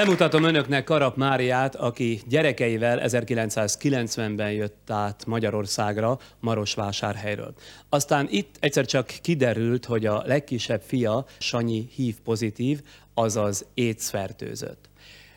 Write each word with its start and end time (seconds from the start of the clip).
Bemutatom 0.00 0.44
önöknek 0.44 0.84
Karap 0.84 1.16
Máriát, 1.16 1.74
aki 1.74 2.20
gyerekeivel 2.28 3.00
1990-ben 3.02 4.52
jött 4.52 4.90
át 4.90 5.26
Magyarországra, 5.26 6.18
Marosvásárhelyről. 6.38 7.54
Aztán 7.88 8.26
itt 8.30 8.56
egyszer 8.60 8.86
csak 8.86 9.06
kiderült, 9.06 9.84
hogy 9.84 10.06
a 10.06 10.22
legkisebb 10.26 10.82
fia, 10.82 11.24
Sanyi, 11.38 11.88
hív 11.94 12.16
pozitív, 12.24 12.80
azaz 13.14 13.66
AIDS 13.76 14.10
fertőzött. 14.10 14.88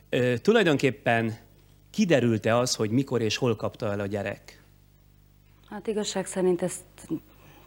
Ö, 0.10 0.38
tulajdonképpen 0.38 1.38
kiderült-e 1.92 2.58
az, 2.58 2.76
hogy 2.76 2.90
mikor 2.90 3.22
és 3.22 3.38
hol 3.38 3.56
kapta 3.56 3.92
el 3.92 4.00
a 4.00 4.06
gyerek? 4.06 4.64
Hát 5.70 5.88
igazság 5.88 6.26
szerint 6.26 6.62
ezt 6.62 6.84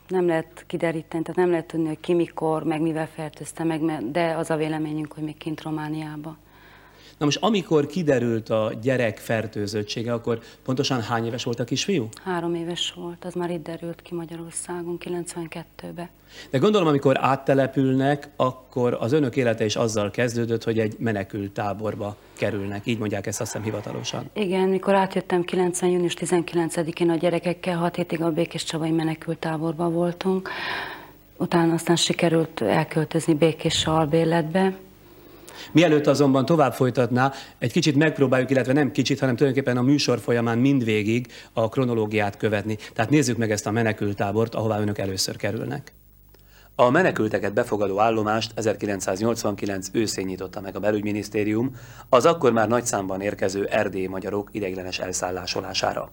nem 0.08 0.26
lehet 0.26 0.64
kideríteni, 0.66 1.22
tehát 1.22 1.36
nem 1.36 1.50
lehet 1.50 1.66
tudni, 1.66 1.86
hogy 1.86 2.00
ki 2.00 2.14
mikor, 2.14 2.64
meg 2.64 2.80
mivel 2.80 3.06
fertőzte 3.06 3.64
meg, 3.64 4.10
de 4.10 4.34
az 4.36 4.50
a 4.50 4.56
véleményünk, 4.56 5.12
hogy 5.12 5.22
még 5.22 5.36
kint 5.36 5.62
Romániában. 5.62 6.44
Na 7.18 7.24
most 7.24 7.38
amikor 7.40 7.86
kiderült 7.86 8.48
a 8.48 8.72
gyerek 8.82 9.18
fertőzöttsége, 9.18 10.12
akkor 10.12 10.40
pontosan 10.64 11.02
hány 11.02 11.26
éves 11.26 11.44
volt 11.44 11.60
a 11.60 11.64
kisfiú? 11.64 12.08
Három 12.24 12.54
éves 12.54 12.92
volt, 12.96 13.24
az 13.24 13.34
már 13.34 13.50
itt 13.50 13.62
derült 13.62 14.02
ki 14.02 14.14
Magyarországon 14.14 14.98
92-ben. 15.04 16.08
De 16.50 16.58
gondolom, 16.58 16.88
amikor 16.88 17.16
áttelepülnek, 17.20 18.28
akkor 18.36 18.96
az 19.00 19.12
önök 19.12 19.36
élete 19.36 19.64
is 19.64 19.76
azzal 19.76 20.10
kezdődött, 20.10 20.64
hogy 20.64 20.78
egy 20.78 20.96
menekült 20.98 21.50
táborba 21.50 22.16
kerülnek. 22.32 22.86
Így 22.86 22.98
mondják 22.98 23.26
ezt 23.26 23.40
azt 23.40 23.52
hiszem 23.52 23.66
hivatalosan. 23.66 24.30
Igen, 24.32 24.68
mikor 24.68 24.94
átjöttem 24.94 25.42
90. 25.42 25.90
június 25.90 26.14
19-én 26.20 27.10
a 27.10 27.16
gyerekekkel, 27.16 27.76
6 27.76 27.96
hétig 27.96 28.22
a 28.22 28.30
Békés 28.30 28.64
Csabai 28.64 28.90
menekült 28.90 29.38
táborba 29.38 29.90
voltunk. 29.90 30.50
Utána 31.36 31.72
aztán 31.72 31.96
sikerült 31.96 32.60
elköltözni 32.60 33.34
Békés 33.34 33.86
albérletbe, 33.86 34.76
Mielőtt 35.72 36.06
azonban 36.06 36.44
tovább 36.44 36.72
folytatná, 36.72 37.32
egy 37.58 37.72
kicsit 37.72 37.96
megpróbáljuk, 37.96 38.50
illetve 38.50 38.72
nem 38.72 38.90
kicsit, 38.90 39.20
hanem 39.20 39.36
tulajdonképpen 39.36 39.76
a 39.76 39.82
műsor 39.82 40.18
folyamán 40.18 40.58
mindvégig 40.58 41.26
a 41.52 41.68
kronológiát 41.68 42.36
követni. 42.36 42.78
Tehát 42.94 43.10
nézzük 43.10 43.36
meg 43.36 43.50
ezt 43.50 43.66
a 43.66 43.70
menekültábort, 43.70 44.54
ahová 44.54 44.80
önök 44.80 44.98
először 44.98 45.36
kerülnek. 45.36 45.92
A 46.78 46.90
menekülteket 46.90 47.52
befogadó 47.52 48.00
állomást 48.00 48.52
1989 48.54 49.88
őszén 49.92 50.26
nyitotta 50.26 50.60
meg 50.60 50.76
a 50.76 50.80
belügyminisztérium 50.80 51.76
az 52.08 52.26
akkor 52.26 52.52
már 52.52 52.68
nagy 52.68 52.86
számban 52.86 53.20
érkező 53.20 53.64
erdélyi 53.64 54.06
magyarok 54.06 54.48
ideiglenes 54.52 54.98
elszállásolására. 54.98 56.12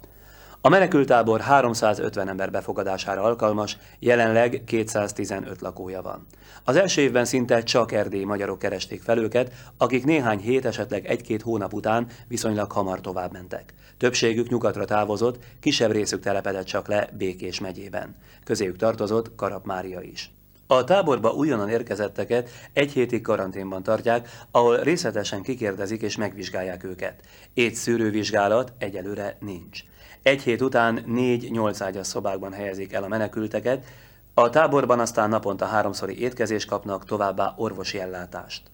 A 0.66 0.70
menekültábor 0.70 1.40
350 1.40 2.28
ember 2.28 2.52
befogadására 2.52 3.22
alkalmas, 3.22 3.78
jelenleg 4.00 4.64
215 4.66 5.62
lakója 5.62 6.02
van. 6.02 6.26
Az 6.64 6.76
első 6.76 7.02
évben 7.02 7.26
szinte 7.26 7.64
csak 7.64 7.92
erdélyi 7.92 8.24
magyarok 8.24 8.60
keresték 8.60 9.02
fel 9.02 9.18
őket, 9.18 9.52
akik 9.78 10.06
néhány 10.06 10.40
hét, 10.40 10.66
esetleg 10.66 11.06
egy-két 11.06 11.42
hónap 11.42 11.74
után 11.74 12.08
viszonylag 12.28 12.72
hamar 12.72 13.02
tovább 13.02 13.32
mentek. 13.32 13.74
Többségük 13.98 14.50
nyugatra 14.50 14.86
távozott, 14.86 15.44
kisebb 15.60 15.92
részük 15.92 16.22
telepedett 16.22 16.66
csak 16.66 16.88
le 16.88 17.10
Békés 17.18 17.60
megyében. 17.60 18.16
Közéjük 18.44 18.78
tartozott 18.78 19.36
Karap 19.36 19.66
Mária 19.66 20.02
is. 20.02 20.32
A 20.68 20.84
táborba 20.84 21.32
újonnan 21.32 21.70
érkezetteket 21.70 22.50
egy 22.74 22.92
hétig 22.92 23.22
karanténban 23.22 23.84
tartják, 23.84 24.30
ahol 24.52 24.78
részletesen 24.78 25.42
kikérdezik 25.42 26.02
és 26.02 26.18
megvizsgálják 26.18 26.84
őket. 26.84 27.22
Étszűrővizsgálat 27.54 27.76
szűrővizsgálat 27.76 28.74
egyelőre 28.78 29.38
nincs. 29.40 29.84
Egy 30.24 30.42
hét 30.42 30.62
után 30.62 31.04
négy 31.06 31.52
nyolcágyas 31.52 32.08
szobákban 32.08 32.54
helyezik 32.54 32.94
el 32.94 33.04
a 33.04 33.08
menekülteket, 33.08 33.86
a 34.34 34.50
táborban 34.50 35.00
aztán 35.00 35.30
naponta 35.30 35.66
háromszori 35.66 36.20
étkezést 36.20 36.68
kapnak, 36.68 37.06
továbbá 37.06 37.54
orvosi 37.58 38.00
ellátást. 38.00 38.72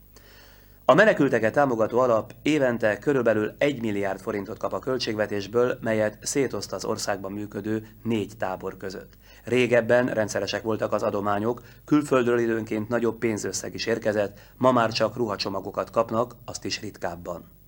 A 0.85 0.93
menekülteket 0.93 1.53
támogató 1.53 1.99
alap 1.99 2.33
évente 2.41 2.97
körülbelül 2.99 3.55
1 3.57 3.81
milliárd 3.81 4.19
forintot 4.19 4.57
kap 4.57 4.73
a 4.73 4.79
költségvetésből, 4.79 5.77
melyet 5.81 6.17
szétoszt 6.21 6.73
az 6.73 6.85
országban 6.85 7.31
működő 7.31 7.87
négy 8.03 8.33
tábor 8.37 8.77
között. 8.77 9.13
Régebben 9.43 10.07
rendszeresek 10.07 10.63
voltak 10.63 10.93
az 10.93 11.03
adományok, 11.03 11.61
külföldről 11.85 12.39
időnként 12.39 12.89
nagyobb 12.89 13.17
pénzösszeg 13.17 13.73
is 13.73 13.85
érkezett, 13.85 14.39
ma 14.57 14.71
már 14.71 14.91
csak 14.91 15.15
ruhacsomagokat 15.15 15.89
kapnak, 15.89 16.35
azt 16.45 16.65
is 16.65 16.81
ritkábban. 16.81 17.58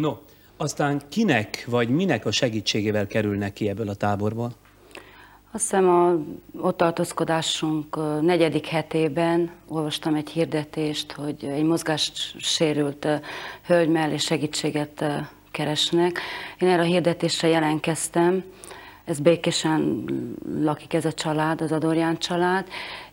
No, 0.00 0.16
aztán 0.56 1.02
kinek 1.08 1.64
vagy 1.68 1.88
minek 1.88 2.26
a 2.26 2.30
segítségével 2.30 3.06
kerülnek 3.06 3.52
ki 3.52 3.68
ebből 3.68 3.88
a 3.88 3.94
táborból? 3.94 4.52
Azt 5.52 5.62
hiszem 5.62 5.88
a 5.88 6.16
ott 6.60 6.76
tartózkodásunk 6.76 7.98
negyedik 8.20 8.66
hetében 8.66 9.50
olvastam 9.68 10.14
egy 10.14 10.28
hirdetést, 10.28 11.12
hogy 11.12 11.44
egy 11.44 11.62
mozgást 11.62 12.40
sérült 12.40 13.08
hölgy 13.66 13.88
mellé 13.88 14.16
segítséget 14.16 15.04
keresnek. 15.50 16.20
Én 16.58 16.68
erre 16.68 16.82
a 16.82 16.84
hirdetésre 16.84 17.48
jelentkeztem, 17.48 18.44
ez 19.04 19.18
békésen 19.18 20.04
lakik 20.60 20.94
ez 20.94 21.04
a 21.04 21.12
család, 21.12 21.60
az 21.60 21.72
Adorján 21.72 22.18
család, 22.18 22.66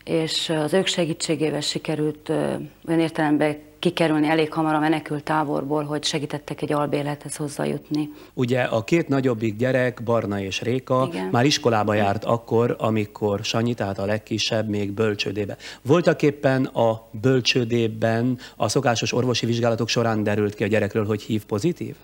és 0.04 0.48
az 0.48 0.72
ők 0.72 0.86
segítségével 0.86 1.60
sikerült 1.60 2.28
olyan 2.28 3.00
értelemben 3.00 3.56
kikerülni 3.84 4.28
elég 4.28 4.52
hamar 4.52 4.74
a 4.74 4.78
menekült 4.78 5.22
táborból, 5.22 5.84
hogy 5.84 6.04
segítettek 6.04 6.62
egy 6.62 6.72
albélethez 6.72 7.36
hozzájutni. 7.36 8.10
Ugye 8.34 8.60
a 8.62 8.84
két 8.84 9.08
nagyobbik 9.08 9.56
gyerek, 9.56 10.02
Barna 10.02 10.40
és 10.40 10.60
Réka, 10.60 11.08
Igen. 11.12 11.28
már 11.30 11.44
iskolába 11.44 11.94
járt 11.94 12.24
akkor, 12.24 12.76
amikor 12.78 13.40
Sanyi, 13.42 13.74
tehát 13.74 13.98
a 13.98 14.04
legkisebb, 14.04 14.68
még 14.68 14.92
bölcsődébe. 14.92 15.56
Voltak 15.82 16.22
éppen 16.22 16.64
a 16.64 17.08
bölcsődében 17.10 18.38
a 18.56 18.68
szokásos 18.68 19.12
orvosi 19.12 19.46
vizsgálatok 19.46 19.88
során 19.88 20.22
derült 20.22 20.54
ki 20.54 20.64
a 20.64 20.66
gyerekről, 20.66 21.06
hogy 21.06 21.22
hív 21.22 21.44
pozitív? 21.44 21.94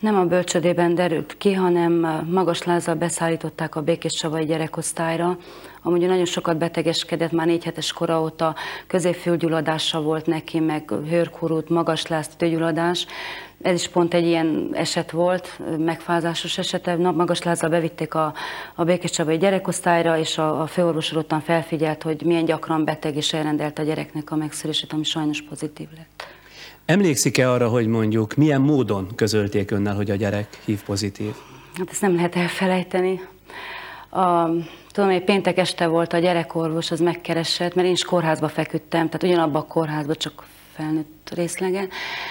Nem 0.00 0.18
a 0.18 0.24
bölcsödében 0.24 0.94
derült 0.94 1.36
ki, 1.38 1.52
hanem 1.52 1.92
magas 2.30 2.62
lázzal 2.62 2.94
beszállították 2.94 3.76
a 3.76 3.82
Békés 3.82 4.12
Savai 4.16 4.44
gyerekosztályra. 4.44 5.36
Amúgy 5.82 6.06
nagyon 6.06 6.24
sokat 6.24 6.58
betegeskedett, 6.58 7.32
már 7.32 7.46
négy 7.46 7.64
hetes 7.64 7.92
kora 7.92 8.20
óta 8.20 8.54
középfülgyulladása 8.86 10.02
volt 10.02 10.26
neki, 10.26 10.60
meg 10.60 10.90
hőrkurút, 11.08 11.68
magas 11.68 12.06
láz, 12.06 12.28
tőgyulladás. 12.28 13.06
Ez 13.62 13.74
is 13.74 13.88
pont 13.88 14.14
egy 14.14 14.26
ilyen 14.26 14.70
eset 14.72 15.10
volt, 15.10 15.60
megfázásos 15.78 16.58
eset. 16.58 16.96
Magas 16.98 17.42
lázzal 17.42 17.70
bevitték 17.70 18.14
a, 18.14 18.34
a 18.74 18.84
Békés 18.84 19.10
Csabai 19.10 19.36
gyerekosztályra, 19.36 20.18
és 20.18 20.38
a, 20.38 20.60
a 20.60 20.66
főorvos 20.66 21.14
felfigyelt, 21.42 22.02
hogy 22.02 22.22
milyen 22.24 22.44
gyakran 22.44 22.84
beteg, 22.84 23.16
és 23.16 23.32
elrendelt 23.32 23.78
a 23.78 23.82
gyereknek 23.82 24.30
a 24.30 24.36
megszűrését, 24.36 24.92
ami 24.92 25.04
sajnos 25.04 25.42
pozitív 25.42 25.88
lett. 25.96 26.39
Emlékszik-e 26.84 27.50
arra, 27.50 27.68
hogy 27.68 27.86
mondjuk 27.86 28.34
milyen 28.34 28.60
módon 28.60 29.08
közölték 29.14 29.70
önnel, 29.70 29.94
hogy 29.94 30.10
a 30.10 30.14
gyerek 30.14 30.58
hív 30.64 30.82
pozitív? 30.82 31.34
Hát 31.78 31.90
ezt 31.90 32.00
nem 32.00 32.14
lehet 32.14 32.36
elfelejteni. 32.36 33.20
A, 34.10 34.44
tudom, 34.90 35.10
hogy 35.10 35.24
péntek 35.24 35.58
este 35.58 35.86
volt 35.86 36.12
a 36.12 36.18
gyerekorvos, 36.18 36.90
az 36.90 37.00
megkeresett, 37.00 37.74
mert 37.74 37.86
én 37.86 37.92
is 37.92 38.04
kórházba 38.04 38.48
feküdtem, 38.48 39.06
tehát 39.06 39.22
ugyanabban 39.22 39.62
a 39.62 39.66
kórházban, 39.66 40.16
csak 40.18 40.46
felnőtt 40.74 41.30
részlegen. 41.34 41.88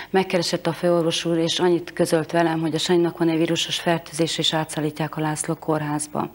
Megkeresett 0.10 0.68
a 0.68 0.74
főorvos 0.74 1.26
úr, 1.26 1.38
és 1.38 1.60
annyit 1.60 1.94
közölt 1.94 2.32
velem, 2.32 2.60
hogy 2.60 2.76
a 2.76 2.78
Sanyinak 2.78 3.18
van 3.18 3.30
egy 3.30 3.38
vírusos 3.38 3.80
fertőzés, 3.80 4.38
és 4.38 4.54
átszállítják 4.54 5.18
a 5.18 5.22
László 5.22 5.56
kórházba. 5.56 6.32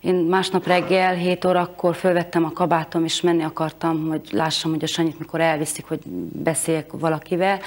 Én 0.00 0.14
másnap 0.14 0.66
reggel, 0.66 1.14
7 1.14 1.44
órakor 1.44 1.94
fölvettem 1.94 2.44
a 2.44 2.52
kabátom, 2.52 3.04
és 3.04 3.20
menni 3.20 3.42
akartam, 3.42 4.08
hogy 4.08 4.28
lássam, 4.32 4.70
hogy 4.70 4.82
a 4.82 4.86
Sanyit 4.86 5.18
mikor 5.18 5.40
elviszik, 5.40 5.84
hogy 5.86 6.00
beszéljek 6.32 6.90
valakivel. 6.92 7.60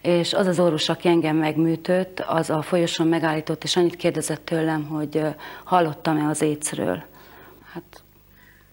És 0.00 0.34
az 0.34 0.46
az 0.46 0.58
orvos, 0.58 0.88
aki 0.88 1.08
engem 1.08 1.36
megműtött, 1.36 2.20
az 2.20 2.50
a 2.50 2.62
folyosón 2.62 3.06
megállított, 3.06 3.64
és 3.64 3.76
annyit 3.76 3.96
kérdezett 3.96 4.44
tőlem, 4.44 4.84
hogy 4.84 5.22
hallottam-e 5.64 6.28
az 6.28 6.42
écről. 6.42 7.02
Hát 7.72 8.02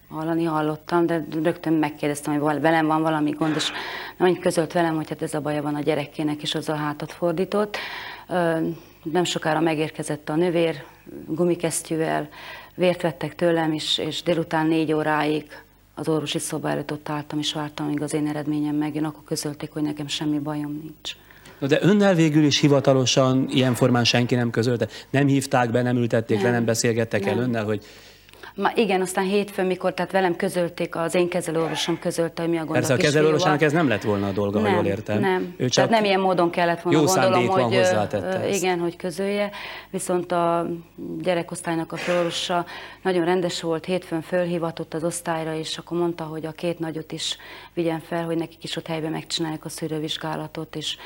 hallani 0.08 0.44
hallottam, 0.44 1.06
de 1.06 1.24
rögtön 1.42 1.72
megkérdeztem, 1.72 2.38
hogy 2.38 2.60
velem 2.60 2.86
van 2.86 3.02
valami 3.02 3.30
gond, 3.30 3.54
és 3.56 3.72
annyit 4.18 4.40
közölt 4.40 4.72
velem, 4.72 4.94
hogy 4.94 5.08
hát 5.08 5.22
ez 5.22 5.34
a 5.34 5.40
baja 5.40 5.62
van 5.62 5.74
a 5.74 5.80
gyerekének, 5.80 6.42
és 6.42 6.54
az 6.54 6.68
a 6.68 6.74
hátat 6.74 7.12
fordított. 7.12 7.76
Nem 9.02 9.24
sokára 9.24 9.60
megérkezett 9.60 10.28
a 10.28 10.34
növér 10.34 10.84
gumikesztyűvel, 11.26 12.28
vért 12.74 13.02
vettek 13.02 13.34
tőlem, 13.34 13.72
és, 13.72 13.98
és 13.98 14.22
délután 14.22 14.66
négy 14.66 14.92
óráig 14.92 15.44
az 15.94 16.08
orvosi 16.08 16.38
szoba 16.38 16.70
előtt 16.70 16.92
ott 16.92 17.08
álltam, 17.08 17.38
és 17.38 17.52
vártam, 17.52 17.86
amíg 17.86 18.02
az 18.02 18.14
én 18.14 18.26
eredményem 18.26 18.74
megjön, 18.74 19.04
akkor 19.04 19.22
közölték, 19.24 19.72
hogy 19.72 19.82
nekem 19.82 20.06
semmi 20.06 20.38
bajom 20.38 20.80
nincs. 20.82 21.16
No, 21.58 21.66
de 21.66 21.78
önnel 21.82 22.14
végül 22.14 22.44
is 22.44 22.60
hivatalosan 22.60 23.46
ilyen 23.50 23.74
formán 23.74 24.04
senki 24.04 24.34
nem 24.34 24.50
közölte? 24.50 24.88
Nem 25.10 25.26
hívták 25.26 25.70
be, 25.70 25.82
nem 25.82 25.96
ültették 25.96 26.36
nem. 26.36 26.46
le, 26.46 26.52
nem 26.52 26.64
beszélgettek 26.64 27.24
nem. 27.24 27.38
el 27.38 27.44
önnel, 27.44 27.64
hogy 27.64 27.84
Ma 28.54 28.72
igen, 28.74 29.00
aztán 29.00 29.24
hétfőn, 29.24 29.66
mikor 29.66 29.94
tehát 29.94 30.12
velem 30.12 30.36
közölték, 30.36 30.96
az 30.96 31.14
én 31.14 31.28
kezelőorvosom 31.28 31.98
közölte, 31.98 32.42
hogy 32.42 32.50
mi 32.50 32.56
a 32.56 32.64
gond 32.64 32.72
Persze 32.72 32.92
a 32.92 32.96
kezelőorvosának 32.96 33.62
ez 33.62 33.72
nem 33.72 33.88
lett 33.88 34.02
volna 34.02 34.26
a 34.26 34.30
dolga, 34.30 34.60
nem, 34.60 34.70
ha 34.70 34.74
jól 34.74 34.86
értem. 34.86 35.20
Nem, 35.20 35.54
ő 35.56 35.68
csak 35.68 35.74
tehát 35.74 35.90
nem 35.90 36.04
ilyen 36.04 36.20
módon 36.20 36.50
kellett 36.50 36.82
volna 36.82 36.98
jó 36.98 37.04
gondolom, 37.04 37.46
van 37.46 37.62
hogy 37.62 37.74
hozzátette 37.76 38.40
ezt. 38.40 38.62
igen, 38.62 38.78
hogy 38.78 38.96
közölje, 38.96 39.50
viszont 39.90 40.32
a 40.32 40.66
gyerekosztálynak 41.22 41.92
a 41.92 41.96
főorvosa 41.96 42.66
nagyon 43.02 43.24
rendes 43.24 43.60
volt, 43.60 43.84
hétfőn 43.84 44.22
fölhivatott 44.22 44.94
az 44.94 45.04
osztályra, 45.04 45.54
és 45.54 45.78
akkor 45.78 45.98
mondta, 45.98 46.24
hogy 46.24 46.46
a 46.46 46.52
két 46.52 46.78
nagyot 46.78 47.12
is 47.12 47.36
vigyen 47.74 48.00
fel, 48.00 48.24
hogy 48.24 48.36
nekik 48.36 48.64
is 48.64 48.76
ott 48.76 48.86
helyben 48.86 49.10
megcsinálják 49.10 49.64
a 49.64 49.68
szűrővizsgálatot, 49.68 50.76
és 50.76 50.96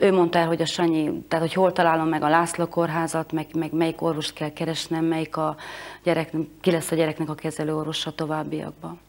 ő 0.00 0.12
mondta 0.12 0.38
el, 0.38 0.46
hogy 0.46 0.62
a 0.62 0.66
Sanyi, 0.66 1.22
tehát 1.28 1.46
hogy 1.46 1.54
hol 1.54 1.72
találom 1.72 2.08
meg 2.08 2.22
a 2.22 2.28
László 2.28 2.66
kórházat, 2.66 3.32
meg, 3.32 3.46
meg 3.54 3.72
melyik 3.72 4.02
orvost 4.02 4.32
kell 4.32 4.52
keresnem, 4.52 5.04
melyik 5.04 5.36
a 5.36 5.56
gyerek, 6.02 6.30
ki 6.60 6.70
lesz 6.70 6.90
a 6.90 6.94
gyereknek 6.94 7.28
a 7.28 7.34
kezelőorvosa 7.34 8.10
továbbiakban. 8.10 9.00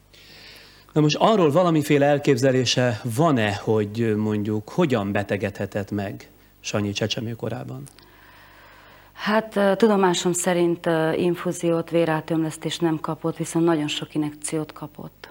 Na 0.94 1.02
most 1.02 1.18
arról 1.20 1.52
valamiféle 1.52 2.06
elképzelése 2.06 3.02
van-e, 3.16 3.56
hogy 3.56 4.16
mondjuk 4.16 4.70
hogyan 4.70 5.12
betegedhetett 5.12 5.92
meg 5.92 6.30
Sanyi 6.60 6.92
csecsemő 6.92 7.32
korában? 7.32 7.84
Hát 9.14 9.78
tudomásom 9.78 10.34
szerint 10.34 10.90
infúziót, 11.16 11.90
vérátömlesztést 11.90 12.82
nem 12.82 13.00
kapott, 13.00 13.38
viszont 13.38 13.66
nagyon 13.66 13.88
sok 13.88 14.16
inekciót 14.16 14.74
kapott. 14.74 15.31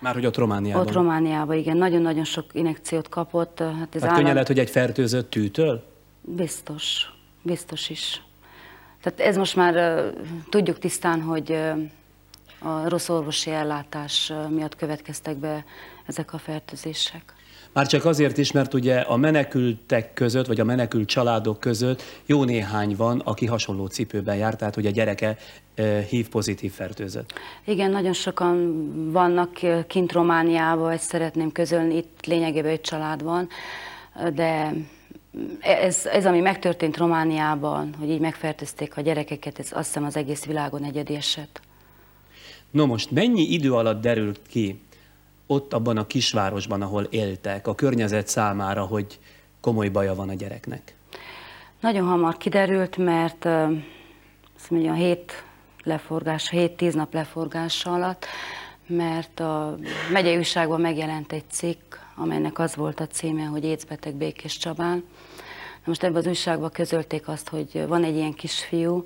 Már 0.00 0.14
hogy 0.14 0.26
ott 0.26 0.36
Romániában? 0.36 0.86
Ott 0.86 0.92
Romániában, 0.92 1.56
igen. 1.56 1.76
Nagyon-nagyon 1.76 2.24
sok 2.24 2.44
inekciót 2.52 3.08
kapott. 3.08 3.58
Hát 3.58 3.94
ez 3.94 4.02
hát 4.02 4.10
állam... 4.10 4.32
lehet, 4.32 4.46
hogy 4.46 4.58
egy 4.58 4.70
fertőzött 4.70 5.30
tűtől? 5.30 5.84
Biztos. 6.20 7.12
Biztos 7.42 7.90
is. 7.90 8.22
Tehát 9.02 9.20
ez 9.20 9.36
most 9.36 9.56
már 9.56 9.74
uh, 9.74 10.20
tudjuk 10.48 10.78
tisztán, 10.78 11.22
hogy 11.22 11.50
uh, 11.50 12.72
a 12.72 12.88
rossz 12.88 13.08
orvosi 13.08 13.50
ellátás 13.50 14.30
uh, 14.30 14.50
miatt 14.50 14.76
következtek 14.76 15.36
be 15.36 15.64
ezek 16.06 16.32
a 16.32 16.38
fertőzések. 16.38 17.34
Már 17.72 17.86
csak 17.86 18.04
azért 18.04 18.38
is, 18.38 18.52
mert 18.52 18.74
ugye 18.74 19.00
a 19.00 19.16
menekültek 19.16 20.12
között, 20.12 20.46
vagy 20.46 20.60
a 20.60 20.64
menekült 20.64 21.08
családok 21.08 21.60
között 21.60 22.02
jó 22.26 22.44
néhány 22.44 22.96
van, 22.96 23.18
aki 23.18 23.46
hasonló 23.46 23.86
cipőben 23.86 24.36
jár, 24.36 24.56
tehát 24.56 24.74
hogy 24.74 24.86
a 24.86 24.90
gyereke 24.90 25.36
hív 26.08 26.28
pozitív 26.28 26.72
fertőzött. 26.72 27.32
Igen, 27.64 27.90
nagyon 27.90 28.12
sokan 28.12 29.10
vannak 29.12 29.58
kint 29.86 30.12
Romániában, 30.12 30.90
ezt 30.90 31.08
szeretném 31.08 31.52
közölni, 31.52 31.96
itt 31.96 32.26
lényegében 32.26 32.70
egy 32.70 32.80
család 32.80 33.22
van, 33.22 33.48
de 34.34 34.72
ez, 35.60 36.06
ez, 36.06 36.26
ami 36.26 36.40
megtörtént 36.40 36.96
Romániában, 36.96 37.94
hogy 37.98 38.10
így 38.10 38.20
megfertőzték 38.20 38.96
a 38.96 39.00
gyerekeket, 39.00 39.58
ez 39.58 39.68
azt 39.72 39.86
hiszem 39.86 40.04
az 40.04 40.16
egész 40.16 40.44
világon 40.44 40.84
egyedi 40.84 41.14
eset. 41.14 41.60
No 42.70 42.86
most 42.86 43.10
mennyi 43.10 43.42
idő 43.42 43.72
alatt 43.72 44.00
derült 44.00 44.40
ki 44.48 44.80
ott 45.50 45.72
abban 45.72 45.96
a 45.96 46.06
kisvárosban, 46.06 46.82
ahol 46.82 47.02
éltek, 47.02 47.66
a 47.66 47.74
környezet 47.74 48.28
számára, 48.28 48.84
hogy 48.84 49.18
komoly 49.60 49.88
baja 49.88 50.14
van 50.14 50.28
a 50.28 50.34
gyereknek? 50.34 50.94
Nagyon 51.80 52.06
hamar 52.06 52.36
kiderült, 52.36 52.96
mert 52.96 53.44
azt 54.56 54.70
mondja, 54.70 54.92
hét 54.92 55.44
leforgás, 55.82 56.50
7-10 56.52 56.94
nap 56.94 57.14
leforgása 57.14 57.92
alatt, 57.92 58.26
mert 58.86 59.40
a 59.40 59.76
megyei 60.12 60.36
újságban 60.36 60.80
megjelent 60.80 61.32
egy 61.32 61.50
cikk, 61.50 61.94
amelynek 62.16 62.58
az 62.58 62.76
volt 62.76 63.00
a 63.00 63.06
címe, 63.06 63.44
hogy 63.44 63.64
écbeteg 63.64 64.14
Békés 64.14 64.56
Csabán. 64.56 65.04
Most 65.84 66.02
ebben 66.02 66.16
az 66.16 66.26
újságban 66.26 66.70
közölték 66.70 67.28
azt, 67.28 67.48
hogy 67.48 67.84
van 67.86 68.04
egy 68.04 68.16
ilyen 68.16 68.34
kisfiú, 68.34 69.04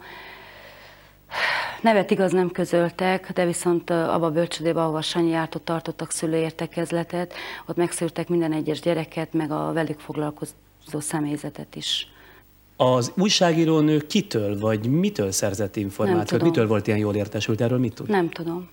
Nevet 1.80 2.10
igaz 2.10 2.32
nem 2.32 2.50
közöltek, 2.50 3.32
de 3.32 3.46
viszont 3.46 3.90
abba 3.90 4.26
a 4.26 4.30
bölcsödébe, 4.30 4.82
ahova 4.82 5.00
Sanyi 5.00 5.30
járt, 5.30 5.54
ott 5.54 5.64
tartottak 5.64 6.10
szülőértekezletet, 6.10 7.34
ott 7.66 7.76
megszűrtek 7.76 8.28
minden 8.28 8.52
egyes 8.52 8.80
gyereket, 8.80 9.32
meg 9.32 9.50
a 9.50 9.72
velük 9.72 10.00
foglalkozó 10.00 10.52
személyzetet 10.98 11.74
is. 11.76 12.08
Az 12.76 13.12
újságírónő 13.16 13.98
kitől 13.98 14.58
vagy 14.58 14.86
mitől 14.86 15.30
szerzett 15.30 15.76
információt? 15.76 16.42
Mitől 16.42 16.66
volt 16.66 16.86
ilyen 16.86 16.98
jól 16.98 17.14
értesült? 17.14 17.60
Erről 17.60 17.78
mit 17.78 17.94
tud? 17.94 18.08
Nem 18.08 18.30
tudom. 18.30 18.68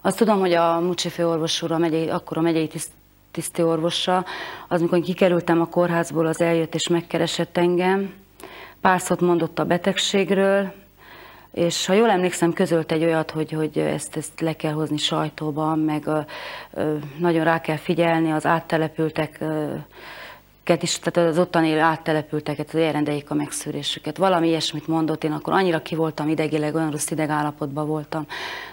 Azt 0.00 0.16
tudom, 0.16 0.38
hogy 0.38 0.52
a 0.52 0.80
Mucsi 0.80 1.08
főorvos 1.08 1.62
úr, 1.62 1.72
a 1.72 1.78
megyei, 1.78 2.08
akkor 2.08 2.38
a 2.38 2.40
megyei 2.40 2.66
tiszt, 2.66 2.90
tiszti 3.30 3.62
orvosa, 3.62 4.24
az, 4.68 4.80
mikor 4.80 5.00
kikerültem 5.00 5.60
a 5.60 5.66
kórházból, 5.66 6.26
az 6.26 6.40
eljött 6.40 6.74
és 6.74 6.88
megkeresett 6.88 7.56
engem. 7.56 8.12
Pár 8.80 9.00
szót 9.00 9.20
mondott 9.20 9.58
a 9.58 9.64
betegségről, 9.64 10.72
és 11.58 11.86
ha 11.86 11.92
jól 11.92 12.10
emlékszem, 12.10 12.52
közölt 12.52 12.92
egy 12.92 13.04
olyat, 13.04 13.30
hogy, 13.30 13.52
hogy 13.52 13.78
ezt, 13.78 14.16
ezt 14.16 14.40
le 14.40 14.52
kell 14.52 14.72
hozni 14.72 14.96
sajtóban, 14.96 15.78
meg 15.78 16.06
ö, 16.06 16.18
ö, 16.72 16.96
nagyon 17.18 17.44
rá 17.44 17.60
kell 17.60 17.76
figyelni 17.76 18.30
az 18.30 18.46
áttelepültek 18.46 19.36
ö, 19.40 19.74
is, 20.80 20.98
tehát 20.98 21.30
az 21.30 21.38
ottan 21.38 21.64
élő 21.64 21.80
áttelepülteket, 21.80 22.68
az 22.68 22.80
elrendeljék 22.80 23.30
a 23.30 23.34
megszűrésüket. 23.34 24.16
Valami 24.16 24.48
ilyesmit 24.48 24.86
mondott, 24.86 25.24
én 25.24 25.32
akkor 25.32 25.52
annyira 25.52 25.82
ki 25.82 25.94
voltam 25.94 26.28
idegileg, 26.28 26.74
olyan 26.74 26.90
rossz 26.90 27.10
idegállapotban 27.10 27.86
voltam. 27.86 28.26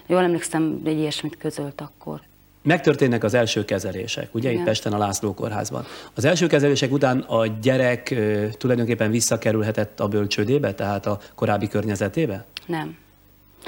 Jól 0.06 0.24
emlékszem, 0.24 0.81
egy 0.86 0.98
ilyesmit 0.98 1.38
közölt 1.38 1.81
akkor. 1.81 2.20
Megtörténnek 2.62 3.24
az 3.24 3.34
első 3.34 3.66
kezelések, 3.66 4.36
ugye 4.36 4.50
Igen. 4.50 4.62
itt 4.62 4.68
Pesten 4.68 4.94
a 4.94 4.98
László 4.98 5.34
kórházban. 5.34 5.86
Az 6.14 6.26
első 6.26 6.48
kezelések 6.48 6.92
után 6.92 7.20
a 7.20 7.46
gyerek 7.46 8.16
tulajdonképpen 8.58 9.12
visszakerülhetett 9.12 10.00
a 10.00 10.08
bölcsődébe, 10.08 10.74
tehát 10.74 11.06
a 11.06 11.20
korábbi 11.36 11.68
környezetébe? 11.68 12.46
Nem. 12.66 12.98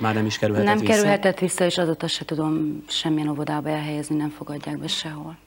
Már 0.02 0.14
nem 0.14 0.26
is 0.26 0.38
kerülhetett 0.38 0.70
nem 0.70 0.78
vissza? 0.78 0.92
Nem 0.92 1.02
kerülhetett 1.02 1.40
vissza, 1.40 1.66
és 1.66 1.78
azóta 1.78 2.08
se 2.08 2.26
tudom 2.26 2.84
semmilyen 2.88 3.30
óvodába 3.30 3.70
elhelyezni, 3.70 4.16
nem 4.16 4.30
fogadják 4.30 4.78
be 4.78 4.88
sehol. 4.88 5.38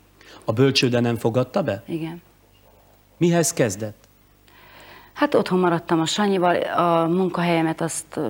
A 0.44 0.52
bölcsőde 0.52 1.00
nem 1.00 1.16
fogadta 1.16 1.62
be? 1.62 1.82
Igen. 1.86 2.22
Mihez 3.16 3.52
kezdett? 3.52 4.08
Hát 5.12 5.34
otthon 5.34 5.58
maradtam 5.58 6.00
a 6.00 6.06
Sanyival, 6.06 6.56
a 6.62 7.06
munkahelyemet 7.06 7.80
azt 7.80 8.20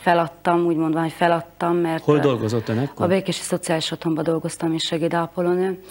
feladtam, 0.00 0.64
úgy 0.64 0.76
mondva, 0.76 1.00
hogy 1.00 1.12
feladtam, 1.12 1.76
mert... 1.76 2.04
Hol 2.04 2.18
dolgozott 2.18 2.68
ön 2.68 2.78
ekkor? 2.78 3.04
A 3.04 3.08
Békési 3.08 3.42
Szociális 3.42 3.90
Otthonban 3.90 4.24
dolgoztam, 4.24 4.68
mint 4.68 4.80
segédápolónő. 4.80 5.82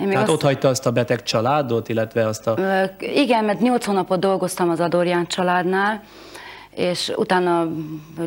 Én 0.00 0.08
Tehát 0.08 0.22
azt... 0.22 0.32
ott 0.32 0.42
hagyta 0.42 0.68
azt 0.68 0.86
a 0.86 0.90
beteg 0.90 1.22
családot, 1.22 1.88
illetve 1.88 2.26
azt 2.26 2.46
a... 2.46 2.56
Igen, 2.98 3.44
mert 3.44 3.60
nyolc 3.60 3.84
hónapot 3.84 4.20
dolgoztam 4.20 4.70
az 4.70 4.80
Adorján 4.80 5.26
családnál, 5.26 6.02
és 6.74 7.12
utána 7.16 7.68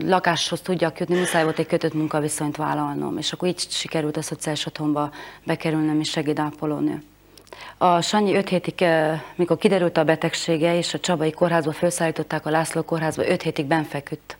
lakáshoz 0.05 0.61
tudjak 0.61 0.99
jutni, 0.99 1.19
muszáj 1.19 1.43
volt 1.43 1.59
egy 1.59 1.67
kötött 1.67 1.93
munkaviszonyt 1.93 2.55
vállalnom, 2.55 3.17
és 3.17 3.33
akkor 3.33 3.47
így 3.47 3.59
sikerült 3.69 4.17
a 4.17 4.21
szociális 4.21 4.65
otthonba 4.65 5.11
bekerülnem, 5.43 5.99
és 5.99 6.09
segédápolónő. 6.09 7.03
A 7.77 8.01
Sanyi 8.01 8.35
öt 8.35 8.49
hétig, 8.49 8.81
eh, 8.81 9.21
mikor 9.35 9.57
kiderült 9.57 9.97
a 9.97 10.03
betegsége, 10.03 10.77
és 10.77 10.93
a 10.93 10.99
Csabai 10.99 11.31
kórházba 11.31 11.71
felszállították 11.71 12.45
a 12.45 12.49
László 12.49 12.81
kórházba, 12.81 13.27
öt 13.27 13.41
hétig 13.41 13.65
benfeküdt. 13.65 14.37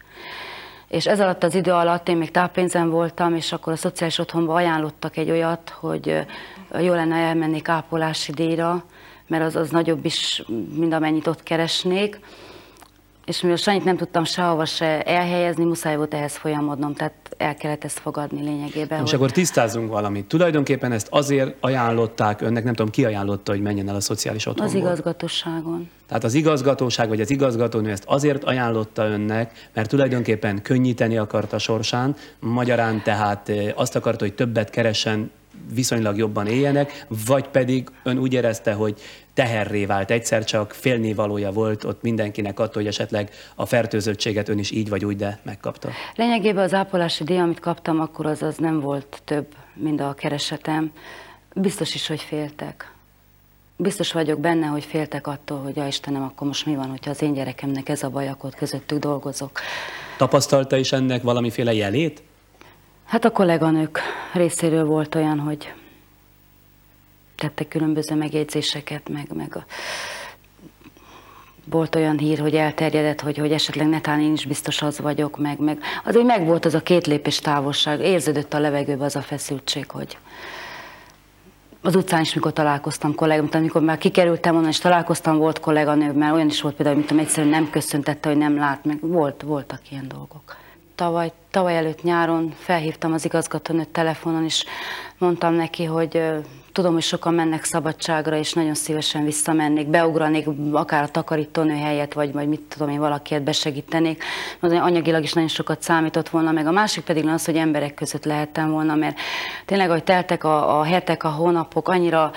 És 0.88 1.06
ez 1.06 1.20
alatt 1.20 1.44
az 1.44 1.56
idő 1.56 1.72
alatt 1.72 2.10
én 2.10 2.18
még 2.18 2.32
táppénzen 2.32 2.89
voltam, 2.89 3.36
és 3.36 3.51
akkor 3.51 3.74
a 3.74 3.75
szociális 3.75 4.20
otthonba 4.20 4.53
ajánlottak 4.53 5.18
egy 5.18 5.29
olyat, 5.29 5.70
hogy 5.70 6.10
eh, 6.10 6.84
jó 6.84 6.94
lenne 6.94 7.15
elmenni 7.15 7.62
ápolási 7.63 8.32
díjra, 8.32 8.84
mert 9.27 9.44
az, 9.44 9.56
az 9.56 9.70
nagyobb 9.70 10.06
is, 10.06 10.44
mint 10.75 10.94
amennyit 10.94 11.27
ott 11.27 11.44
keresnék 11.44 12.20
és 13.25 13.41
mivel 13.41 13.58
Sanyit 13.58 13.84
nem 13.84 13.98
tudtam 13.98 14.24
sehova 14.24 14.65
se 14.65 15.01
elhelyezni, 15.01 15.63
muszáj 15.63 15.96
volt 15.96 16.13
ehhez 16.13 16.36
folyamodnom, 16.36 16.94
tehát 16.94 17.13
el 17.38 17.55
kellett 17.55 17.84
ezt 17.84 18.00
fogadni 18.00 18.41
lényegében. 18.41 19.00
Most 19.00 19.12
hogy... 19.12 19.22
akkor 19.22 19.32
tisztázunk 19.32 19.89
valamit. 19.89 20.25
Tulajdonképpen 20.25 20.91
ezt 20.91 21.08
azért 21.10 21.55
ajánlották 21.60 22.41
önnek, 22.41 22.63
nem 22.63 22.74
tudom, 22.74 22.91
ki 22.91 23.05
ajánlotta, 23.05 23.51
hogy 23.51 23.62
menjen 23.62 23.89
el 23.89 23.96
a 23.96 24.00
szociális 24.00 24.46
otthonból? 24.46 24.75
Az 24.75 24.84
igazgatóságon. 24.84 25.89
Tehát 26.08 26.24
az 26.24 26.34
igazgatóság 26.34 27.08
vagy 27.08 27.22
az 27.22 27.29
igazgatónő 27.29 27.91
ezt 27.91 28.03
azért 28.05 28.44
ajánlotta 28.44 29.08
önnek, 29.08 29.70
mert 29.74 29.89
tulajdonképpen 29.89 30.62
könnyíteni 30.62 31.17
akarta 31.17 31.58
sorsán, 31.58 32.15
magyarán 32.39 33.01
tehát 33.03 33.50
eh, 33.50 33.72
azt 33.75 33.96
akarta, 33.96 34.24
hogy 34.24 34.34
többet 34.34 34.70
keressen 34.70 35.32
viszonylag 35.74 36.17
jobban 36.17 36.48
éljenek, 36.48 37.05
vagy 37.25 37.48
pedig 37.48 37.89
ön 38.03 38.17
úgy 38.17 38.34
érezte, 38.34 38.74
hogy 38.74 39.00
teherré 39.36 39.86
vált 39.86 40.12
egyszer 40.12 40.44
csak, 40.44 40.72
félnivalója 40.72 41.51
volt 41.51 41.84
ott 41.84 42.01
mindenkinek 42.01 42.60
attól, 42.60 42.74
hogy 42.74 42.88
esetleg 42.88 43.30
a 43.56 43.65
fertőzöttséget 43.65 44.50
ön 44.50 44.60
is 44.60 44.72
így 44.72 44.89
vagy 44.89 45.06
úgy, 45.06 45.15
de 45.15 45.39
megkapta. 45.44 45.89
Lényegében 46.15 46.63
az 46.63 46.74
ápolási 46.74 47.24
díj, 47.24 47.38
amit 47.38 47.60
kaptam, 47.60 48.00
akkor 48.00 48.25
az, 48.25 48.42
az 48.42 48.58
nem 48.58 48.80
volt 48.80 49.22
több, 49.24 49.48
mint 49.74 50.01
a 50.01 50.13
keresetem. 50.13 50.92
Biztos 51.56 51.96
is, 51.96 52.08
hogy 52.08 52.22
féltek. 52.22 52.94
Biztos 53.77 54.12
vagyok 54.12 54.39
benne, 54.39 54.65
hogy 54.65 54.84
féltek 54.84 55.27
attól, 55.27 55.58
hogy 55.60 55.75
ja 55.75 55.88
Istenem, 55.88 56.24
akkor 56.24 56.48
most 56.48 56.65
mi 56.65 56.75
van, 56.75 56.89
hogyha 56.89 57.10
az 57.10 57.22
én 57.22 57.34
gyerekemnek 57.34 57.89
ez 57.89 58.04
a 58.04 58.10
baj, 58.10 58.27
akkor 58.27 58.50
közöttük 58.50 59.00
dolgozok. 59.00 59.60
Tapasztalta 60.18 60.77
is 60.77 60.92
ennek 60.92 61.24
valamiféle 61.24 61.74
jelét? 61.74 62.24
Hát 63.06 63.25
a 63.25 63.32
kolléganők 63.32 64.00
részéről 64.34 64.86
volt 64.86 65.15
olyan, 65.15 65.39
hogy 65.39 65.74
tettek 67.36 67.68
különböző 67.68 68.15
megjegyzéseket, 68.15 69.10
meg, 69.10 69.27
meg 69.34 69.56
a, 69.56 69.65
volt 71.70 71.96
olyan 71.96 72.18
hír, 72.18 72.39
hogy 72.39 72.56
elterjedett, 72.56 73.22
hogy, 73.22 73.38
hogy 73.38 73.51
esetleg 73.51 73.88
netán 73.88 74.22
én 74.22 74.34
is 74.34 74.46
biztos 74.46 74.82
az 74.82 75.00
vagyok, 75.00 75.38
meg, 75.38 75.60
meg 75.60 75.80
azért 76.06 76.25
meg 76.25 76.46
volt 76.46 76.65
az 76.65 76.74
a 76.74 76.82
két 76.82 77.08
lépés 77.08 77.39
távolság, 77.39 78.00
érződött 78.00 78.54
a 78.54 78.60
levegőbe 78.60 79.06
az 79.06 79.15
a 79.15 79.22
feszültség, 79.22 79.89
hogy 79.92 80.18
az 81.86 81.96
utcán 81.96 82.22
is, 82.22 82.34
mikor 82.34 82.54
találkoztam 82.54 83.15
kollégám, 83.15 83.50
amikor 83.51 83.82
már 83.82 83.98
kikerültem 83.98 84.56
onnan, 84.56 84.70
és 84.70 84.80
találkoztam, 84.80 85.38
volt 85.38 85.60
kolléganő, 85.60 86.12
mert 86.12 86.34
olyan 86.34 86.48
is 86.48 86.62
volt 86.62 86.75
például, 86.75 86.98
mint 86.98 87.12
egyszerűen 87.12 87.54
nem 87.54 87.70
köszöntette, 87.70 88.30
hogy 88.30 88.38
nem 88.38 88.56
lát, 88.56 88.86
meg 88.86 88.98
volt, 89.01 89.42
voltak 89.42 89.92
ilyen 89.92 90.08
dolgok. 90.08 90.56
Tavaly, 90.96 91.32
tavaly 91.51 91.77
előtt 91.77 92.04
nyáron 92.04 92.54
felhívtam 92.58 93.13
az 93.13 93.25
igazgatónőt 93.25 93.89
telefonon, 93.89 94.44
és 94.44 94.65
mondtam 95.18 95.54
neki, 95.54 95.84
hogy 95.84 96.22
tudom, 96.75 96.94
hogy 96.94 97.03
sokan 97.03 97.34
mennek 97.34 97.63
szabadságra, 97.63 98.38
és 98.38 98.53
nagyon 98.53 98.74
szívesen 98.74 99.24
visszamennék, 99.24 99.88
beugranék 99.88 100.48
akár 100.72 101.03
a 101.03 101.08
takarítónő 101.08 101.75
helyet, 101.75 102.13
vagy, 102.13 102.32
vagy 102.32 102.48
mit 102.48 102.62
tudom 102.62 102.89
én, 102.89 103.00
valakiért 103.00 103.44
besegítenék. 103.44 104.24
Az 104.60 104.72
anyagilag 104.72 105.24
is 105.24 105.34
nagyon 105.34 105.50
sokat 105.50 105.82
számított 105.82 106.29
volna, 106.29 106.51
meg 106.51 106.67
a 106.67 106.72
másik 106.72 107.03
pedig 107.03 107.27
az, 107.27 107.46
hogy 107.46 107.55
emberek 107.55 107.94
között 107.94 108.25
lehettem 108.25 108.72
volna, 108.72 108.96
mert 108.96 109.17
tényleg, 109.65 109.89
hogy 109.89 110.03
teltek 110.03 110.44
a, 110.44 110.79
a 110.79 110.84
hetek, 110.84 111.24
a 111.24 111.29
hónapok, 111.29 111.88
annyira, 111.88 112.32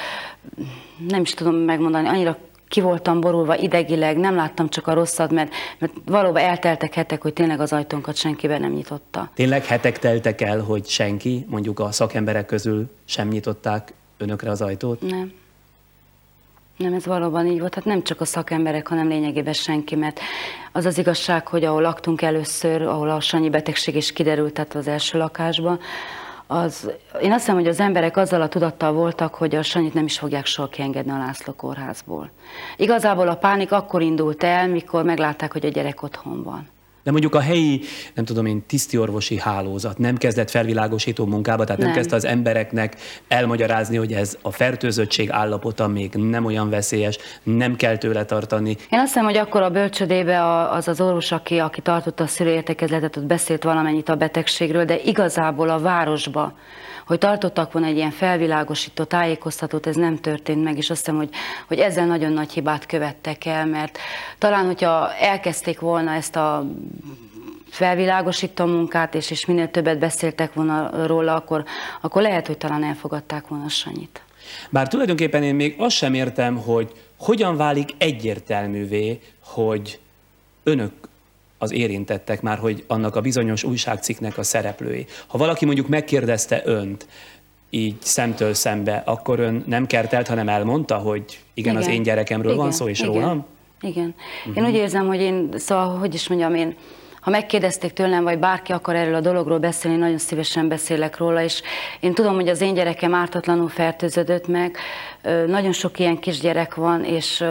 nem 1.08 1.20
is 1.20 1.34
tudom 1.34 1.54
megmondani, 1.54 2.08
annyira 2.08 2.36
ki 2.68 2.80
voltam 2.80 3.20
borulva 3.20 3.56
idegileg, 3.56 4.16
nem 4.18 4.34
láttam 4.34 4.68
csak 4.68 4.86
a 4.86 4.94
rosszat, 4.94 5.30
mert, 5.30 5.52
mert 5.78 5.92
valóban 6.04 6.42
elteltek 6.42 6.94
hetek, 6.94 7.22
hogy 7.22 7.32
tényleg 7.32 7.60
az 7.60 7.72
ajtónkat 7.72 8.16
senkiben 8.16 8.60
nem 8.60 8.72
nyitotta. 8.72 9.30
Tényleg 9.34 9.64
hetek 9.64 9.98
teltek 9.98 10.40
el, 10.40 10.60
hogy 10.60 10.86
senki, 10.86 11.46
mondjuk 11.48 11.78
a 11.78 11.92
szakemberek 11.92 12.46
közül 12.46 12.90
sem 13.04 13.28
nyitották 13.28 13.92
önökre 14.18 14.50
az 14.50 14.62
ajtót? 14.62 15.00
Nem. 15.00 15.32
Nem, 16.76 16.92
ez 16.92 17.06
valóban 17.06 17.46
így 17.46 17.60
volt. 17.60 17.74
Hát 17.74 17.84
nem 17.84 18.02
csak 18.02 18.20
a 18.20 18.24
szakemberek, 18.24 18.86
hanem 18.86 19.08
lényegében 19.08 19.52
senki, 19.52 19.94
mert 19.94 20.20
az 20.72 20.84
az 20.84 20.98
igazság, 20.98 21.46
hogy 21.46 21.64
ahol 21.64 21.82
laktunk 21.82 22.22
először, 22.22 22.82
ahol 22.82 23.10
a 23.10 23.20
Sanyi 23.20 23.50
betegség 23.50 23.96
is 23.96 24.12
kiderült, 24.12 24.52
tehát 24.52 24.74
az 24.74 24.88
első 24.88 25.18
lakásban, 25.18 25.80
az, 26.50 26.90
én 27.20 27.30
azt 27.30 27.40
hiszem, 27.40 27.54
hogy 27.54 27.66
az 27.66 27.80
emberek 27.80 28.16
azzal 28.16 28.42
a 28.42 28.48
tudattal 28.48 28.92
voltak, 28.92 29.34
hogy 29.34 29.54
a 29.54 29.62
Sanyit 29.62 29.94
nem 29.94 30.04
is 30.04 30.18
fogják 30.18 30.46
soha 30.46 30.68
kiengedni 30.68 31.10
a 31.10 31.18
László 31.18 31.52
kórházból. 31.52 32.30
Igazából 32.76 33.28
a 33.28 33.36
pánik 33.36 33.72
akkor 33.72 34.02
indult 34.02 34.42
el, 34.42 34.68
mikor 34.68 35.04
meglátták, 35.04 35.52
hogy 35.52 35.66
a 35.66 35.68
gyerek 35.68 36.02
otthon 36.02 36.42
van. 36.42 36.68
De 37.02 37.10
mondjuk 37.10 37.34
a 37.34 37.40
helyi, 37.40 37.80
nem 38.14 38.24
tudom 38.24 38.46
én, 38.46 38.66
tisztiorvosi 38.66 39.38
hálózat 39.38 39.98
nem 39.98 40.16
kezdett 40.16 40.50
felvilágosító 40.50 41.26
munkába, 41.26 41.64
tehát 41.64 41.80
nem, 41.80 41.86
nem 41.86 41.96
kezdte 41.96 42.16
az 42.16 42.24
embereknek 42.24 42.96
elmagyarázni, 43.28 43.96
hogy 43.96 44.12
ez 44.12 44.38
a 44.42 44.50
fertőzöttség 44.50 45.30
állapota 45.30 45.88
még 45.88 46.14
nem 46.14 46.44
olyan 46.44 46.70
veszélyes, 46.70 47.18
nem 47.42 47.76
kell 47.76 47.96
tőle 47.96 48.24
tartani. 48.24 48.76
Én 48.90 48.98
azt 48.98 49.06
hiszem, 49.06 49.24
hogy 49.24 49.36
akkor 49.36 49.62
a 49.62 49.70
bölcsödébe 49.70 50.66
az 50.70 50.88
az 50.88 51.00
orvos, 51.00 51.32
aki, 51.32 51.58
aki 51.58 51.80
tartotta 51.80 52.24
a 52.24 52.26
szülőértekezletet, 52.26 53.16
ott 53.16 53.26
beszélt 53.26 53.62
valamennyit 53.62 54.08
a 54.08 54.14
betegségről, 54.14 54.84
de 54.84 54.98
igazából 55.04 55.68
a 55.68 55.78
városba 55.78 56.54
hogy 57.08 57.18
tartottak 57.18 57.72
volna 57.72 57.88
egy 57.88 57.96
ilyen 57.96 58.10
felvilágosító 58.10 59.04
tájékoztatót, 59.04 59.86
ez 59.86 59.96
nem 59.96 60.20
történt 60.20 60.64
meg, 60.64 60.76
és 60.76 60.90
azt 60.90 60.98
hiszem, 60.98 61.16
hogy, 61.16 61.28
hogy 61.66 61.78
ezzel 61.78 62.06
nagyon 62.06 62.32
nagy 62.32 62.52
hibát 62.52 62.86
követtek 62.86 63.44
el, 63.44 63.66
mert 63.66 63.98
talán, 64.38 64.66
hogyha 64.66 65.14
elkezdték 65.14 65.80
volna 65.80 66.12
ezt 66.12 66.36
a 66.36 66.66
felvilágosító 67.70 68.64
munkát, 68.64 69.14
és, 69.14 69.30
és 69.30 69.46
minél 69.46 69.70
többet 69.70 69.98
beszéltek 69.98 70.54
volna 70.54 71.06
róla, 71.06 71.34
akkor, 71.34 71.64
akkor 72.00 72.22
lehet, 72.22 72.46
hogy 72.46 72.58
talán 72.58 72.84
elfogadták 72.84 73.46
volna 73.46 73.68
Sanyit. 73.68 74.22
Bár 74.70 74.88
tulajdonképpen 74.88 75.42
én 75.42 75.54
még 75.54 75.74
azt 75.78 75.96
sem 75.96 76.14
értem, 76.14 76.56
hogy 76.56 76.92
hogyan 77.18 77.56
válik 77.56 77.90
egyértelművé, 77.98 79.20
hogy 79.40 80.00
önök 80.62 80.92
az 81.58 81.72
érintettek 81.72 82.42
már, 82.42 82.58
hogy 82.58 82.84
annak 82.86 83.16
a 83.16 83.20
bizonyos 83.20 83.64
újságcikknek 83.64 84.38
a 84.38 84.42
szereplői. 84.42 85.06
Ha 85.26 85.38
valaki 85.38 85.64
mondjuk 85.64 85.88
megkérdezte 85.88 86.62
önt, 86.64 87.06
így 87.70 87.94
szemtől 88.00 88.54
szembe, 88.54 89.02
akkor 89.06 89.38
ön 89.38 89.64
nem 89.66 89.86
kertelt, 89.86 90.28
hanem 90.28 90.48
elmondta, 90.48 90.96
hogy 90.96 91.24
igen, 91.54 91.72
igen. 91.72 91.88
az 91.88 91.94
én 91.94 92.02
gyerekemről 92.02 92.52
igen. 92.52 92.64
van 92.64 92.72
szó, 92.72 92.88
és 92.88 93.00
igen. 93.00 93.12
rólam? 93.12 93.46
Igen. 93.80 94.14
Uh-huh. 94.46 94.56
Én 94.56 94.70
úgy 94.70 94.74
érzem, 94.74 95.06
hogy 95.06 95.20
én, 95.20 95.48
szóval, 95.56 95.98
hogy 95.98 96.14
is 96.14 96.28
mondjam, 96.28 96.54
én 96.54 96.76
ha 97.20 97.30
megkérdezték 97.30 97.92
tőlem, 97.92 98.24
vagy 98.24 98.38
bárki 98.38 98.72
akar 98.72 98.94
erről 98.94 99.14
a 99.14 99.20
dologról 99.20 99.58
beszélni, 99.58 99.96
nagyon 99.96 100.18
szívesen 100.18 100.68
beszélek 100.68 101.16
róla, 101.16 101.42
és 101.42 101.62
én 102.00 102.14
tudom, 102.14 102.34
hogy 102.34 102.48
az 102.48 102.60
én 102.60 102.74
gyerekem 102.74 103.14
ártatlanul 103.14 103.68
fertőződött 103.68 104.46
meg, 104.46 104.76
nagyon 105.46 105.72
sok 105.72 105.98
ilyen 105.98 106.18
kisgyerek 106.18 106.74
van, 106.74 107.04
és 107.04 107.44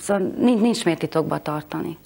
szóval 0.00 0.32
nincs, 0.38 0.60
nincs 0.60 0.84
miért 0.84 1.00
titokba 1.00 1.38
tartani 1.38 1.96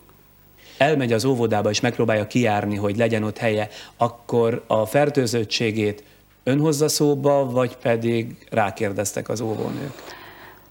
elmegy 0.82 1.12
az 1.12 1.24
óvodába 1.24 1.70
és 1.70 1.80
megpróbálja 1.80 2.26
kiárni, 2.26 2.76
hogy 2.76 2.96
legyen 2.96 3.22
ott 3.22 3.38
helye, 3.38 3.68
akkor 3.96 4.64
a 4.66 4.86
fertőzöttségét 4.86 6.04
ön 6.44 6.72
szóba, 6.72 7.50
vagy 7.50 7.76
pedig 7.76 8.46
rákérdeztek 8.50 9.28
az 9.28 9.40
óvónők? 9.40 9.92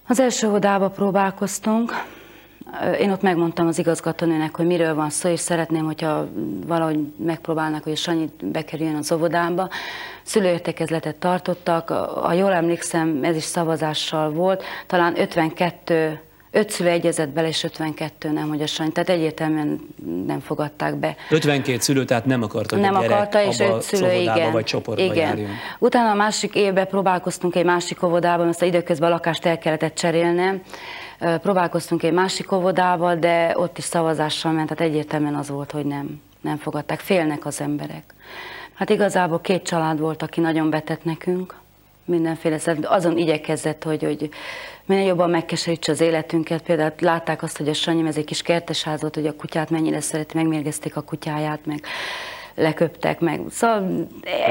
Az 0.08 0.20
első 0.20 0.48
óvodába 0.48 0.88
próbálkoztunk. 0.88 1.92
Én 3.00 3.10
ott 3.10 3.22
megmondtam 3.22 3.66
az 3.66 3.78
igazgatónőnek, 3.78 4.56
hogy 4.56 4.66
miről 4.66 4.94
van 4.94 5.10
szó, 5.10 5.28
és 5.28 5.40
szeretném, 5.40 5.84
hogyha 5.84 6.28
valahogy 6.66 6.98
megpróbálnak, 7.16 7.82
hogy 7.82 7.96
Sanyi 7.96 8.30
bekerüljön 8.42 8.96
az 8.96 9.12
óvodába. 9.12 9.68
Szülőértekezletet 10.22 11.16
tartottak, 11.16 11.88
ha 12.22 12.32
jól 12.32 12.52
emlékszem, 12.52 13.20
ez 13.22 13.36
is 13.36 13.44
szavazással 13.44 14.30
volt, 14.30 14.64
talán 14.86 15.20
52 15.20 16.20
Öt 16.54 16.70
szülő 16.70 16.88
egyezett 16.88 17.28
bele, 17.28 17.48
és 17.48 17.64
52 17.64 18.30
nem, 18.30 18.48
hogy 18.48 18.62
a 18.62 18.66
Sanyi. 18.66 18.92
Tehát 18.92 19.08
egyértelműen 19.08 19.80
nem 20.26 20.40
fogadták 20.40 20.96
be. 20.96 21.16
52 21.30 21.78
szülő, 21.78 22.04
tehát 22.04 22.24
nem 22.24 22.42
akarta, 22.42 22.74
hogy 22.74 22.84
Nem 22.84 22.94
akarta, 22.94 23.42
és 23.42 23.60
öt 23.60 23.82
szülő, 23.82 24.12
igen. 24.12 24.52
vagy 24.52 24.64
csoportba 24.64 25.04
igen. 25.04 25.16
járjon. 25.16 25.50
Utána 25.78 26.10
a 26.10 26.14
másik 26.14 26.54
évben 26.54 26.86
próbálkoztunk 26.86 27.54
egy 27.54 27.64
másik 27.64 28.02
óvodában, 28.02 28.48
aztán 28.48 28.68
időközben 28.68 29.08
a 29.08 29.12
lakást 29.12 29.46
el 29.46 29.58
kellett 29.58 29.94
cserélnem. 29.94 30.62
Próbálkoztunk 31.18 32.02
egy 32.02 32.12
másik 32.12 32.52
óvodába, 32.52 33.14
de 33.14 33.52
ott 33.54 33.78
is 33.78 33.84
szavazással 33.84 34.52
ment, 34.52 34.68
tehát 34.68 34.92
egyértelműen 34.92 35.34
az 35.34 35.48
volt, 35.48 35.70
hogy 35.70 35.84
nem, 35.84 36.20
nem 36.40 36.56
fogadták. 36.56 37.00
Félnek 37.00 37.46
az 37.46 37.60
emberek. 37.60 38.14
Hát 38.74 38.90
igazából 38.90 39.40
két 39.40 39.62
család 39.62 40.00
volt, 40.00 40.22
aki 40.22 40.40
nagyon 40.40 40.70
betett 40.70 41.04
nekünk 41.04 41.54
mindenféle, 42.04 42.58
azon 42.82 43.18
igyekezett, 43.18 43.82
hogy, 43.82 44.02
hogy 44.02 44.30
minél 44.86 45.06
jobban 45.06 45.30
megkeserítse 45.30 45.92
az 45.92 46.00
életünket. 46.00 46.62
Például 46.62 46.92
látták 46.98 47.42
azt, 47.42 47.56
hogy 47.56 47.68
a 47.68 47.74
Sanyi 47.74 48.06
ez 48.06 48.16
egy 48.16 48.24
kis 48.24 48.42
kertesház 48.42 49.00
volt, 49.00 49.14
hogy 49.14 49.26
a 49.26 49.36
kutyát 49.36 49.70
mennyire 49.70 50.00
szereti, 50.00 50.36
megmérgezték 50.36 50.96
a 50.96 51.00
kutyáját, 51.00 51.66
meg 51.66 51.80
leköptek 52.54 53.20
meg. 53.20 53.40
Szóval 53.50 54.06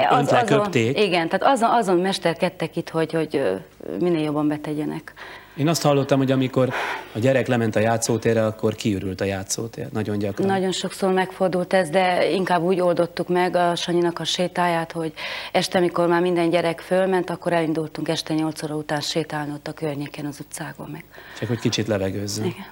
az, 0.09 0.31
azon, 0.31 0.67
igen, 0.73 1.29
tehát 1.29 1.43
azon, 1.43 1.69
azon 1.69 1.97
mesterkedtek 1.97 2.75
itt, 2.75 2.89
hogy, 2.89 3.13
hogy 3.13 3.61
minél 4.00 4.23
jobban 4.23 4.47
betegyenek. 4.47 5.13
Én 5.55 5.67
azt 5.67 5.81
hallottam, 5.81 6.17
hogy 6.17 6.31
amikor 6.31 6.74
a 7.13 7.20
gyerek 7.20 7.48
lement 7.48 7.75
a 7.75 7.79
játszótérre, 7.79 8.46
akkor 8.46 8.75
kiürült 8.75 9.22
a 9.22 9.24
játszótér. 9.24 9.88
Nagyon 9.91 10.17
gyakran. 10.17 10.48
Nagyon 10.48 10.72
sokszor 10.72 11.12
megfordult 11.13 11.74
ez, 11.74 11.89
de 11.89 12.29
inkább 12.29 12.62
úgy 12.62 12.79
oldottuk 12.79 13.27
meg 13.27 13.55
a 13.55 13.75
Sanyinak 13.75 14.20
a 14.20 14.24
sétáját, 14.24 14.91
hogy 14.91 15.13
este, 15.51 15.79
mikor 15.79 16.08
már 16.08 16.22
minden 16.22 16.50
gyerek 16.50 16.79
fölment, 16.79 17.29
akkor 17.29 17.53
elindultunk 17.53 18.08
este 18.08 18.34
8 18.34 18.63
óra 18.63 18.75
után 18.75 19.01
sétálni 19.01 19.51
ott 19.51 19.67
a 19.67 19.72
környéken 19.72 20.25
az 20.25 20.39
utcákon 20.39 20.89
meg. 20.91 21.03
Csak 21.39 21.48
hogy 21.48 21.60
kicsit 21.60 21.88
levegőzzön. 21.88 22.46
Igen. 22.46 22.65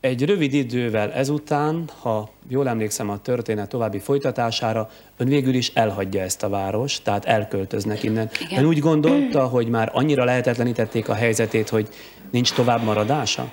Egy 0.00 0.24
rövid 0.24 0.54
idővel 0.54 1.12
ezután, 1.12 1.84
ha 2.00 2.28
jól 2.48 2.68
emlékszem 2.68 3.10
a 3.10 3.18
történet 3.18 3.68
további 3.68 3.98
folytatására, 3.98 4.90
ön 5.16 5.28
végül 5.28 5.54
is 5.54 5.70
elhagyja 5.74 6.22
ezt 6.22 6.42
a 6.42 6.48
város, 6.48 7.02
tehát 7.02 7.24
elköltöznek 7.24 8.02
innen. 8.02 8.30
Igen. 8.40 8.58
Ön 8.58 8.68
úgy 8.68 8.78
gondolta, 8.78 9.46
hogy 9.46 9.68
már 9.68 9.90
annyira 9.92 10.24
lehetetlenítették 10.24 11.08
a 11.08 11.14
helyzetét, 11.14 11.68
hogy 11.68 11.88
nincs 12.30 12.52
tovább 12.52 12.82
maradása? 12.82 13.50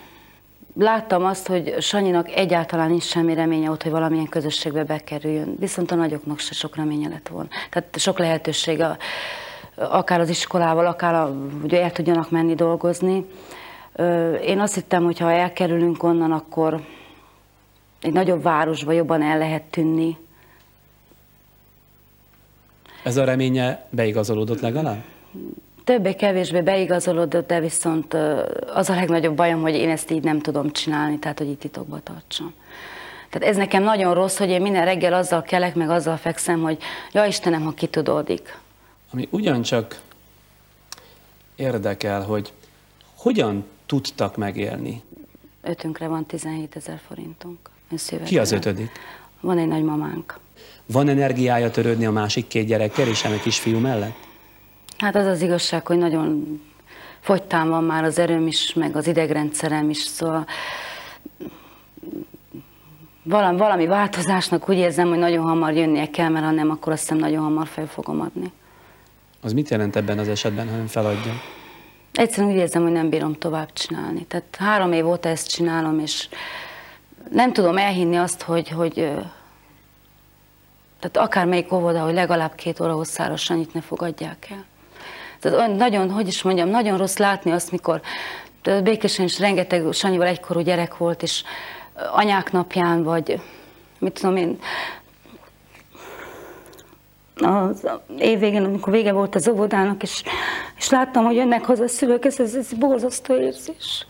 Láttam 0.78 1.26
azt, 1.26 1.48
hogy 1.48 1.76
Sanyinak 1.80 2.30
egyáltalán 2.30 2.90
nincs 2.90 3.04
semmi 3.04 3.34
reménye 3.34 3.70
ott, 3.70 3.84
hogy 3.84 3.92
valamilyen 3.92 4.30
közösségbe 4.30 4.84
bekerüljön. 4.84 5.56
Viszont 5.60 5.92
a 5.92 5.96
nagyoknak 5.96 6.40
se 6.40 6.54
sok 6.54 6.76
reménye 6.76 7.10
lett 7.10 7.28
volna. 7.28 7.50
Tehát 7.70 8.00
sok 8.00 8.20
lehetősége, 8.20 8.98
akár 9.76 10.20
az 10.20 10.30
iskolával, 10.30 10.86
akár 10.86 11.14
a, 11.14 11.36
hogy 11.62 11.74
el 11.74 11.92
tudjanak 11.92 12.32
menni 12.32 12.56
dolgozni. 12.56 13.26
Én 14.42 14.60
azt 14.60 14.74
hittem, 14.74 15.04
hogy 15.04 15.20
ha 15.20 15.32
elkerülünk 15.32 16.04
onnan, 16.04 16.32
akkor 16.32 16.82
egy 18.02 18.14
nagyobb 18.14 18.42
városba 18.42 18.92
jobban 18.92 19.22
el 19.22 19.38
lehet 19.38 19.64
tűnni. 19.64 20.18
Ez 23.04 23.18
a 23.18 23.24
reménye 23.24 23.88
beigazolódott 23.90 24.60
legalább? 24.60 25.04
Többé-kevésbé 25.84 26.62
beigazolódott, 26.62 27.48
de 27.48 27.60
viszont 27.60 28.14
az 28.74 28.90
a 28.90 28.96
legnagyobb 28.96 29.36
bajom, 29.36 29.62
hogy 29.62 29.76
én 29.76 29.90
ezt 29.90 30.12
így 30.12 30.24
nem 30.24 30.40
tudom 30.40 30.72
csinálni, 30.72 31.20
tehát 31.20 31.38
hogy 31.38 31.50
itt 31.50 31.60
titokba 31.60 32.00
tartsam. 32.04 32.54
Tehát 33.30 33.50
ez 33.50 33.58
nekem 33.58 33.84
nagyon 33.84 34.14
rossz, 34.14 34.38
hogy 34.38 34.50
én 34.50 34.62
minden 34.62 34.86
reggel 34.86 35.14
azzal 35.14 35.42
kelek, 35.42 35.76
meg 35.76 35.90
azzal 35.90 36.18
fekszem, 36.18 36.62
hogy 36.62 36.78
ja 37.12 37.26
Istenem, 37.26 37.64
ha 37.64 37.72
kitudódik. 37.72 38.58
Ami 39.12 39.28
ugyancsak 39.32 40.00
érdekel, 41.56 42.22
hogy 42.22 42.54
hogyan 43.16 43.66
tudtak 43.86 44.38
megélni? 44.38 45.02
ötünkre 45.66 46.08
van 46.08 46.26
17 46.26 46.76
ezer 46.76 47.00
forintunk. 47.08 47.58
Ki 48.26 48.38
az 48.38 48.52
ötödik? 48.52 48.92
Van 49.42 49.58
egy 49.58 49.68
nagymamánk. 49.68 50.40
Van 50.86 51.08
energiája 51.08 51.72
törődni 51.72 52.06
a 52.06 52.12
másik 52.12 52.48
két 52.48 52.68
gyerekkel 52.68 53.08
és 53.08 53.24
egy 53.24 53.42
kisfiú 53.42 53.80
mellett? 53.80 54.16
Hát 54.98 55.16
az 55.16 55.26
az 55.26 55.42
igazság, 55.42 55.88
hogy 55.88 55.98
nagyon 55.98 56.62
fogytán 57.20 57.70
van 57.70 57.84
már 57.84 58.04
az 58.04 58.20
erőm 58.20 58.48
is, 58.48 58.74
meg 58.74 58.96
az 58.96 59.08
idegrendszerem 59.08 59.90
is, 59.90 59.98
szóval 59.98 60.46
valami, 63.24 63.58
valami 63.58 63.86
változásnak 63.86 64.70
úgy 64.70 64.78
érzem, 64.78 65.08
hogy 65.08 65.18
nagyon 65.18 65.44
hamar 65.44 65.74
jönnie 65.74 66.10
kell, 66.10 66.30
mert 66.30 66.46
ha 66.46 66.52
nem, 66.52 66.70
akkor 66.70 66.92
azt 66.92 67.02
hiszem 67.02 67.18
nagyon 67.18 67.44
hamar 67.44 67.68
fel 67.68 67.88
fogom 67.88 68.22
adni. 68.22 68.52
Az 69.42 69.54
mit 69.54 69.70
jelent 69.70 69.96
ebben 69.96 70.20
az 70.20 70.28
esetben, 70.28 70.70
ha 70.70 70.78
ön 70.78 70.88
feladja? 70.88 71.34
Egyszerűen 72.16 72.52
úgy 72.52 72.58
érzem, 72.60 72.82
hogy 72.82 72.92
nem 72.92 73.10
bírom 73.10 73.34
tovább 73.34 73.74
csinálni. 73.74 74.26
Tehát 74.26 74.56
három 74.60 74.92
év 74.92 75.08
óta 75.08 75.30
ezt 75.30 75.50
csinálom, 75.50 76.00
és 76.00 76.28
nem 77.32 77.54
tudom 77.54 77.78
elhinni 77.78 78.16
azt, 78.16 78.42
hogy, 78.42 78.70
hogy 78.70 78.94
tehát 81.00 81.18
akármelyik 81.18 81.72
óvoda, 81.72 82.04
hogy 82.04 82.14
legalább 82.14 82.56
két 82.56 82.80
óra 82.80 82.94
hosszára 82.94 83.36
Sanyit 83.36 83.74
ne 83.74 83.82
fogadják 83.82 84.48
el. 84.52 84.66
Tehát 85.40 85.76
nagyon, 85.76 86.12
hogy 86.12 86.28
is 86.28 86.42
mondjam, 86.42 86.70
nagyon 86.70 86.98
rossz 86.98 87.18
látni 87.18 87.52
azt, 87.52 87.72
mikor 87.72 88.02
Békésen 88.84 89.26
is 89.26 89.40
rengeteg 89.40 89.94
Sanyival 89.94 90.28
egykorú 90.28 90.60
gyerek 90.60 90.98
volt, 90.98 91.24
és 91.24 91.44
anyák 92.12 92.52
napján, 92.52 93.04
vagy 93.04 93.42
mit 94.00 94.14
tudom 94.14 94.36
én, 94.36 94.60
az 97.36 97.88
év 98.20 98.40
végén, 98.40 98.64
amikor 98.64 98.94
vége 98.94 99.12
volt 99.12 99.36
az 99.36 99.48
óvodának, 99.48 100.04
és, 100.04 100.24
és 100.78 100.90
láttam, 100.90 101.26
hogy 101.26 101.36
jönnek 101.36 101.66
haza 101.66 101.84
a 101.84 101.88
szülők, 101.88 102.26
ez, 102.26 102.40
ez, 102.40 102.56
ez 102.56 102.74
borzasztó 102.74 103.36
érzés. 103.36 104.06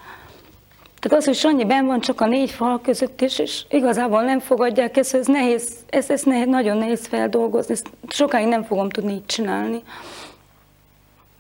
Tehát 0.99 1.17
az, 1.17 1.25
hogy 1.25 1.35
Sanyi 1.35 1.65
ben 1.65 1.85
van 1.85 1.99
csak 1.99 2.21
a 2.21 2.27
négy 2.27 2.51
fal 2.51 2.81
között 2.81 3.21
is, 3.21 3.39
és 3.39 3.65
igazából 3.69 4.23
nem 4.23 4.39
fogadják 4.39 4.97
ezt, 4.97 5.15
ez 5.15 5.27
nehéz, 5.27 5.75
ez, 5.89 6.09
ez 6.09 6.23
nehéz, 6.23 6.47
nagyon 6.47 6.77
nehéz 6.77 7.07
feldolgozni, 7.07 7.73
ezt 7.73 7.89
sokáig 8.07 8.47
nem 8.47 8.63
fogom 8.63 8.89
tudni 8.89 9.13
így 9.13 9.25
csinálni. 9.25 9.83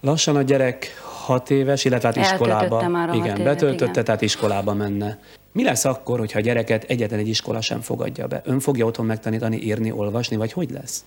Lassan 0.01 0.35
a 0.35 0.41
gyerek 0.41 1.01
hat 1.25 1.49
éves, 1.49 1.85
illetve 1.85 2.07
hát 2.07 2.17
iskolába. 2.17 2.89
Már 2.89 3.13
igen, 3.13 3.25
évet, 3.25 3.43
betöltötte, 3.43 3.91
igen. 3.91 4.03
tehát 4.03 4.21
iskolába 4.21 4.73
menne. 4.73 5.19
Mi 5.51 5.63
lesz 5.63 5.85
akkor, 5.85 6.19
hogyha 6.19 6.39
a 6.39 6.41
gyereket 6.41 6.83
egyetlen 6.83 7.19
egy 7.19 7.27
iskola 7.27 7.61
sem 7.61 7.81
fogadja 7.81 8.27
be? 8.27 8.41
Ön 8.45 8.59
fogja 8.59 8.85
otthon 8.85 9.05
megtanítani, 9.05 9.57
írni, 9.57 9.91
olvasni, 9.91 10.35
vagy 10.35 10.53
hogy 10.53 10.69
lesz? 10.69 11.05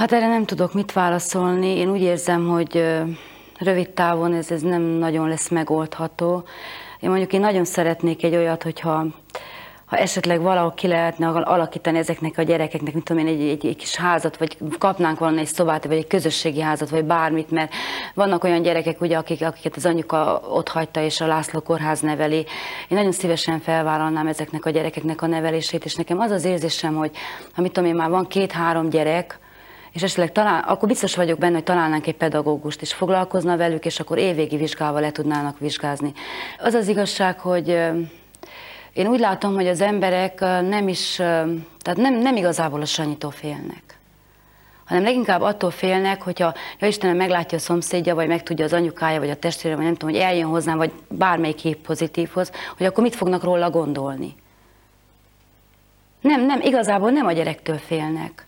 Hát 0.00 0.12
erre 0.12 0.28
nem 0.28 0.44
tudok 0.44 0.74
mit 0.74 0.92
válaszolni. 0.92 1.76
Én 1.76 1.90
úgy 1.90 2.00
érzem, 2.00 2.48
hogy 2.48 2.84
rövid 3.58 3.90
távon 3.90 4.34
ez, 4.34 4.50
ez 4.50 4.62
nem 4.62 4.82
nagyon 4.82 5.28
lesz 5.28 5.48
megoldható. 5.48 6.44
Én 7.00 7.08
mondjuk 7.08 7.32
én 7.32 7.40
nagyon 7.40 7.64
szeretnék 7.64 8.24
egy 8.24 8.36
olyat, 8.36 8.62
hogyha 8.62 9.06
ha 9.84 9.96
esetleg 9.96 10.40
valahol 10.40 10.72
ki 10.72 10.86
lehetne 10.86 11.28
alakítani 11.28 11.98
ezeknek 11.98 12.38
a 12.38 12.42
gyerekeknek, 12.42 12.92
mint 12.92 13.04
tudom 13.04 13.26
én, 13.26 13.34
egy, 13.34 13.48
egy, 13.48 13.66
egy 13.66 13.76
kis 13.76 13.96
házat, 13.96 14.36
vagy 14.36 14.56
kapnánk 14.78 15.18
valami 15.18 15.40
egy 15.40 15.46
szobát, 15.46 15.84
vagy 15.84 15.96
egy 15.96 16.06
közösségi 16.06 16.60
házat, 16.60 16.90
vagy 16.90 17.04
bármit, 17.04 17.50
mert 17.50 17.72
vannak 18.14 18.44
olyan 18.44 18.62
gyerekek, 18.62 19.00
ugye, 19.00 19.16
akik, 19.16 19.42
akiket 19.42 19.76
az 19.76 19.86
anyuka 19.86 20.40
ott 20.48 20.68
hagyta, 20.68 21.00
és 21.00 21.20
a 21.20 21.26
László 21.26 21.60
kórház 21.60 22.00
neveli. 22.00 22.38
Én 22.38 22.46
nagyon 22.88 23.12
szívesen 23.12 23.60
felvállalnám 23.60 24.26
ezeknek 24.26 24.66
a 24.66 24.70
gyerekeknek 24.70 25.22
a 25.22 25.26
nevelését, 25.26 25.84
és 25.84 25.94
nekem 25.94 26.18
az 26.18 26.30
az 26.30 26.44
érzésem, 26.44 26.94
hogy 26.94 27.10
ha 27.52 27.62
tudom 27.62 27.84
én, 27.84 27.94
már 27.94 28.10
van 28.10 28.26
két-három 28.26 28.88
gyerek, 28.88 29.38
és 29.92 30.02
esetleg 30.02 30.32
talán, 30.32 30.62
akkor 30.62 30.88
biztos 30.88 31.16
vagyok 31.16 31.38
benne, 31.38 31.54
hogy 31.54 31.62
találnánk 31.62 32.06
egy 32.06 32.16
pedagógust, 32.16 32.82
és 32.82 32.92
foglalkozna 32.92 33.56
velük, 33.56 33.84
és 33.84 34.00
akkor 34.00 34.18
évvégi 34.18 34.56
vizsgával 34.56 35.00
le 35.00 35.12
tudnának 35.12 35.58
vizsgázni. 35.58 36.12
Az 36.58 36.74
az 36.74 36.88
igazság, 36.88 37.38
hogy 37.38 37.68
én 38.92 39.06
úgy 39.06 39.20
látom, 39.20 39.54
hogy 39.54 39.68
az 39.68 39.80
emberek 39.80 40.40
nem 40.40 40.88
is, 40.88 41.14
tehát 41.14 41.96
nem, 41.96 42.14
nem 42.14 42.36
igazából 42.36 42.80
a 42.80 42.86
Sanyitól 42.86 43.30
félnek 43.30 43.90
hanem 44.90 45.04
leginkább 45.04 45.40
attól 45.40 45.70
félnek, 45.70 46.22
hogyha 46.22 46.54
ja 46.78 46.86
Istenem 46.86 47.16
meglátja 47.16 47.58
a 47.58 47.60
szomszédja, 47.60 48.14
vagy 48.14 48.28
megtudja 48.28 48.64
az 48.64 48.72
anyukája, 48.72 49.18
vagy 49.18 49.30
a 49.30 49.36
testvére, 49.36 49.74
vagy 49.74 49.84
nem 49.84 49.94
tudom, 49.94 50.14
hogy 50.14 50.24
eljön 50.24 50.48
hozzám, 50.48 50.76
vagy 50.76 50.92
bármelyik 51.08 51.58
hív 51.58 51.76
pozitívhoz, 51.76 52.52
hogy 52.76 52.86
akkor 52.86 53.02
mit 53.02 53.14
fognak 53.14 53.42
róla 53.42 53.70
gondolni. 53.70 54.34
Nem, 56.20 56.46
nem, 56.46 56.60
igazából 56.60 57.10
nem 57.10 57.26
a 57.26 57.32
gyerektől 57.32 57.78
félnek, 57.78 58.46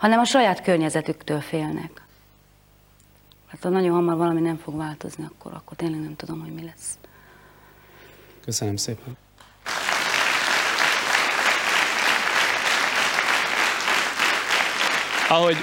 hanem 0.00 0.18
a 0.18 0.24
saját 0.24 0.62
környezetüktől 0.62 1.40
félnek. 1.40 2.02
Hát 3.46 3.62
ha 3.62 3.68
nagyon 3.68 3.94
hamar 3.94 4.16
valami 4.16 4.40
nem 4.40 4.56
fog 4.56 4.76
változni, 4.76 5.24
akkor, 5.24 5.52
akkor 5.52 5.76
tényleg 5.76 6.00
nem 6.00 6.16
tudom, 6.16 6.40
hogy 6.40 6.52
mi 6.52 6.62
lesz. 6.64 6.98
Köszönöm 8.44 8.76
szépen. 8.76 9.16
Ahogy 15.28 15.56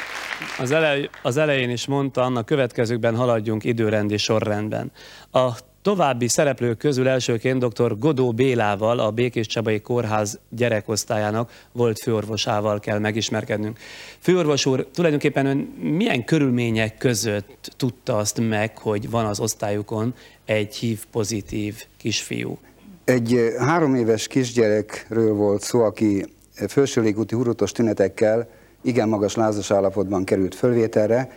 az, 0.58 0.71
elej, 0.71 1.10
az 1.21 1.38
elején 1.38 1.69
is 1.69 1.88
mondtam, 1.88 2.36
a 2.36 2.41
következőkben 2.41 3.15
haladjunk 3.15 3.63
időrendi 3.63 4.17
sorrendben. 4.17 4.91
A 5.32 5.50
további 5.82 6.28
szereplők 6.28 6.78
közül 6.78 7.08
elsőként 7.08 7.66
dr. 7.66 7.98
Godó 8.00 8.32
Bélával, 8.32 9.00
a 9.00 9.12
Békés 9.12 9.48
Csabai 9.48 9.82
Kórház 9.82 10.40
gyerekosztályának 10.50 11.52
volt 11.72 12.00
főorvosával 12.00 12.80
kell 12.80 13.00
megismerkednünk. 13.00 13.78
Főorvos 14.20 14.66
úr, 14.66 14.88
tulajdonképpen 14.94 15.46
ön 15.46 15.58
milyen 15.82 16.24
körülmények 16.24 16.98
között 16.98 17.72
tudta 17.78 18.18
azt 18.18 18.40
meg, 18.50 18.78
hogy 18.78 19.10
van 19.10 19.26
az 19.26 19.40
osztályukon 19.40 20.13
egy 20.46 20.76
HIV 20.76 21.06
pozitív 21.12 21.84
kisfiú? 21.98 22.58
Egy 23.04 23.40
három 23.58 23.96
éves 23.96 24.28
kisgyerekről 24.28 25.34
volt 25.34 25.62
szó, 25.62 25.80
aki 25.80 26.26
felső 26.68 27.02
légúti 27.02 27.36
hurutos 27.36 27.72
tünetekkel 27.72 28.50
igen 28.82 29.10
magas 29.10 29.36
lázas 29.36 29.72
állapotban 29.72 30.24
került 30.24 30.56
fölvételre. 30.56 31.32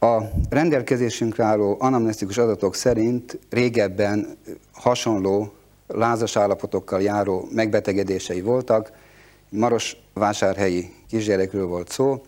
A 0.00 0.18
rendelkezésünkre 0.48 1.44
álló 1.44 1.76
anamnesztikus 1.78 2.38
adatok 2.38 2.74
szerint 2.74 3.38
régebben 3.50 4.38
hasonló 4.72 5.52
lázas 5.86 6.36
állapotokkal 6.36 7.02
járó 7.02 7.48
megbetegedései 7.52 8.40
voltak. 8.40 8.92
Maros 9.48 9.96
vásárhelyi 10.14 10.92
kisgyerekről 11.08 11.66
volt 11.66 11.90
szó. 11.90 12.22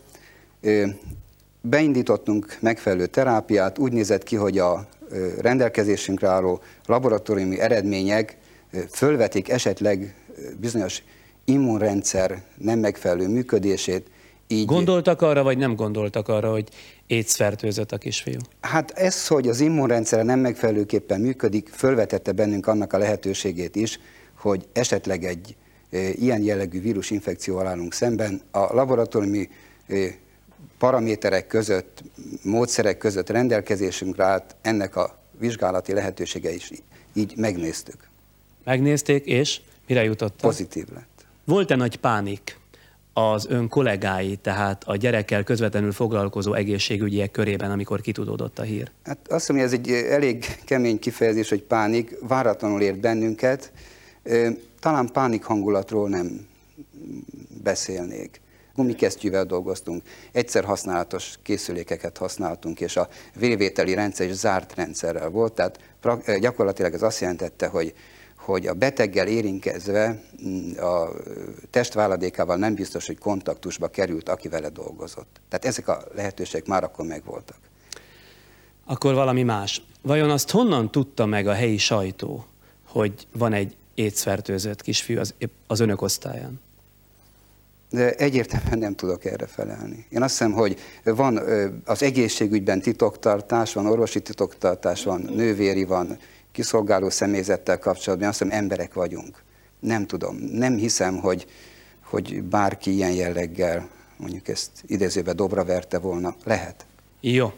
Beindítottunk 1.60 2.56
megfelelő 2.60 3.06
terápiát, 3.06 3.78
úgy 3.78 3.92
nézett 3.92 4.22
ki, 4.22 4.36
hogy 4.36 4.58
a 4.58 4.86
rendelkezésünkre 5.40 6.28
álló 6.28 6.60
laboratóriumi 6.86 7.60
eredmények 7.60 8.36
fölvetik 8.90 9.48
esetleg 9.48 10.14
bizonyos 10.60 11.02
immunrendszer 11.44 12.42
nem 12.56 12.78
megfelelő 12.78 13.28
működését. 13.28 14.10
Így... 14.52 14.66
Gondoltak 14.66 15.22
arra, 15.22 15.42
vagy 15.42 15.58
nem 15.58 15.74
gondoltak 15.74 16.28
arra, 16.28 16.50
hogy 16.50 16.68
AIDS 17.08 17.34
fertőzött 17.34 17.92
a 17.92 17.98
kisfiú? 17.98 18.38
Hát 18.60 18.90
ez, 18.90 19.26
hogy 19.26 19.48
az 19.48 19.60
immunrendszer 19.60 20.24
nem 20.24 20.38
megfelelőképpen 20.38 21.20
működik, 21.20 21.68
fölvetette 21.68 22.32
bennünk 22.32 22.66
annak 22.66 22.92
a 22.92 22.98
lehetőségét 22.98 23.76
is, 23.76 24.00
hogy 24.34 24.68
esetleg 24.72 25.24
egy 25.24 25.56
ilyen 26.14 26.42
jellegű 26.42 26.80
vírusinfekcióval 26.80 27.66
állunk 27.66 27.92
szemben. 27.92 28.40
A 28.50 28.74
laboratóriumi 28.74 29.48
paraméterek 30.78 31.46
között, 31.46 32.02
módszerek 32.42 32.98
között 32.98 33.28
rendelkezésünkre 33.28 34.24
állt 34.24 34.56
ennek 34.62 34.96
a 34.96 35.18
vizsgálati 35.38 35.92
lehetősége 35.92 36.54
is 36.54 36.70
így 37.12 37.36
megnéztük. 37.36 38.08
Megnézték, 38.64 39.24
és 39.26 39.60
mire 39.86 40.04
jutottak? 40.04 40.40
Pozitív 40.40 40.86
lett. 40.94 41.26
Volt-e 41.44 41.76
nagy 41.76 41.96
pánik 41.96 42.58
az 43.12 43.46
ön 43.48 43.68
kollégái, 43.68 44.36
tehát 44.36 44.82
a 44.86 44.96
gyerekkel 44.96 45.42
közvetlenül 45.42 45.92
foglalkozó 45.92 46.54
egészségügyiek 46.54 47.30
körében, 47.30 47.70
amikor 47.70 48.00
kitudódott 48.00 48.58
a 48.58 48.62
hír? 48.62 48.90
Hát 49.04 49.18
azt 49.28 49.46
hiszem, 49.46 49.62
ez 49.62 49.72
egy 49.72 49.90
elég 49.90 50.44
kemény 50.64 50.98
kifejezés, 50.98 51.48
hogy 51.48 51.62
pánik, 51.62 52.16
váratlanul 52.28 52.80
ért 52.82 53.00
bennünket. 53.00 53.72
Talán 54.80 55.08
pánik 55.12 55.44
hangulatról 55.44 56.08
nem 56.08 56.46
beszélnék. 57.62 58.40
Gumikesztyűvel 58.74 59.44
dolgoztunk, 59.44 60.02
egyszer 60.32 60.64
használatos 60.64 61.34
készülékeket 61.42 62.18
használtunk, 62.18 62.80
és 62.80 62.96
a 62.96 63.08
vérvételi 63.34 63.94
rendszer 63.94 64.28
is 64.28 64.34
zárt 64.34 64.74
rendszerrel 64.74 65.28
volt, 65.28 65.52
tehát 65.52 65.78
gyakorlatilag 66.40 66.94
ez 66.94 67.02
azt 67.02 67.20
jelentette, 67.20 67.66
hogy 67.66 67.94
hogy 68.50 68.66
a 68.66 68.74
beteggel 68.74 69.26
érinkezve 69.26 70.22
mm, 70.46 70.76
a 70.76 71.08
testváladékával 71.70 72.56
nem 72.56 72.74
biztos, 72.74 73.06
hogy 73.06 73.18
kontaktusba 73.18 73.88
került, 73.88 74.28
aki 74.28 74.48
vele 74.48 74.68
dolgozott. 74.68 75.40
Tehát 75.48 75.64
ezek 75.64 75.88
a 75.88 76.02
lehetőségek 76.14 76.66
már 76.66 76.84
akkor 76.84 77.06
megvoltak. 77.06 77.56
Akkor 78.84 79.14
valami 79.14 79.42
más. 79.42 79.82
Vajon 80.02 80.30
azt 80.30 80.50
honnan 80.50 80.90
tudta 80.90 81.26
meg 81.26 81.46
a 81.46 81.52
helyi 81.52 81.78
sajtó, 81.78 82.44
hogy 82.86 83.26
van 83.32 83.52
egy 83.52 83.76
étszfertőzött 83.94 84.82
kisfiú 84.82 85.18
az, 85.18 85.34
az 85.66 85.80
önök 85.80 86.02
osztályán? 86.02 86.60
De 87.90 88.14
egyértelműen 88.14 88.78
nem 88.78 88.94
tudok 88.94 89.24
erre 89.24 89.46
felelni. 89.46 90.06
Én 90.08 90.22
azt 90.22 90.30
hiszem, 90.38 90.52
hogy 90.52 90.78
van 91.04 91.40
az 91.84 92.02
egészségügyben 92.02 92.80
titoktartás, 92.80 93.72
van 93.72 93.86
orvosi 93.86 94.20
titoktartás, 94.20 95.04
van 95.04 95.20
nővéri, 95.20 95.84
van 95.84 96.18
kiszolgáló 96.52 97.10
személyzettel 97.10 97.78
kapcsolatban, 97.78 98.28
azt 98.28 98.38
hiszem 98.38 98.58
emberek 98.58 98.94
vagyunk. 98.94 99.42
Nem 99.80 100.06
tudom, 100.06 100.36
nem 100.36 100.76
hiszem, 100.76 101.18
hogy, 101.18 101.46
hogy 102.04 102.42
bárki 102.42 102.94
ilyen 102.94 103.12
jelleggel, 103.12 103.88
mondjuk 104.16 104.48
ezt 104.48 104.70
idézőbe 104.86 105.32
dobra 105.32 105.64
verte 105.64 105.98
volna. 105.98 106.34
Lehet. 106.44 106.86
Jó. 107.20 107.52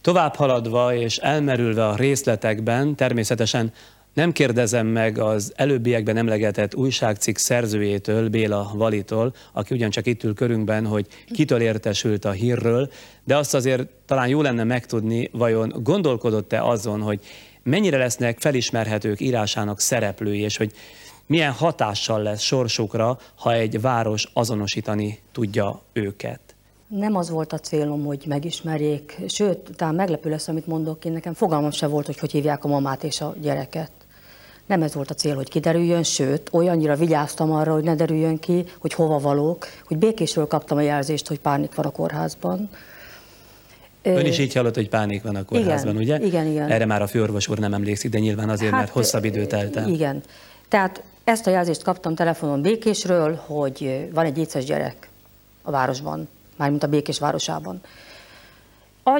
Tovább 0.00 0.34
haladva 0.34 0.94
és 0.94 1.16
elmerülve 1.16 1.86
a 1.86 1.96
részletekben, 1.96 2.96
természetesen 2.96 3.72
nem 4.14 4.32
kérdezem 4.32 4.86
meg 4.86 5.18
az 5.18 5.52
előbbiekben 5.56 6.16
emlegetett 6.16 6.74
újságcikk 6.74 7.36
szerzőjétől, 7.36 8.28
Béla 8.28 8.70
Valitól, 8.74 9.34
aki 9.52 9.74
ugyancsak 9.74 10.06
itt 10.06 10.24
ül 10.24 10.34
körünkben, 10.34 10.86
hogy 10.86 11.06
kitől 11.32 11.60
értesült 11.60 12.24
a 12.24 12.30
hírről, 12.30 12.90
de 13.24 13.36
azt 13.36 13.54
azért 13.54 13.88
talán 14.06 14.28
jó 14.28 14.42
lenne 14.42 14.64
megtudni, 14.64 15.28
vajon 15.32 15.72
gondolkodott-e 15.82 16.64
azon, 16.64 17.00
hogy 17.00 17.20
mennyire 17.62 17.96
lesznek 17.96 18.40
felismerhetők 18.40 19.20
írásának 19.20 19.80
szereplői, 19.80 20.40
és 20.40 20.56
hogy 20.56 20.72
milyen 21.26 21.52
hatással 21.52 22.22
lesz 22.22 22.40
sorsukra, 22.40 23.18
ha 23.34 23.52
egy 23.52 23.80
város 23.80 24.30
azonosítani 24.32 25.18
tudja 25.32 25.80
őket. 25.92 26.40
Nem 26.88 27.16
az 27.16 27.30
volt 27.30 27.52
a 27.52 27.58
célom, 27.58 28.04
hogy 28.04 28.24
megismerjék, 28.26 29.18
sőt, 29.28 29.70
talán 29.76 29.94
meglepő 29.94 30.30
lesz, 30.30 30.48
amit 30.48 30.66
mondok, 30.66 31.04
én 31.04 31.12
nekem 31.12 31.34
fogalmam 31.34 31.70
se 31.70 31.86
volt, 31.86 32.06
hogy 32.06 32.18
hogy 32.18 32.30
hívják 32.30 32.64
a 32.64 32.68
mamát 32.68 33.04
és 33.04 33.20
a 33.20 33.34
gyereket. 33.40 33.90
Nem 34.66 34.82
ez 34.82 34.94
volt 34.94 35.10
a 35.10 35.14
cél, 35.14 35.34
hogy 35.34 35.48
kiderüljön, 35.48 36.02
sőt, 36.02 36.48
olyannyira 36.52 36.94
vigyáztam 36.94 37.52
arra, 37.52 37.72
hogy 37.72 37.84
ne 37.84 37.94
derüljön 37.94 38.38
ki, 38.38 38.64
hogy 38.78 38.92
hova 38.92 39.18
valók, 39.18 39.66
hogy 39.84 39.96
békésről 39.96 40.46
kaptam 40.46 40.78
a 40.78 40.80
jelzést, 40.80 41.28
hogy 41.28 41.40
pánik 41.40 41.74
van 41.74 41.86
a 41.86 41.90
kórházban. 41.90 42.70
Ön 44.02 44.26
is 44.26 44.38
így 44.38 44.54
hallott, 44.54 44.74
hogy 44.74 44.88
pánik 44.88 45.22
van 45.22 45.36
a 45.36 45.44
kórházban, 45.44 46.00
igen, 46.00 46.16
ugye? 46.16 46.26
Igen, 46.26 46.46
igen. 46.46 46.70
Erre 46.70 46.86
már 46.86 47.02
a 47.02 47.06
főorvos 47.06 47.48
úr 47.48 47.58
nem 47.58 47.74
emlékszik, 47.74 48.10
de 48.10 48.18
nyilván 48.18 48.48
azért, 48.48 48.70
hát, 48.70 48.80
mert 48.80 48.92
hosszabb 48.92 49.24
idő 49.24 49.46
telt 49.46 49.76
el. 49.76 49.88
Igen. 49.88 50.20
Tehát 50.68 51.02
ezt 51.24 51.46
a 51.46 51.50
jelzést 51.50 51.82
kaptam 51.82 52.14
telefonon 52.14 52.62
Békésről, 52.62 53.34
hogy 53.46 54.08
van 54.14 54.24
egy 54.24 54.38
éces 54.38 54.64
gyerek 54.64 55.08
a 55.62 55.70
városban, 55.70 56.28
mármint 56.56 56.82
a 56.82 56.86
Békés 56.86 57.18
városában 57.18 57.80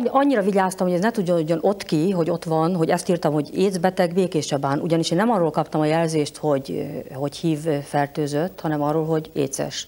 annyira 0.07 0.43
vigyáztam, 0.43 0.87
hogy 0.87 0.97
ez 0.97 1.03
ne 1.03 1.11
tudjon 1.11 1.59
ott 1.61 1.83
ki, 1.83 2.11
hogy 2.11 2.31
ott 2.31 2.45
van, 2.45 2.75
hogy 2.75 2.89
ezt 2.89 3.09
írtam, 3.09 3.33
hogy 3.33 3.59
écbeteg 3.59 4.15
békésebán, 4.15 4.81
ugyanis 4.81 5.11
én 5.11 5.19
nem 5.19 5.31
arról 5.31 5.51
kaptam 5.51 5.81
a 5.81 5.85
jelzést, 5.85 6.37
hogy, 6.37 6.87
hogy 7.15 7.37
hív 7.37 7.59
fertőzött, 7.85 8.61
hanem 8.61 8.83
arról, 8.83 9.05
hogy 9.05 9.31
éces. 9.33 9.87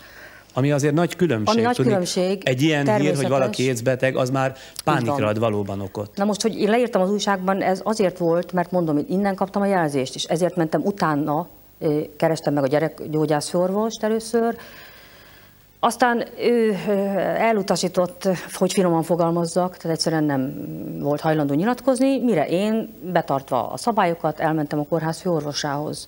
Ami 0.53 0.73
azért 0.73 0.95
nagy 0.95 1.17
különbség. 1.17 1.57
Ami 1.57 1.67
nagy 1.67 1.75
tudni, 1.75 1.91
különbség. 1.91 2.43
Egy 2.45 2.63
ilyen 2.63 2.97
hír, 2.97 3.17
hogy 3.17 3.29
valaki 3.29 3.63
écbeteg, 3.63 4.17
az 4.17 4.31
már 4.31 4.57
pánikra 4.85 5.27
ad 5.27 5.39
valóban 5.39 5.81
okot. 5.81 6.17
Na 6.17 6.25
most, 6.25 6.43
hogy 6.43 6.61
én 6.61 6.69
leírtam 6.69 7.03
az 7.03 7.11
újságban, 7.11 7.63
ez 7.63 7.81
azért 7.85 8.19
volt, 8.19 8.53
mert 8.53 8.71
mondom, 8.71 8.95
hogy 8.95 9.11
innen 9.11 9.35
kaptam 9.35 9.63
a 9.63 9.67
jelzést, 9.67 10.15
és 10.15 10.25
ezért 10.25 10.57
mentem 10.57 10.83
utána, 10.85 11.49
kerestem 12.17 12.55
meg 12.55 12.63
a 12.63 12.67
gyerekgyógyászorvost 12.67 14.03
először, 14.03 14.57
aztán 15.85 16.25
ő 16.39 16.75
elutasított, 17.39 18.29
hogy 18.53 18.73
finoman 18.73 19.03
fogalmazzak, 19.03 19.77
tehát 19.77 19.97
egyszerűen 19.97 20.25
nem 20.25 20.55
volt 21.01 21.21
hajlandó 21.21 21.55
nyilatkozni, 21.55 22.21
mire 22.25 22.47
én, 22.47 22.95
betartva 23.13 23.71
a 23.71 23.77
szabályokat, 23.77 24.41
elmentem 24.41 24.79
a 24.79 24.85
kórház 24.89 25.21
főorvosához. 25.21 26.07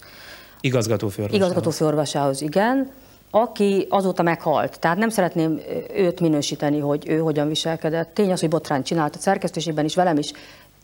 Igazgató 0.61 1.09
főorvosához. 1.09 1.47
Igazgató 1.47 1.71
főorvosához, 1.71 2.41
igen, 2.41 2.91
aki 3.35 3.87
azóta 3.89 4.23
meghalt. 4.23 4.79
Tehát 4.79 4.97
nem 4.97 5.09
szeretném 5.09 5.61
őt 5.95 6.21
minősíteni, 6.21 6.79
hogy 6.79 7.09
ő 7.09 7.19
hogyan 7.19 7.49
viselkedett. 7.49 8.15
Tény 8.15 8.33
az, 8.33 8.41
hogy 8.41 8.49
botrányt 8.49 8.87
csinált 8.87 9.17
a 9.17 9.19
szerkesztésében 9.19 9.85
is, 9.85 9.95
velem 9.95 10.19
is 10.19 10.33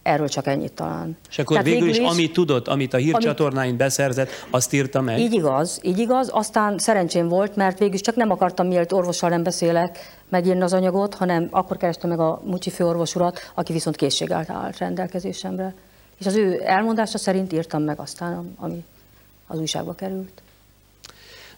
Erről 0.02 0.28
csak 0.28 0.46
ennyit 0.46 0.72
talán. 0.72 1.16
És 1.30 1.38
akkor 1.38 1.56
Tehát 1.56 1.72
végül 1.72 1.88
is, 1.88 1.98
is, 1.98 2.06
amit 2.06 2.32
tudott, 2.32 2.68
amit 2.68 2.94
a 2.94 2.96
hírcsatornáin 2.96 3.68
amit, 3.68 3.78
beszerzett, 3.78 4.28
azt 4.50 4.72
írta 4.72 5.00
meg? 5.00 5.18
Így 5.18 5.32
igaz, 5.32 5.80
így 5.82 5.98
igaz. 5.98 6.28
Aztán 6.32 6.78
szerencsém 6.78 7.28
volt, 7.28 7.56
mert 7.56 7.78
végül 7.78 7.94
is 7.94 8.00
csak 8.00 8.14
nem 8.14 8.30
akartam, 8.30 8.66
mielőtt 8.66 8.94
orvossal 8.94 9.28
nem 9.30 9.42
beszélek, 9.42 9.98
megírni 10.28 10.62
az 10.62 10.72
anyagot, 10.72 11.14
hanem 11.14 11.48
akkor 11.50 11.76
kerestem 11.76 12.10
meg 12.10 12.20
a 12.20 12.40
Mucsi 12.44 12.70
főorvos 12.70 13.14
urat, 13.14 13.52
aki 13.54 13.72
viszont 13.72 13.96
készséggel 13.96 14.44
állt 14.48 14.78
rendelkezésemre. 14.78 15.74
És 16.18 16.26
az 16.26 16.36
ő 16.36 16.60
elmondása 16.64 17.18
szerint 17.18 17.52
írtam 17.52 17.82
meg 17.82 18.00
aztán, 18.00 18.54
ami 18.58 18.84
az 19.46 19.58
újságba 19.58 19.94
került. 19.94 20.42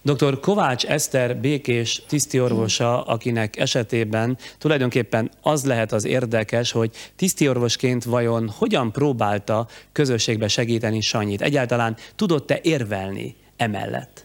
Dr. 0.02 0.40
Kovács 0.40 0.84
Eszter 0.84 1.36
békés 1.36 2.02
tisztiorvosa, 2.08 3.02
akinek 3.02 3.56
esetében 3.56 4.38
tulajdonképpen 4.58 5.30
az 5.40 5.64
lehet 5.64 5.92
az 5.92 6.04
érdekes, 6.04 6.72
hogy 6.72 6.90
tisztiorvosként 7.16 8.04
vajon 8.04 8.48
hogyan 8.48 8.92
próbálta 8.92 9.66
közösségbe 9.92 10.48
segíteni 10.48 11.00
Sanyit? 11.00 11.42
Egyáltalán 11.42 11.96
tudott-e 12.16 12.58
érvelni 12.62 13.36
emellett? 13.56 14.24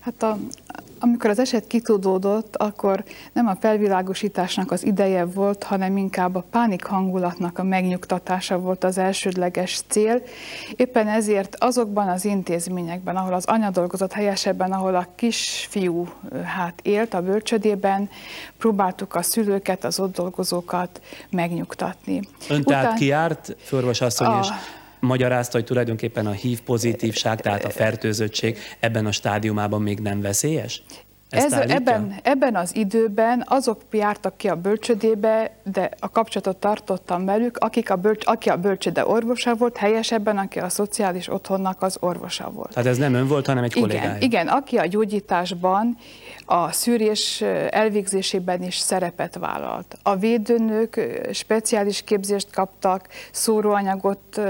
Hát 0.00 0.22
a, 0.22 0.38
amikor 1.00 1.30
az 1.30 1.38
eset 1.38 1.66
kitudódott, 1.66 2.56
akkor 2.56 3.04
nem 3.32 3.46
a 3.46 3.56
felvilágosításnak 3.60 4.70
az 4.70 4.84
ideje 4.84 5.24
volt, 5.24 5.62
hanem 5.62 5.96
inkább 5.96 6.34
a 6.34 6.44
pánik 6.50 6.84
hangulatnak 6.84 7.58
a 7.58 7.62
megnyugtatása 7.62 8.58
volt 8.58 8.84
az 8.84 8.98
elsődleges 8.98 9.80
cél. 9.88 10.22
Éppen 10.76 11.08
ezért 11.08 11.56
azokban 11.58 12.08
az 12.08 12.24
intézményekben, 12.24 13.16
ahol 13.16 13.32
az 13.32 13.44
anya 13.44 13.70
dolgozott 13.70 14.12
helyesebben, 14.12 14.72
ahol 14.72 14.94
a 14.94 15.06
kisfiú 15.14 16.08
hát 16.44 16.80
élt 16.82 17.14
a 17.14 17.22
bölcsödében, 17.22 18.10
próbáltuk 18.58 19.14
a 19.14 19.22
szülőket, 19.22 19.84
az 19.84 20.00
ott 20.00 20.14
dolgozókat 20.14 21.00
megnyugtatni. 21.30 22.20
Ön 22.48 22.60
Után... 22.60 22.82
tehát 22.82 22.98
kiárt, 22.98 23.56
főorvos 23.64 24.00
asszony, 24.00 24.26
a... 24.26 24.38
és 24.42 24.48
magyarázta, 25.00 25.56
hogy 25.56 25.66
tulajdonképpen 25.66 26.26
a 26.26 26.30
HIV 26.30 26.60
pozitívság, 26.60 27.40
tehát 27.40 27.64
a 27.64 27.70
fertőzöttség 27.70 28.58
ebben 28.80 29.06
a 29.06 29.12
stádiumában 29.12 29.82
még 29.82 29.98
nem 29.98 30.20
veszélyes? 30.20 30.82
Ez, 31.30 31.52
ebben, 31.52 32.14
ebben 32.22 32.54
az 32.54 32.76
időben 32.76 33.44
azok 33.46 33.80
jártak 33.90 34.36
ki 34.36 34.48
a 34.48 34.54
bölcsödébe, 34.54 35.50
de 35.62 35.90
a 36.00 36.10
kapcsolatot 36.10 36.56
tartottam 36.56 37.24
velük, 37.24 37.56
akik 37.56 37.90
a 37.90 37.96
bölcs, 37.96 38.26
aki 38.26 38.48
a 38.48 38.56
bölcsöde 38.56 39.06
orvosa 39.06 39.54
volt, 39.54 39.76
helyesebben, 39.76 40.38
aki 40.38 40.58
a 40.58 40.68
szociális 40.68 41.28
otthonnak 41.28 41.82
az 41.82 41.96
orvosa 42.00 42.50
volt. 42.50 42.72
Tehát 42.72 42.88
ez 42.88 42.98
nem 42.98 43.14
ön 43.14 43.26
volt, 43.26 43.46
hanem 43.46 43.64
egy 43.64 43.74
kollégája? 43.74 44.08
Igen, 44.08 44.22
igen 44.22 44.48
aki 44.48 44.76
a 44.76 44.86
gyógyításban 44.86 45.96
a 46.46 46.72
szűrés 46.72 47.40
elvégzésében 47.70 48.62
is 48.62 48.78
szerepet 48.78 49.36
vállalt. 49.36 49.98
A 50.02 50.16
védőnők 50.16 51.00
speciális 51.32 52.02
képzést 52.02 52.50
kaptak, 52.50 53.08
szóróanyagot 53.30 54.40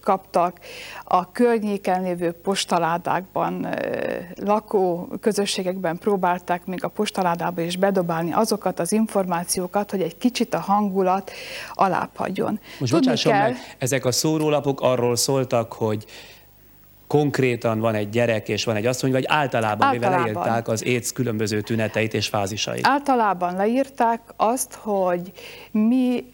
kaptak, 0.00 0.58
a 1.04 1.32
környéken 1.32 2.02
lévő 2.02 2.32
postaládákban, 2.32 3.66
lakó 4.36 5.08
közösségekben 5.20 5.98
próbálták 6.22 6.66
még 6.66 6.84
a 6.84 6.88
postaládába 6.88 7.60
is 7.60 7.76
bedobálni 7.76 8.32
azokat 8.32 8.80
az 8.80 8.92
információkat, 8.92 9.90
hogy 9.90 10.00
egy 10.00 10.18
kicsit 10.18 10.54
a 10.54 10.58
hangulat 10.58 11.30
alábbhagyjon. 11.72 12.60
Most 12.78 12.92
Tudni 12.92 13.14
kell, 13.14 13.40
meg, 13.40 13.56
ezek 13.78 14.04
a 14.04 14.12
szórólapok 14.12 14.80
arról 14.80 15.16
szóltak, 15.16 15.72
hogy 15.72 16.04
konkrétan 17.12 17.78
van 17.78 17.94
egy 17.94 18.08
gyerek 18.08 18.48
és 18.48 18.64
van 18.64 18.76
egy 18.76 18.86
asszony, 18.86 19.10
vagy 19.10 19.24
általában, 19.26 19.86
általában. 19.86 20.20
mivel 20.20 20.20
leírták 20.20 20.68
az 20.68 20.82
AIDS 20.86 21.12
különböző 21.12 21.60
tüneteit 21.60 22.14
és 22.14 22.28
fázisait? 22.28 22.86
Általában 22.86 23.56
leírták 23.56 24.20
azt, 24.36 24.74
hogy 24.74 25.32
mi, 25.70 26.24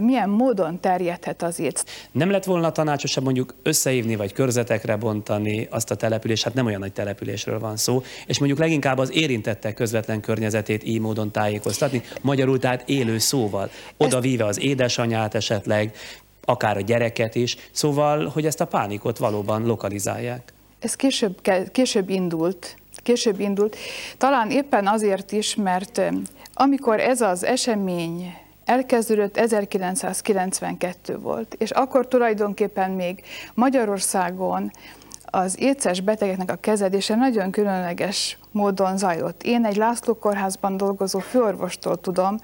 milyen 0.00 0.28
módon 0.28 0.80
terjedhet 0.80 1.42
az 1.42 1.60
AIDS. 1.60 1.82
Nem 2.12 2.30
lett 2.30 2.44
volna 2.44 2.72
tanácsosabb 2.72 3.24
mondjuk 3.24 3.54
összehívni, 3.62 4.16
vagy 4.16 4.32
körzetekre 4.32 4.96
bontani 4.96 5.68
azt 5.70 5.90
a 5.90 5.94
települést, 5.94 6.44
hát 6.44 6.54
nem 6.54 6.66
olyan 6.66 6.80
nagy 6.80 6.92
településről 6.92 7.58
van 7.58 7.76
szó, 7.76 8.02
és 8.26 8.38
mondjuk 8.38 8.60
leginkább 8.60 8.98
az 8.98 9.12
érintettek 9.12 9.74
közvetlen 9.74 10.20
környezetét 10.20 10.84
így 10.84 11.00
módon 11.00 11.30
tájékoztatni, 11.30 12.02
magyarul 12.20 12.58
tehát 12.58 12.88
élő 12.88 13.18
szóval, 13.18 13.70
oda 13.96 14.20
víve 14.20 14.44
az 14.44 14.60
édesanyát 14.60 15.34
esetleg, 15.34 15.94
akár 16.44 16.76
a 16.76 16.80
gyereket 16.80 17.34
is, 17.34 17.56
szóval, 17.70 18.26
hogy 18.28 18.46
ezt 18.46 18.60
a 18.60 18.66
pánikot 18.66 19.18
valóban 19.18 19.66
lokalizálják. 19.66 20.52
Ez 20.78 20.94
később, 20.94 21.40
később 21.72 22.08
indult, 22.08 22.76
később 23.02 23.40
indult, 23.40 23.76
talán 24.18 24.50
éppen 24.50 24.86
azért 24.86 25.32
is, 25.32 25.54
mert 25.54 26.00
amikor 26.54 27.00
ez 27.00 27.20
az 27.20 27.44
esemény 27.44 28.34
elkezdődött 28.64 29.36
1992 29.36 31.18
volt, 31.18 31.54
és 31.58 31.70
akkor 31.70 32.08
tulajdonképpen 32.08 32.90
még 32.90 33.22
Magyarországon 33.54 34.70
az 35.34 35.60
éces 35.60 36.00
betegeknek 36.00 36.50
a 36.50 36.56
kezelése 36.56 37.14
nagyon 37.14 37.50
különleges 37.50 38.38
módon 38.50 38.96
zajlott. 38.98 39.42
Én 39.42 39.64
egy 39.64 39.76
László 39.76 40.14
kórházban 40.14 40.76
dolgozó 40.76 41.18
főorvostól 41.18 42.00
tudom, 42.00 42.36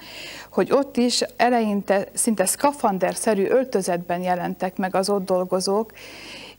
hogy 0.51 0.73
ott 0.73 0.97
is 0.97 1.21
eleinte 1.37 2.09
szinte 2.13 2.47
szkafander-szerű 2.47 3.47
öltözetben 3.47 4.21
jelentek 4.21 4.77
meg 4.77 4.95
az 4.95 5.09
ott 5.09 5.25
dolgozók, 5.25 5.93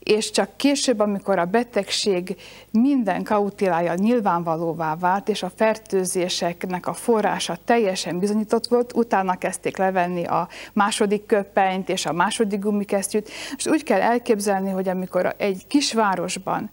és 0.04 0.30
csak 0.30 0.56
később, 0.56 1.00
amikor 1.00 1.38
a 1.38 1.44
betegség 1.44 2.36
minden 2.70 3.22
kautilája 3.22 3.94
nyilvánvalóvá 3.94 4.96
vált, 4.96 5.28
és 5.28 5.42
a 5.42 5.50
fertőzéseknek 5.56 6.86
a 6.86 6.92
forrása 6.92 7.58
teljesen 7.64 8.18
bizonyított 8.18 8.66
volt, 8.66 8.92
utána 8.94 9.38
kezdték 9.38 9.76
levenni 9.76 10.24
a 10.24 10.48
második 10.72 11.26
köpenyt 11.26 11.88
és 11.88 12.06
a 12.06 12.12
második 12.12 12.60
gumikesztyűt. 12.60 13.30
És 13.56 13.66
úgy 13.66 13.82
kell 13.82 14.00
elképzelni, 14.00 14.70
hogy 14.70 14.88
amikor 14.88 15.34
egy 15.38 15.66
kisvárosban 15.66 16.70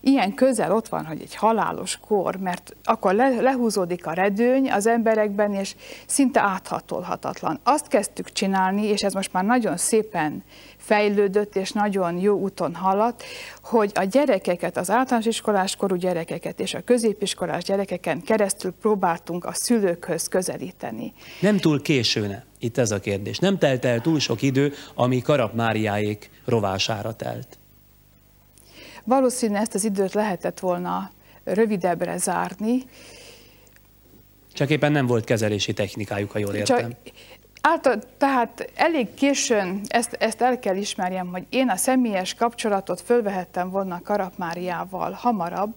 ilyen 0.00 0.34
közel 0.34 0.72
ott 0.72 0.88
van, 0.88 1.06
hogy 1.06 1.20
egy 1.20 1.34
halálos 1.34 1.98
kor, 2.06 2.36
mert 2.36 2.76
akkor 2.84 3.14
le, 3.14 3.40
lehúzódik 3.40 4.06
a 4.06 4.12
redőny 4.12 4.70
az 4.70 4.86
emberekben, 4.86 5.54
és 5.54 5.74
szinte 6.06 6.40
áthatolhatatlan. 6.40 7.60
Azt 7.62 7.88
kezdtük 7.88 8.32
csinálni, 8.32 8.84
és 8.84 9.00
ez 9.00 9.12
most 9.12 9.32
már 9.32 9.44
nagyon 9.44 9.76
szépen 9.76 10.44
fejlődött, 10.84 11.56
és 11.56 11.70
nagyon 11.70 12.18
jó 12.18 12.38
úton 12.38 12.74
haladt, 12.74 13.22
hogy 13.62 13.90
a 13.94 14.04
gyerekeket, 14.04 14.76
az 14.76 14.90
általános 14.90 15.26
iskolás 15.26 15.76
korú 15.76 15.94
gyerekeket 15.94 16.60
és 16.60 16.74
a 16.74 16.80
középiskolás 16.80 17.64
gyerekeken 17.64 18.22
keresztül 18.22 18.72
próbáltunk 18.80 19.44
a 19.44 19.52
szülőkhöz 19.54 20.28
közelíteni. 20.28 21.12
Nem 21.40 21.56
túl 21.56 21.82
későne, 21.82 22.44
itt 22.58 22.78
ez 22.78 22.90
a 22.90 23.00
kérdés. 23.00 23.38
Nem 23.38 23.58
telt 23.58 23.84
el 23.84 24.00
túl 24.00 24.18
sok 24.18 24.42
idő, 24.42 24.72
ami 24.94 25.20
Karap 25.20 25.54
Máriáék 25.54 26.30
rovására 26.44 27.12
telt. 27.12 27.58
Valószínűleg 29.04 29.62
ezt 29.62 29.74
az 29.74 29.84
időt 29.84 30.14
lehetett 30.14 30.60
volna 30.60 31.10
rövidebbre 31.44 32.16
zárni. 32.16 32.84
Csak 34.52 34.70
éppen 34.70 34.92
nem 34.92 35.06
volt 35.06 35.24
kezelési 35.24 35.72
technikájuk, 35.72 36.30
ha 36.30 36.38
jól 36.38 36.54
értem. 36.54 36.90
Csak, 36.90 36.96
által, 37.62 37.98
tehát 38.18 38.70
elég 38.74 39.14
későn 39.14 39.80
ezt, 39.88 40.12
ezt 40.12 40.42
el 40.42 40.58
kell 40.58 40.76
ismerjem, 40.76 41.26
hogy 41.26 41.46
én 41.48 41.68
a 41.68 41.76
személyes 41.76 42.34
kapcsolatot 42.34 43.00
fölvehettem 43.00 43.70
volna 43.70 44.02
Karap 44.02 44.32
Máriával 44.36 45.12
hamarabb, 45.12 45.74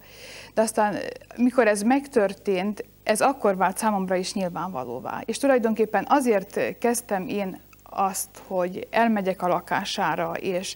de 0.54 0.62
aztán 0.62 0.96
mikor 1.36 1.68
ez 1.68 1.82
megtörtént, 1.82 2.86
ez 3.04 3.22
akkor 3.22 3.56
vált 3.58 3.78
számomra 3.78 4.16
is 4.16 4.34
nyilvánvalóvá. 4.34 5.22
És 5.26 5.38
tulajdonképpen 5.38 6.06
azért 6.10 6.78
kezdtem 6.80 7.28
én 7.28 7.60
azt, 7.84 8.30
hogy 8.48 8.88
elmegyek 8.92 9.42
a 9.42 9.48
lakására, 9.48 10.32
és, 10.32 10.76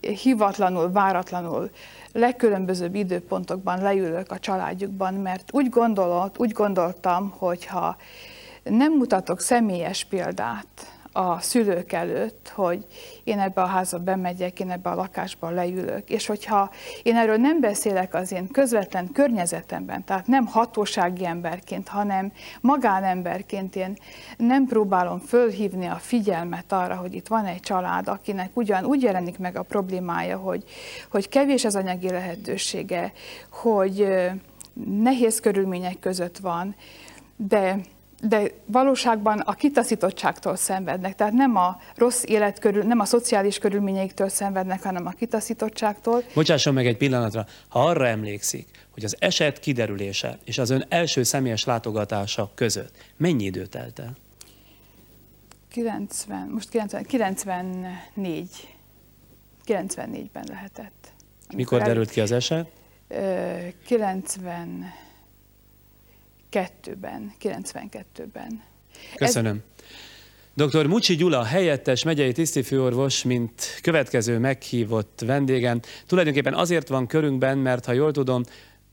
hivatlanul, 0.00 0.92
váratlanul 0.92 1.70
legkülönbözőbb 2.12 2.94
időpontokban 2.94 3.82
leülök 3.82 4.30
a 4.30 4.38
családjukban, 4.38 5.14
mert 5.14 5.48
úgy, 5.52 5.68
gondolott, 5.68 6.38
úgy 6.38 6.52
gondoltam, 6.52 7.34
hogy 7.38 7.66
ha 7.66 7.96
nem 8.64 8.92
mutatok 8.92 9.40
személyes 9.40 10.04
példát, 10.04 10.94
a 11.16 11.40
szülők 11.40 11.92
előtt, 11.92 12.52
hogy 12.54 12.86
én 13.24 13.38
ebbe 13.38 13.62
a 13.62 13.66
házba 13.66 13.98
bemegyek, 13.98 14.60
én 14.60 14.70
ebbe 14.70 14.90
a 14.90 14.94
lakásba 14.94 15.50
leülök. 15.50 16.10
És 16.10 16.26
hogyha 16.26 16.70
én 17.02 17.16
erről 17.16 17.36
nem 17.36 17.60
beszélek 17.60 18.14
az 18.14 18.32
én 18.32 18.48
közvetlen 18.48 19.12
környezetemben, 19.12 20.04
tehát 20.04 20.26
nem 20.26 20.46
hatósági 20.46 21.26
emberként, 21.26 21.88
hanem 21.88 22.32
magánemberként 22.60 23.76
én 23.76 23.96
nem 24.36 24.66
próbálom 24.66 25.18
fölhívni 25.18 25.86
a 25.86 25.94
figyelmet 25.94 26.72
arra, 26.72 26.94
hogy 26.94 27.14
itt 27.14 27.28
van 27.28 27.44
egy 27.44 27.60
család, 27.60 28.08
akinek 28.08 28.56
ugyan 28.56 28.84
úgy 28.84 29.02
jelenik 29.02 29.38
meg 29.38 29.56
a 29.56 29.62
problémája, 29.62 30.36
hogy, 30.36 30.64
hogy 31.10 31.28
kevés 31.28 31.64
az 31.64 31.76
anyagi 31.76 32.10
lehetősége, 32.10 33.12
hogy 33.50 34.06
nehéz 35.00 35.40
körülmények 35.40 35.98
között 35.98 36.38
van, 36.38 36.74
de 37.36 37.78
de 38.28 38.50
valóságban 38.66 39.38
a 39.38 39.52
kitaszítottságtól 39.52 40.56
szenvednek. 40.56 41.14
Tehát 41.14 41.32
nem 41.32 41.56
a 41.56 41.80
rossz 41.96 42.22
élet 42.26 42.58
körül, 42.58 42.82
nem 42.82 43.00
a 43.00 43.04
szociális 43.04 43.58
körülményeiktől 43.58 44.28
szenvednek, 44.28 44.82
hanem 44.82 45.06
a 45.06 45.10
kitaszítottságtól. 45.10 46.22
Bocsásson 46.34 46.74
meg 46.74 46.86
egy 46.86 46.96
pillanatra, 46.96 47.46
ha 47.68 47.84
arra 47.84 48.06
emlékszik, 48.06 48.68
hogy 48.90 49.04
az 49.04 49.16
eset 49.18 49.58
kiderülése 49.58 50.38
és 50.44 50.58
az 50.58 50.70
ön 50.70 50.84
első 50.88 51.22
személyes 51.22 51.64
látogatása 51.64 52.50
között 52.54 52.96
mennyi 53.16 53.44
idő 53.44 53.66
telt 53.66 53.98
el? 53.98 54.12
90, 55.68 56.48
most 56.48 56.68
90, 56.68 57.04
94. 57.04 58.48
94-ben 59.66 60.44
lehetett. 60.48 61.12
Mikor 61.56 61.82
derült 61.82 62.10
ki 62.10 62.20
az 62.20 62.32
eset? 62.32 62.68
90 63.86 64.92
92-ben, 66.54 67.32
92-ben. 67.42 68.62
Köszönöm. 69.16 69.62
Ez... 70.56 70.68
Dr. 70.68 70.86
Mucsi 70.86 71.16
Gyula, 71.16 71.44
helyettes 71.44 72.02
megyei 72.02 72.32
tisztifőorvos, 72.32 73.22
mint 73.22 73.78
következő 73.82 74.38
meghívott 74.38 75.22
vendégem. 75.26 75.80
Tulajdonképpen 76.06 76.54
azért 76.54 76.88
van 76.88 77.06
körünkben, 77.06 77.58
mert 77.58 77.84
ha 77.84 77.92
jól 77.92 78.12
tudom, 78.12 78.42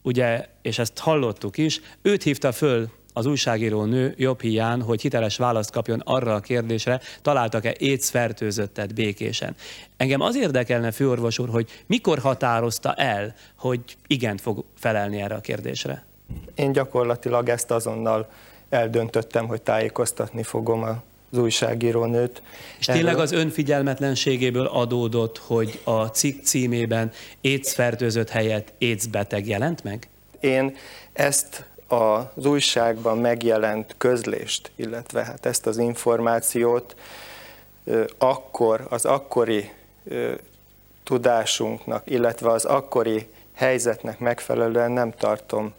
ugye, 0.01 0.47
és 0.61 0.79
ezt 0.79 0.97
hallottuk 0.99 1.57
is, 1.57 1.81
őt 2.01 2.23
hívta 2.23 2.51
föl 2.51 2.89
az 3.13 3.25
újságíró 3.25 3.85
nő 3.85 4.13
jobb 4.17 4.41
hiány, 4.41 4.81
hogy 4.81 5.01
hiteles 5.01 5.37
választ 5.37 5.71
kapjon 5.71 5.99
arra 5.99 6.33
a 6.33 6.39
kérdésre, 6.39 7.01
találtak-e 7.21 7.75
AIDS 7.79 8.09
fertőzöttet 8.09 8.93
békésen. 8.93 9.55
Engem 9.97 10.21
az 10.21 10.35
érdekelne, 10.35 10.91
főorvos 10.91 11.39
úr, 11.39 11.49
hogy 11.49 11.69
mikor 11.85 12.19
határozta 12.19 12.93
el, 12.93 13.35
hogy 13.55 13.79
igent 14.07 14.41
fog 14.41 14.65
felelni 14.77 15.21
erre 15.21 15.35
a 15.35 15.41
kérdésre? 15.41 16.05
Én 16.55 16.71
gyakorlatilag 16.71 17.49
ezt 17.49 17.71
azonnal 17.71 18.29
eldöntöttem, 18.69 19.47
hogy 19.47 19.61
tájékoztatni 19.61 20.43
fogom 20.43 20.83
az 20.83 21.37
újságírónőt. 21.37 22.41
És 22.79 22.85
tényleg 22.85 23.17
az 23.17 23.31
önfigyelmetlenségéből 23.31 24.65
adódott, 24.65 25.37
hogy 25.37 25.79
a 25.83 26.05
cikk 26.05 26.43
címében 26.43 27.11
AIDS 27.43 27.73
fertőzött 27.73 28.29
helyett 28.29 28.73
AIDS 28.79 29.07
beteg 29.07 29.47
jelent 29.47 29.83
meg? 29.83 30.07
Én 30.39 30.75
ezt 31.13 31.65
az 31.87 32.45
újságban 32.45 33.17
megjelent 33.17 33.95
közlést, 33.97 34.71
illetve 34.75 35.23
hát 35.23 35.45
ezt 35.45 35.67
az 35.67 35.77
információt 35.77 36.95
akkor, 38.17 38.85
az 38.89 39.05
akkori 39.05 39.71
tudásunknak, 41.03 42.09
illetve 42.09 42.51
az 42.51 42.65
akkori 42.65 43.27
helyzetnek 43.53 44.19
megfelelően 44.19 44.91
nem 44.91 45.11
tartom 45.11 45.73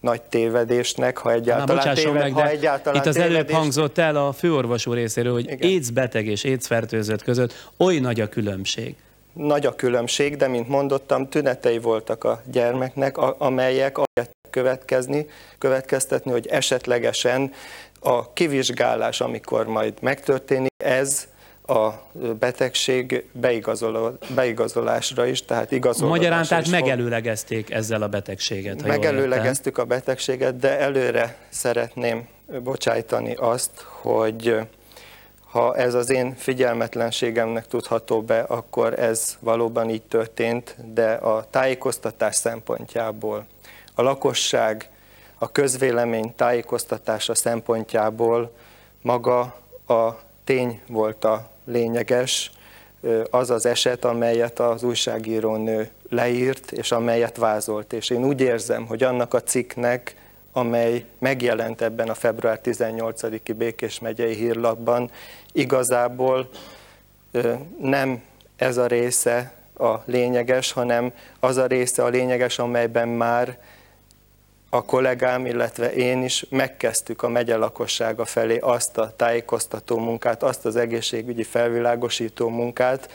nagy 0.00 0.22
tévedésnek, 0.22 1.18
ha 1.18 1.32
egyáltalán, 1.32 1.86
Na, 1.86 1.92
téved, 1.92 2.14
meg, 2.14 2.32
ha 2.32 2.48
egyáltalán 2.48 3.00
Itt 3.00 3.06
az 3.06 3.14
tévedés... 3.14 3.36
előbb 3.36 3.50
hangzott 3.50 3.98
el 3.98 4.16
a 4.16 4.32
főorvosú 4.32 4.92
részéről, 4.92 5.32
hogy 5.32 5.50
Igen. 5.50 5.70
AIDS 5.70 5.90
beteg 5.90 6.26
és 6.26 6.44
AIDS 6.44 6.66
fertőzött 6.66 7.22
között 7.22 7.70
oly 7.76 7.98
nagy 7.98 8.20
a 8.20 8.28
különbség. 8.28 8.94
Nagy 9.32 9.66
a 9.66 9.74
különbség, 9.74 10.36
de 10.36 10.48
mint 10.48 10.68
mondottam, 10.68 11.28
tünetei 11.28 11.78
voltak 11.78 12.24
a 12.24 12.42
gyermeknek, 12.52 13.16
amelyek 13.18 13.98
azért 13.98 14.30
következni, 14.50 15.26
következtetni, 15.58 16.30
hogy 16.30 16.46
esetlegesen 16.46 17.52
a 18.00 18.32
kivizsgálás, 18.32 19.20
amikor 19.20 19.66
majd 19.66 19.94
megtörténik, 20.00 20.72
ez 20.84 21.28
a 21.70 22.02
betegség 22.38 23.24
beigazolásra 24.34 25.26
is, 25.26 25.44
tehát 25.44 25.70
igazolásra 25.70 26.08
Magyarán 26.08 26.46
tehát 26.46 26.68
megelőlegezték 26.68 27.70
ezzel 27.70 28.02
a 28.02 28.08
betegséget. 28.08 28.80
Ha 28.80 28.88
megelőlegeztük 28.88 29.78
a 29.78 29.84
betegséget, 29.84 30.56
de 30.56 30.78
előre 30.78 31.36
szeretném 31.48 32.28
bocsájtani 32.62 33.34
azt, 33.34 33.70
hogy 33.86 34.56
ha 35.50 35.76
ez 35.76 35.94
az 35.94 36.10
én 36.10 36.34
figyelmetlenségemnek 36.36 37.66
tudható 37.66 38.22
be, 38.22 38.40
akkor 38.40 38.98
ez 38.98 39.36
valóban 39.40 39.90
így 39.90 40.02
történt, 40.02 40.76
de 40.92 41.12
a 41.12 41.46
tájékoztatás 41.50 42.36
szempontjából, 42.36 43.46
a 43.94 44.02
lakosság, 44.02 44.88
a 45.38 45.52
közvélemény 45.52 46.34
tájékoztatása 46.36 47.34
szempontjából 47.34 48.52
maga 49.02 49.40
a 49.86 50.18
tény 50.44 50.80
volt 50.88 51.24
a 51.24 51.50
lényeges, 51.70 52.50
az 53.30 53.50
az 53.50 53.66
eset, 53.66 54.04
amelyet 54.04 54.58
az 54.60 54.82
újságírónő 54.82 55.88
leírt, 56.08 56.72
és 56.72 56.92
amelyet 56.92 57.36
vázolt. 57.36 57.92
És 57.92 58.10
én 58.10 58.24
úgy 58.24 58.40
érzem, 58.40 58.86
hogy 58.86 59.02
annak 59.02 59.34
a 59.34 59.42
cikknek, 59.42 60.14
amely 60.52 61.04
megjelent 61.18 61.80
ebben 61.80 62.08
a 62.08 62.14
február 62.14 62.60
18-i 62.64 63.54
Békés 63.56 63.98
megyei 63.98 64.34
hírlapban, 64.34 65.10
igazából 65.52 66.48
nem 67.80 68.22
ez 68.56 68.76
a 68.76 68.86
része 68.86 69.52
a 69.74 69.94
lényeges, 70.04 70.72
hanem 70.72 71.12
az 71.40 71.56
a 71.56 71.66
része 71.66 72.04
a 72.04 72.08
lényeges, 72.08 72.58
amelyben 72.58 73.08
már 73.08 73.58
a 74.70 74.84
kollégám, 74.84 75.46
illetve 75.46 75.92
én 75.92 76.22
is 76.22 76.44
megkezdtük 76.48 77.22
a 77.22 77.28
megye 77.28 77.56
lakossága 77.56 78.24
felé 78.24 78.58
azt 78.58 78.98
a 78.98 79.12
tájékoztató 79.16 79.98
munkát, 79.98 80.42
azt 80.42 80.64
az 80.64 80.76
egészségügyi 80.76 81.42
felvilágosító 81.42 82.48
munkát, 82.48 83.10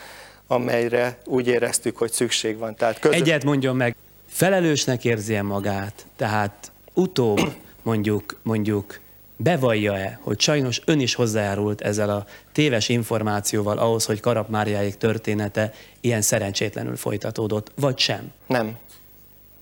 amelyre 0.46 1.18
úgy 1.24 1.46
éreztük, 1.46 1.96
hogy 1.96 2.12
szükség 2.12 2.58
van. 2.58 2.74
Tehát 2.74 2.98
között... 2.98 3.16
Egyet 3.16 3.44
mondjon 3.44 3.76
meg, 3.76 3.96
felelősnek 4.28 5.04
érzi 5.04 5.34
-e 5.34 5.42
magát, 5.42 6.06
tehát 6.16 6.72
utóbb 6.94 7.52
mondjuk, 7.82 8.36
mondjuk 8.42 9.00
bevallja-e, 9.36 10.18
hogy 10.22 10.40
sajnos 10.40 10.82
ön 10.84 11.00
is 11.00 11.14
hozzájárult 11.14 11.80
ezzel 11.80 12.10
a 12.10 12.26
téves 12.52 12.88
információval 12.88 13.78
ahhoz, 13.78 14.04
hogy 14.04 14.20
Karap 14.20 14.48
Máriáik 14.48 14.96
története 14.96 15.72
ilyen 16.00 16.22
szerencsétlenül 16.22 16.96
folytatódott, 16.96 17.72
vagy 17.74 17.98
sem? 17.98 18.32
Nem. 18.46 18.76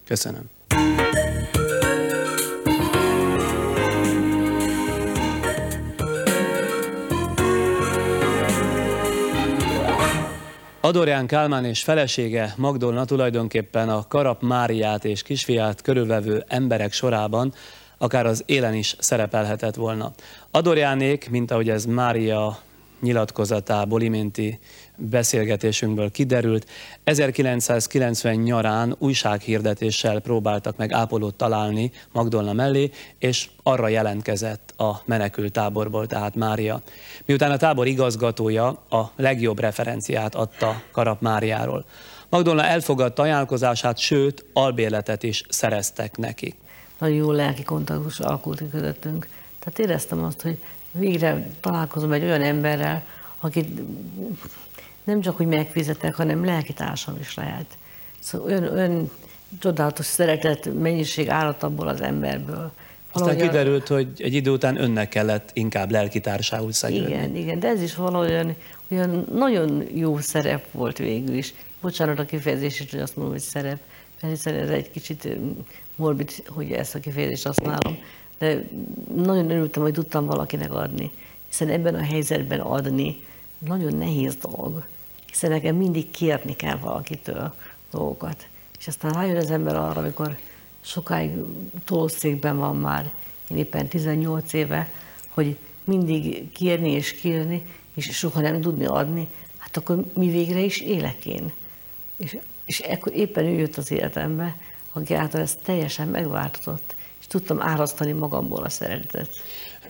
Köszönöm. 0.06 0.53
Adorján 10.84 11.26
Kálmán 11.26 11.64
és 11.64 11.82
felesége 11.82 12.54
Magdolna 12.56 13.04
tulajdonképpen 13.04 13.88
a 13.88 14.06
Karap 14.08 14.42
Máriát 14.42 15.04
és 15.04 15.22
kisfiát 15.22 15.82
körülvevő 15.82 16.44
emberek 16.48 16.92
sorában 16.92 17.52
akár 17.98 18.26
az 18.26 18.42
élen 18.46 18.74
is 18.74 18.96
szerepelhetett 18.98 19.74
volna. 19.74 20.12
Adorjánék, 20.50 21.30
mint 21.30 21.50
ahogy 21.50 21.68
ez 21.68 21.84
Mária 21.84 22.58
nyilatkozatából, 23.00 24.02
iménti 24.02 24.58
beszélgetésünkből 24.96 26.10
kiderült, 26.10 26.66
1990 27.04 28.34
nyarán 28.34 28.96
újsághirdetéssel 28.98 30.20
próbáltak 30.20 30.76
meg 30.76 30.92
ápolót 30.92 31.34
találni 31.34 31.90
Magdolna 32.12 32.52
mellé, 32.52 32.90
és 33.18 33.48
arra 33.62 33.88
jelentkezett 33.88 34.74
a 34.76 35.02
menekült 35.04 35.52
táborból, 35.52 36.06
tehát 36.06 36.34
Mária. 36.34 36.80
Miután 37.24 37.50
a 37.50 37.56
tábor 37.56 37.86
igazgatója 37.86 38.66
a 38.90 39.12
legjobb 39.16 39.58
referenciát 39.58 40.34
adta 40.34 40.82
Karap 40.92 41.20
Máriáról. 41.20 41.84
Magdolna 42.28 42.64
elfogadta 42.64 43.22
ajánlkozását, 43.22 43.98
sőt, 43.98 44.44
albérletet 44.52 45.22
is 45.22 45.42
szereztek 45.48 46.16
neki. 46.16 46.54
Nagyon 46.98 47.16
jó 47.16 47.30
lelki 47.30 47.62
kontaktus 47.62 48.20
alakult 48.20 48.58
ki 48.58 48.68
közöttünk. 48.68 49.28
Tehát 49.58 49.78
éreztem 49.78 50.24
azt, 50.24 50.40
hogy 50.40 50.58
végre 50.90 51.50
találkozom 51.60 52.12
egy 52.12 52.22
olyan 52.22 52.42
emberrel, 52.42 53.04
akit 53.40 53.80
nem 55.04 55.20
csak, 55.20 55.36
hogy 55.36 55.46
megfizetek, 55.46 56.14
hanem 56.14 56.44
lelkitársam 56.44 57.16
is 57.20 57.34
lehet. 57.34 57.66
Szóval 58.20 58.50
ön, 58.50 58.62
ön 58.62 59.10
csodálatos 59.58 60.06
szeretet, 60.06 60.74
mennyiség 60.80 61.28
állat 61.28 61.62
abból 61.62 61.88
az 61.88 62.00
emberből. 62.00 62.72
Aztán 63.12 63.36
kiderült, 63.36 63.88
hogy 63.88 64.08
egy 64.16 64.34
idő 64.34 64.50
után 64.50 64.80
önnek 64.80 65.08
kellett 65.08 65.50
inkább 65.52 65.90
lelkitársául 65.90 66.72
szegődni. 66.72 67.06
Igen, 67.06 67.36
igen, 67.36 67.58
de 67.58 67.68
ez 67.68 67.82
is 67.82 67.94
valahogyan 67.94 68.54
olyan 68.90 69.26
nagyon 69.32 69.84
jó 69.94 70.18
szerep 70.18 70.70
volt 70.70 70.98
végül 70.98 71.34
is. 71.34 71.54
Bocsánat 71.80 72.18
a 72.18 72.24
kifejezését, 72.24 72.90
hogy 72.90 73.00
azt 73.00 73.16
mondom, 73.16 73.34
hogy 73.34 73.42
szerep, 73.42 73.78
mert 74.20 74.34
hiszen 74.34 74.54
ez 74.54 74.68
egy 74.68 74.90
kicsit 74.90 75.28
morbid, 75.96 76.30
hogy 76.46 76.72
ezt 76.72 76.94
a 76.94 77.00
kifejezést 77.00 77.46
használom, 77.46 77.98
de 78.38 78.62
nagyon 79.16 79.50
örültem, 79.50 79.82
hogy 79.82 79.92
tudtam 79.92 80.26
valakinek 80.26 80.72
adni, 80.72 81.10
hiszen 81.48 81.68
ebben 81.68 81.94
a 81.94 82.02
helyzetben 82.02 82.60
adni 82.60 83.16
nagyon 83.64 83.94
nehéz 83.94 84.36
dolog, 84.36 84.84
hiszen 85.26 85.50
nekem 85.50 85.76
mindig 85.76 86.10
kérni 86.10 86.56
kell 86.56 86.76
valakitől 86.76 87.54
dolgokat. 87.90 88.46
És 88.78 88.86
aztán 88.86 89.12
rájön 89.12 89.36
az 89.36 89.50
ember 89.50 89.76
arra, 89.76 90.00
amikor 90.00 90.38
sokáig 90.80 91.30
tolószékben 91.84 92.56
van 92.56 92.76
már, 92.76 93.12
én 93.50 93.56
éppen 93.56 93.88
18 93.88 94.52
éve, 94.52 94.90
hogy 95.28 95.56
mindig 95.84 96.52
kérni 96.52 96.90
és 96.90 97.12
kérni, 97.12 97.66
és 97.94 98.16
soha 98.16 98.40
nem 98.40 98.60
tudni 98.60 98.84
adni, 98.84 99.28
hát 99.56 99.76
akkor 99.76 100.04
mi 100.14 100.30
végre 100.30 100.60
is 100.60 100.80
élek 100.80 101.26
én. 101.26 101.52
És, 102.16 102.38
és 102.64 102.80
ekkor 102.80 103.12
éppen 103.12 103.44
ő 103.44 103.58
jött 103.58 103.76
az 103.76 103.90
életembe, 103.90 104.56
aki 104.92 105.14
által 105.14 105.40
ezt 105.40 105.58
teljesen 105.62 106.08
megváltozott, 106.08 106.94
és 107.20 107.26
tudtam 107.26 107.62
árasztani 107.62 108.12
magamból 108.12 108.62
a 108.62 108.68
szeretetet. 108.68 109.28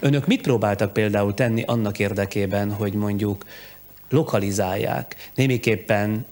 Önök 0.04 0.26
mit 0.26 0.42
próbáltak 0.42 0.92
például 0.92 1.34
tenni 1.34 1.62
annak 1.62 1.98
érdekében, 1.98 2.72
hogy 2.72 2.92
mondjuk 2.92 3.44
lokalizálják, 4.08 5.30
némiképpen 5.34 6.26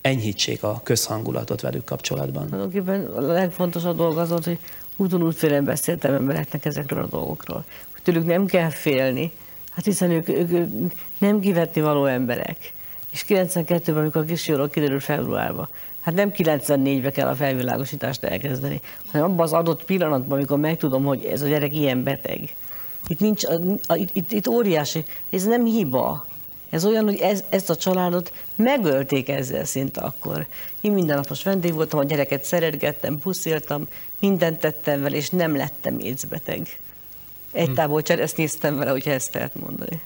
enyhítsék 0.00 0.62
a 0.62 0.80
közhangulatot 0.82 1.60
velük 1.60 1.84
kapcsolatban? 1.84 2.46
Tulajdonképpen 2.46 3.04
a 3.04 3.20
legfontosabb 3.20 3.96
dolog 3.96 4.18
az 4.18 4.28
volt, 4.28 4.44
hogy 4.44 4.58
úton 4.96 5.22
útfélen 5.22 5.64
beszéltem 5.64 6.14
embereknek 6.14 6.64
ezekről 6.64 7.02
a 7.02 7.06
dolgokról. 7.06 7.64
Hogy 7.92 8.02
tőlük 8.02 8.26
nem 8.26 8.46
kell 8.46 8.70
félni, 8.70 9.32
hát 9.70 9.84
hiszen 9.84 10.10
ők, 10.10 10.28
ők 10.28 10.50
nem 11.18 11.40
kivetni 11.40 11.80
való 11.80 12.04
emberek. 12.04 12.72
És 13.10 13.24
92-ben, 13.28 13.96
amikor 13.96 14.22
a 14.22 14.24
kisjóról 14.24 14.68
kiderült 14.68 15.02
februárban, 15.02 15.68
hát 16.00 16.14
nem 16.14 16.30
94-be 16.36 17.10
kell 17.10 17.28
a 17.28 17.34
felvilágosítást 17.34 18.24
elkezdeni, 18.24 18.80
hanem 19.10 19.30
abban 19.30 19.44
az 19.44 19.52
adott 19.52 19.84
pillanatban, 19.84 20.38
amikor 20.38 20.58
megtudom, 20.58 21.04
hogy 21.04 21.24
ez 21.24 21.42
a 21.42 21.46
gyerek 21.46 21.74
ilyen 21.74 22.02
beteg. 22.02 22.54
Itt, 23.08 23.20
nincs, 23.20 23.42
itt, 23.94 24.10
itt, 24.12 24.32
itt 24.32 24.48
óriási, 24.48 25.04
ez 25.30 25.44
nem 25.44 25.64
hiba. 25.64 26.26
Ez 26.70 26.84
olyan, 26.84 27.04
hogy 27.04 27.18
ez, 27.18 27.44
ezt 27.48 27.70
a 27.70 27.76
családot 27.76 28.32
megölték 28.54 29.28
ezzel 29.28 29.64
szinte 29.64 30.00
akkor. 30.00 30.46
Én 30.80 30.92
mindennapos 30.92 31.42
vendég 31.42 31.74
voltam, 31.74 31.98
a 31.98 32.04
gyereket 32.04 32.44
szeretgettem, 32.44 33.18
pusziltam, 33.18 33.88
mindent 34.18 34.58
tettem 34.58 35.02
vele, 35.02 35.16
és 35.16 35.30
nem 35.30 35.56
lettem 35.56 35.98
écbeteg. 35.98 36.78
Egy 37.52 37.66
hm. 37.66 37.74
tábor 37.74 38.02
ezt 38.06 38.36
néztem 38.36 38.76
vele, 38.76 38.90
hogyha 38.90 39.10
ezt 39.10 39.34
lehet 39.34 39.54
mondani. 39.54 40.00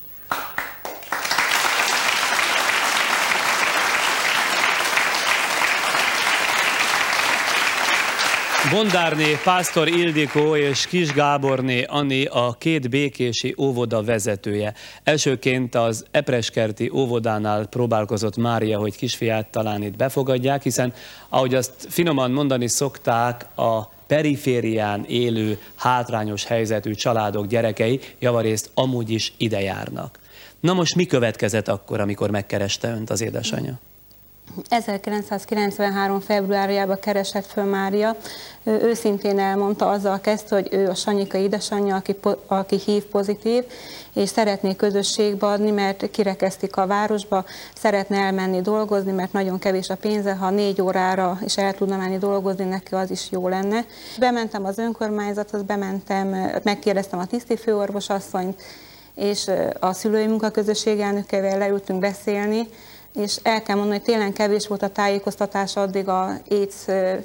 Bondárné, 8.71 9.39
Pásztor 9.45 9.89
Ildikó 9.89 10.57
és 10.57 10.87
Kis 10.87 11.13
Gáborné 11.13 11.83
Ani 11.83 12.25
a 12.25 12.57
két 12.59 12.91
békési 12.91 13.55
óvoda 13.59 14.03
vezetője. 14.03 14.75
Elsőként 15.03 15.75
az 15.75 16.05
Epreskerti 16.11 16.91
óvodánál 16.95 17.67
próbálkozott 17.67 18.37
Mária, 18.37 18.79
hogy 18.79 18.97
kisfiát 18.97 19.47
talán 19.47 19.83
itt 19.83 19.97
befogadják, 19.97 20.63
hiszen 20.63 20.93
ahogy 21.29 21.55
azt 21.55 21.73
finoman 21.89 22.31
mondani 22.31 22.69
szokták, 22.69 23.47
a 23.57 23.83
periférián 24.07 25.05
élő, 25.09 25.59
hátrányos 25.75 26.45
helyzetű 26.45 26.93
családok 26.95 27.47
gyerekei 27.47 28.01
javarészt 28.19 28.71
amúgy 28.75 29.11
is 29.11 29.33
ide 29.37 29.61
járnak. 29.61 30.19
Na 30.61 30.73
most 30.73 30.95
mi 30.95 31.07
következett 31.07 31.69
akkor, 31.69 32.01
amikor 32.01 32.31
megkereste 32.31 32.89
önt 32.89 33.11
az 33.11 33.21
édesanyja? 33.21 33.79
1993. 34.69 36.21
februárjában 36.21 36.99
keresett 36.99 37.47
föl 37.47 37.65
Mária. 37.65 38.17
Ő 38.63 38.81
őszintén 38.83 39.39
elmondta, 39.39 39.89
azzal 39.89 40.21
kezdte, 40.21 40.55
hogy 40.55 40.69
ő 40.71 40.89
a 40.89 40.95
Sanyika 40.95 41.39
édesanyja, 41.39 41.95
aki, 41.95 42.17
aki 42.47 42.77
hív 42.85 43.05
pozitív, 43.05 43.65
és 44.15 44.29
szeretné 44.29 44.77
közösségbe 44.77 45.47
adni, 45.47 45.71
mert 45.71 46.11
kirekeztik 46.11 46.77
a 46.77 46.87
városba, 46.87 47.45
szeretne 47.75 48.17
elmenni 48.17 48.61
dolgozni, 48.61 49.13
mert 49.13 49.33
nagyon 49.33 49.59
kevés 49.59 49.89
a 49.89 49.97
pénze, 49.97 50.35
ha 50.35 50.51
négy 50.51 50.81
órára 50.81 51.39
is 51.45 51.57
el 51.57 51.75
tudna 51.75 51.97
menni 51.97 52.19
dolgozni, 52.19 52.65
neki 52.65 52.95
az 52.95 53.11
is 53.11 53.31
jó 53.31 53.49
lenne. 53.49 53.85
Bementem 54.19 54.65
az 54.65 54.79
önkormányzathoz, 54.79 55.63
bementem, 55.63 56.29
megkérdeztem 56.63 57.19
a 57.19 57.27
tiszti 57.27 57.57
főorvosasszonyt, 57.57 58.63
és 59.15 59.51
a 59.81 59.93
szülői 59.93 60.27
munkaközösség 60.27 61.01
elnökevel 61.01 61.59
leültünk 61.59 62.01
beszélni, 62.01 62.69
és 63.15 63.37
el 63.43 63.63
kell 63.63 63.77
mondani, 63.77 63.97
hogy 63.99 64.07
tényleg 64.07 64.33
kevés 64.33 64.67
volt 64.67 64.83
a 64.83 64.89
tájékoztatás 64.89 65.77
addig 65.77 66.09
a 66.09 66.31
AIDS 66.51 66.75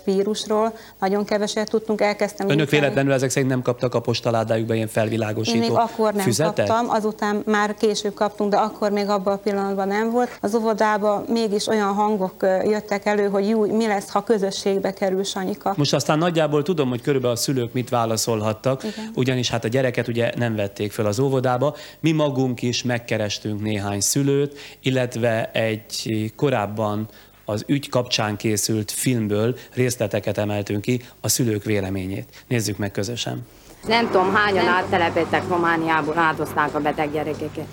vírusról, 0.03 0.73
nagyon 0.99 1.25
keveset 1.25 1.69
tudtunk, 1.69 2.01
elkezdtem... 2.01 2.49
Önök 2.49 2.69
véletlenül 2.69 3.13
ezek 3.13 3.29
szerint 3.29 3.51
nem 3.51 3.61
kaptak 3.61 3.95
a 3.95 3.99
postaládájukba 3.99 4.73
ilyen 4.73 4.87
felvilágosító 4.87 5.55
Én 5.55 5.61
még 5.61 5.77
akkor 5.77 6.13
nem 6.13 6.23
füzetet? 6.23 6.67
kaptam, 6.67 6.89
azután 6.89 7.41
már 7.45 7.75
később 7.75 8.13
kaptunk, 8.13 8.51
de 8.51 8.57
akkor 8.57 8.91
még 8.91 9.07
abban 9.07 9.33
a 9.33 9.37
pillanatban 9.37 9.87
nem 9.87 10.11
volt. 10.11 10.37
Az 10.41 10.55
óvodában 10.55 11.25
mégis 11.27 11.67
olyan 11.67 11.93
hangok 11.93 12.35
jöttek 12.63 13.05
elő, 13.05 13.27
hogy 13.27 13.47
jó, 13.47 13.75
mi 13.75 13.87
lesz, 13.87 14.09
ha 14.09 14.23
közösségbe 14.23 14.93
kerül 14.93 15.23
Sanyika. 15.23 15.73
Most 15.77 15.93
aztán 15.93 16.17
nagyjából 16.17 16.63
tudom, 16.63 16.89
hogy 16.89 17.01
körülbelül 17.01 17.35
a 17.35 17.39
szülők 17.39 17.73
mit 17.73 17.89
válaszolhattak, 17.89 18.83
Igen. 18.83 19.11
ugyanis 19.15 19.49
hát 19.49 19.63
a 19.63 19.67
gyereket 19.67 20.07
ugye 20.07 20.31
nem 20.35 20.55
vették 20.55 20.91
fel 20.91 21.05
az 21.05 21.19
óvodába. 21.19 21.75
Mi 21.99 22.11
magunk 22.11 22.61
is 22.61 22.83
megkerestünk 22.83 23.61
néhány 23.61 23.99
szülőt, 23.99 24.57
illetve 24.81 25.51
egy 25.51 25.78
egy 25.79 26.33
korábban 26.35 27.07
az 27.45 27.63
ügy 27.67 27.89
kapcsán 27.89 28.35
készült 28.37 28.91
filmből 28.91 29.57
részleteket 29.73 30.37
emeltünk 30.37 30.81
ki, 30.81 31.01
a 31.21 31.27
szülők 31.27 31.63
véleményét. 31.63 32.43
Nézzük 32.47 32.77
meg 32.77 32.91
közösen. 32.91 33.47
Nem 33.87 34.05
tudom, 34.05 34.33
hányan 34.33 34.67
áttelepítettek 34.67 35.47
Romániából, 35.47 36.17
áldozták 36.17 36.75
a 36.75 36.79
beteg 36.79 37.11
gyerekeket. 37.11 37.67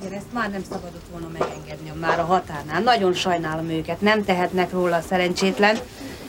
Igen, 0.00 0.12
ezt 0.12 0.32
már 0.32 0.50
nem 0.50 0.62
szabadott 0.62 1.06
volna 1.10 1.28
megengedni 1.38 1.92
már 2.00 2.18
a 2.18 2.24
határnál. 2.24 2.82
Nagyon 2.82 3.12
sajnálom 3.12 3.68
őket, 3.68 4.00
nem 4.00 4.24
tehetnek 4.24 4.72
róla 4.72 5.00
szerencsétlen, 5.00 5.78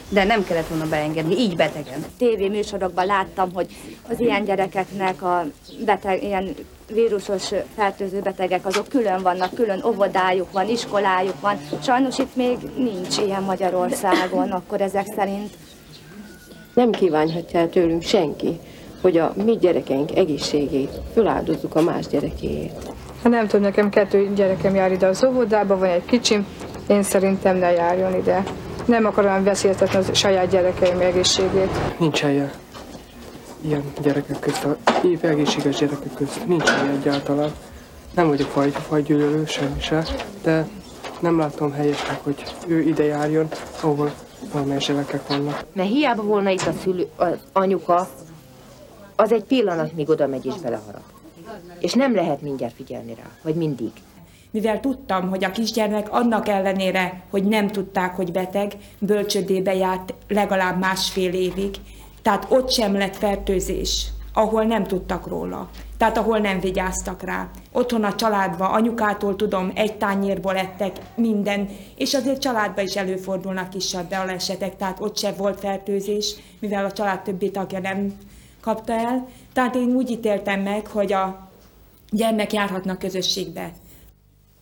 de 0.10 0.24
nem 0.24 0.44
kellett 0.44 0.68
volna 0.68 0.88
beengedni, 0.88 1.36
így 1.36 1.56
betegen. 1.56 2.06
TV 2.18 2.50
műsorokban 2.50 3.06
láttam, 3.06 3.54
hogy 3.54 3.68
az 4.10 4.20
ilyen 4.20 4.44
gyerekeknek 4.44 5.22
a 5.22 5.46
beteg, 5.86 6.24
ilyen 6.24 6.56
vírusos 6.94 7.52
fertőző 7.76 8.20
betegek, 8.20 8.66
azok 8.66 8.88
külön 8.88 9.22
vannak, 9.22 9.54
külön 9.54 9.84
óvodájuk 9.86 10.52
van, 10.52 10.70
iskolájuk 10.70 11.40
van. 11.42 11.58
Sajnos 11.84 12.18
itt 12.18 12.36
még 12.36 12.58
nincs 12.76 13.18
ilyen 13.18 13.44
Magyarországon, 13.44 14.52
akkor 14.60 14.82
ezek 14.82 15.06
szerint. 15.16 15.50
Nem 16.74 16.92
kívánhatja 16.92 17.60
el 17.60 17.70
tőlünk 17.70 18.02
senki, 18.02 18.60
hogy 19.02 19.18
a 19.18 19.34
mi 19.44 19.58
gyerekeink 19.58 20.16
egészségét 20.16 21.00
föláldozzuk 21.14 21.76
a 21.76 21.82
más 21.82 22.08
gyerekéért. 22.08 22.86
Hát 23.24 23.32
nem 23.32 23.48
tudom, 23.48 23.62
nekem 23.62 23.90
kettő 23.90 24.34
gyerekem 24.36 24.76
jár 24.76 24.92
ide 24.92 25.08
az 25.08 25.24
óvodába, 25.24 25.78
van 25.78 25.90
egy 25.90 26.06
kicsim, 26.06 26.48
én 26.88 27.04
szerintem 27.04 27.58
ne 27.58 27.72
járjon 27.72 28.16
ide. 28.16 28.44
Nem 28.86 29.06
akarom 29.06 29.44
veszélyeztetni 29.44 30.00
a 30.00 30.14
saját 30.14 30.50
gyerekeim 30.50 31.00
egészségét. 31.00 31.70
Nincs 31.98 32.20
helye 32.22 32.52
ilyen 33.62 33.84
gyerekek 34.02 34.40
közt, 34.40 34.64
a 34.64 34.78
épp 35.06 35.24
egészséges 35.24 35.78
gyerekek 35.78 36.14
közt. 36.14 36.48
Nincs 36.48 36.70
helye 36.70 36.92
egyáltalán. 36.92 37.52
Nem 38.16 38.28
vagyok 38.28 38.50
faj, 38.50 38.70
fajgyűlölő, 38.70 39.46
semmi 39.46 39.80
se, 39.80 40.06
de 40.44 40.68
nem 41.20 41.38
látom 41.38 41.72
helyesnek, 41.72 42.24
hogy 42.24 42.44
ő 42.68 42.82
ide 42.82 43.04
járjon, 43.04 43.48
ahol 43.82 44.12
valamelyes 44.54 44.86
gyerekek 44.86 45.28
vannak. 45.28 45.66
Mert 45.74 45.90
hiába 45.90 46.24
volna 46.24 46.50
itt 46.50 46.68
a 46.68 46.74
szülő, 46.84 47.08
az 47.16 47.38
anyuka, 47.52 48.10
az 49.16 49.32
egy 49.32 49.44
pillanat, 49.44 49.94
míg 49.94 50.10
oda 50.10 50.28
megy 50.28 50.46
és 50.46 50.54
beleharap. 50.62 51.04
És 51.80 51.94
nem 51.94 52.16
lehet 52.16 52.42
mindjárt 52.42 52.76
figyelni 52.76 53.14
rá, 53.14 53.30
vagy 53.42 53.56
mindig. 53.56 53.92
Mivel 54.52 54.80
tudtam, 54.80 55.30
hogy 55.30 55.44
a 55.44 55.52
kisgyermek 55.52 56.12
annak 56.12 56.48
ellenére, 56.48 57.24
hogy 57.30 57.44
nem 57.44 57.68
tudták, 57.68 58.16
hogy 58.16 58.32
beteg, 58.32 58.74
bölcsödébe 59.00 59.76
járt 59.76 60.14
legalább 60.28 60.80
másfél 60.80 61.34
évig, 61.34 61.76
tehát 62.22 62.46
ott 62.50 62.72
sem 62.72 62.94
lett 62.94 63.16
fertőzés, 63.16 64.08
ahol 64.34 64.64
nem 64.64 64.84
tudtak 64.84 65.28
róla, 65.28 65.70
tehát 65.98 66.18
ahol 66.18 66.38
nem 66.38 66.60
vigyáztak 66.60 67.22
rá. 67.22 67.50
Otthon 67.72 68.04
a 68.04 68.16
családban, 68.16 68.72
anyukától 68.72 69.36
tudom, 69.36 69.72
egy 69.76 69.98
tányérból 69.98 70.58
ettek 70.58 71.00
minden, 71.16 71.70
és 71.96 72.14
azért 72.14 72.42
családban 72.42 72.86
is 72.86 72.96
előfordulnak 72.96 73.70
kisebb 73.70 74.10
balesetek, 74.10 74.76
tehát 74.76 75.00
ott 75.00 75.18
sem 75.18 75.34
volt 75.38 75.60
fertőzés, 75.60 76.36
mivel 76.60 76.86
a 76.86 76.92
család 76.92 77.22
többi 77.22 77.52
tagja 77.52 77.80
nem 77.80 78.14
kapta 78.62 78.94
el. 78.94 79.28
Tehát 79.54 79.76
én 79.76 79.96
úgy 79.96 80.10
ítéltem 80.10 80.62
meg, 80.62 80.88
hogy 80.88 81.14
a 81.14 81.50
gyermek 82.10 82.54
járhatnak 82.54 83.00
közösségbe. 83.00 83.72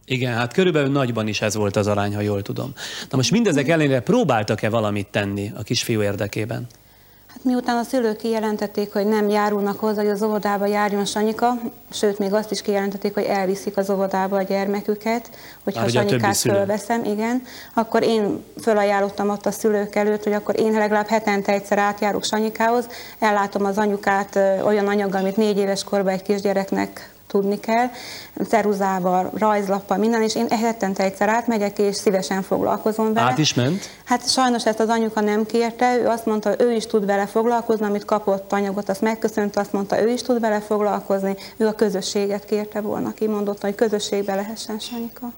Igen, 0.06 0.34
hát 0.34 0.54
körülbelül 0.54 0.92
nagyban 0.92 1.28
is 1.28 1.42
ez 1.42 1.56
volt 1.56 1.76
az 1.76 1.88
arány, 1.88 2.16
ha 2.16 2.22
jól 2.22 2.42
tudom. 2.42 2.74
Na 3.10 3.18
most 3.18 3.32
mindezek 3.32 3.68
ellenére 3.68 4.00
próbáltak-e 4.00 4.70
valamit 4.70 5.08
tenni 5.08 5.52
a 5.56 5.64
kisfiú 5.64 6.02
érdekében? 6.02 6.68
Hát 7.34 7.44
miután 7.44 7.78
a 7.78 7.84
szülők 7.84 8.18
kijelentették, 8.18 8.94
hogy 8.94 9.06
nem 9.06 9.30
járulnak 9.30 9.80
hozzá, 9.80 10.02
hogy 10.02 10.12
az 10.12 10.22
óvodába 10.22 10.66
járjon 10.66 11.06
Sanyika, 11.06 11.54
sőt, 11.92 12.20
még 12.20 12.34
azt 12.34 12.52
is 12.52 12.62
kijelentették, 12.62 13.14
hogy 13.14 13.24
elviszik 13.24 13.78
az 13.78 13.90
óvodába 13.90 14.38
a 14.38 14.42
gyermeküket, 14.42 15.30
hogyha 15.64 15.82
Már 15.82 15.90
Sanyikát 15.90 16.38
fölveszem, 16.38 17.04
igen, 17.04 17.42
akkor 17.74 18.04
én 18.04 18.44
fölajánlottam 18.62 19.30
ott 19.30 19.46
a 19.46 19.52
szülők 19.52 19.96
előtt, 19.96 20.24
hogy 20.24 20.34
akkor 20.34 20.60
én 20.60 20.72
legalább 20.72 21.08
hetente 21.08 21.52
egyszer 21.52 21.78
átjárok 21.78 22.24
Sanyikához, 22.24 22.88
ellátom 23.20 23.66
az 23.66 23.78
anyukát 23.78 24.36
olyan 24.64 24.88
anyaggal, 24.88 25.22
amit 25.22 25.38
négy 25.38 25.58
éves 25.58 25.84
korban 25.84 26.14
egy 26.14 26.22
kisgyereknek 26.22 27.10
tudni 27.30 27.60
kell, 27.60 27.90
ceruzával, 28.48 29.32
rajzlappal, 29.38 29.98
minden, 29.98 30.22
és 30.22 30.36
én 30.36 30.50
hetente 30.50 31.04
egyszer 31.04 31.30
átmegyek, 31.30 31.78
és 31.78 31.96
szívesen 31.96 32.42
foglalkozom 32.42 33.14
vele. 33.14 33.30
Át 33.30 33.38
is 33.38 33.54
ment? 33.54 33.90
Hát 34.04 34.30
sajnos 34.30 34.66
ezt 34.66 34.80
az 34.80 34.90
anyuka 34.90 35.22
nem 35.22 35.46
kérte, 35.46 35.98
ő 35.98 36.08
azt 36.08 36.26
mondta, 36.26 36.54
ő 36.58 36.72
is 36.72 36.86
tud 36.86 37.06
vele 37.06 37.26
foglalkozni, 37.26 37.86
amit 37.86 38.06
kapott 38.06 38.54
anyagot, 38.54 38.90
azt 38.90 39.02
megköszönt, 39.02 39.56
azt 39.56 39.74
mondta, 39.74 40.02
ő 40.02 40.10
is 40.10 40.22
tud 40.22 40.40
vele 40.40 40.60
foglalkozni, 40.60 41.36
ő 41.58 41.68
a 41.68 41.74
közösséget 41.74 42.46
kérte 42.46 42.82
volna, 42.82 43.14
kimondott, 43.14 43.62
hogy 43.62 43.76
közösségbe 43.76 44.36
lehessen 44.36 44.80
Sanyika. 44.80 45.32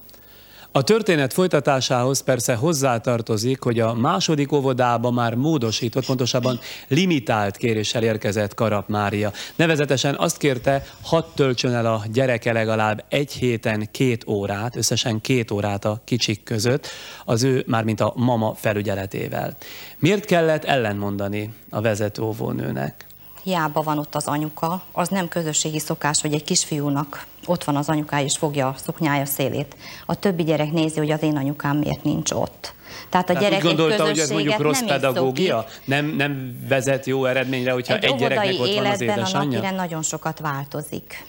A 0.73 0.83
történet 0.83 1.33
folytatásához 1.33 2.21
persze 2.21 2.55
hozzátartozik, 2.55 3.61
hogy 3.61 3.79
a 3.79 3.93
második 3.93 4.51
óvodába 4.51 5.11
már 5.11 5.35
módosított, 5.35 6.05
pontosabban 6.05 6.59
limitált 6.87 7.57
kéréssel 7.57 8.03
érkezett 8.03 8.53
Karap 8.53 8.87
Mária. 8.87 9.31
Nevezetesen 9.55 10.15
azt 10.15 10.37
kérte, 10.37 10.85
hadd 11.01 11.23
töltsön 11.35 11.73
el 11.73 11.85
a 11.85 12.03
gyereke 12.13 12.51
legalább 12.51 13.03
egy 13.09 13.31
héten 13.31 13.87
két 13.91 14.27
órát, 14.27 14.75
összesen 14.75 15.21
két 15.21 15.51
órát 15.51 15.85
a 15.85 16.01
kicsik 16.03 16.43
között, 16.43 16.87
az 17.25 17.43
ő 17.43 17.63
már 17.67 17.83
mint 17.83 18.01
a 18.01 18.13
mama 18.15 18.53
felügyeletével. 18.53 19.57
Miért 19.99 20.25
kellett 20.25 20.63
ellenmondani 20.63 21.53
a 21.69 21.81
vezető 21.81 22.21
óvónőnek? 22.21 23.05
hiába 23.43 23.81
van 23.81 23.97
ott 23.97 24.15
az 24.15 24.27
anyuka, 24.27 24.83
az 24.91 25.07
nem 25.07 25.27
közösségi 25.27 25.79
szokás, 25.79 26.21
hogy 26.21 26.33
egy 26.33 26.43
kisfiúnak 26.43 27.25
ott 27.45 27.63
van 27.63 27.75
az 27.75 27.89
anyukája 27.89 28.25
és 28.25 28.37
fogja 28.37 28.67
a 28.67 28.75
szoknyája 28.77 29.25
szélét. 29.25 29.75
A 30.05 30.15
többi 30.15 30.43
gyerek 30.43 30.71
nézi, 30.71 30.99
hogy 30.99 31.11
az 31.11 31.23
én 31.23 31.37
anyukám 31.37 31.77
miért 31.77 32.03
nincs 32.03 32.31
ott. 32.31 32.73
Tehát 33.09 33.29
a 33.29 33.33
gyerek 33.33 33.57
úgy 33.57 33.63
gondolta, 33.63 34.05
hogy 34.05 34.19
ez 34.19 34.29
mondjuk 34.29 34.59
rossz 34.59 34.79
nem 34.79 34.87
pedagógia? 34.87 35.65
Nem, 35.85 36.05
nem 36.05 36.65
vezet 36.67 37.05
jó 37.05 37.25
eredményre, 37.25 37.71
hogyha 37.71 37.95
egy, 37.95 38.03
egy 38.03 38.15
gyereknek 38.15 38.59
ott 38.59 38.73
van 38.73 38.85
az 38.85 39.01
édesanyja? 39.01 39.63
a 39.63 39.71
nagyon 39.71 40.01
sokat 40.01 40.39
változik. 40.39 41.25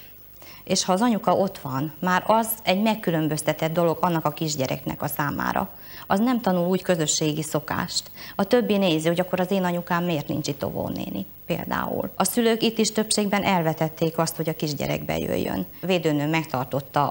És 0.64 0.84
ha 0.84 0.92
az 0.92 1.00
anyuka 1.00 1.36
ott 1.36 1.58
van, 1.58 1.92
már 1.98 2.24
az 2.26 2.48
egy 2.62 2.82
megkülönböztetett 2.82 3.72
dolog 3.72 3.98
annak 4.00 4.24
a 4.24 4.30
kisgyereknek 4.30 5.02
a 5.02 5.06
számára 5.06 5.68
az 6.12 6.20
nem 6.20 6.40
tanul 6.40 6.66
úgy 6.66 6.82
közösségi 6.82 7.42
szokást. 7.42 8.02
A 8.36 8.44
többi 8.44 8.76
nézi, 8.76 9.08
hogy 9.08 9.20
akkor 9.20 9.40
az 9.40 9.50
én 9.50 9.64
anyukám 9.64 10.04
miért 10.04 10.28
nincs 10.28 10.48
itt 10.48 10.64
óvónéni 10.64 11.26
például. 11.46 12.10
A 12.14 12.24
szülők 12.24 12.62
itt 12.62 12.78
is 12.78 12.92
többségben 12.92 13.42
elvetették 13.42 14.18
azt, 14.18 14.36
hogy 14.36 14.48
a 14.48 14.56
kisgyerek 14.56 15.04
bejöjjön. 15.04 15.66
Védőnő 15.80 16.28
megtartotta 16.28 17.08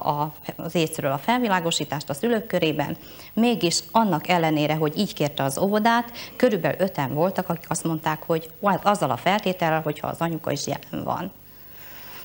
az 0.55 0.75
észről 0.75 1.11
a 1.11 1.17
felvilágosítást 1.17 2.09
a 2.09 2.13
szülők 2.13 2.47
körében, 2.47 2.97
mégis 3.33 3.79
annak 3.91 4.27
ellenére, 4.27 4.75
hogy 4.75 4.97
így 4.97 5.13
kérte 5.13 5.43
az 5.43 5.57
óvodát, 5.57 6.11
körülbelül 6.35 6.79
öten 6.79 7.13
voltak, 7.13 7.49
akik 7.49 7.69
azt 7.69 7.83
mondták, 7.83 8.23
hogy 8.23 8.49
azzal 8.83 9.11
a 9.11 9.17
feltétellel, 9.17 9.81
hogyha 9.81 10.07
az 10.07 10.19
anyuka 10.19 10.51
is 10.51 10.67
jelen 10.67 11.03
van. 11.05 11.31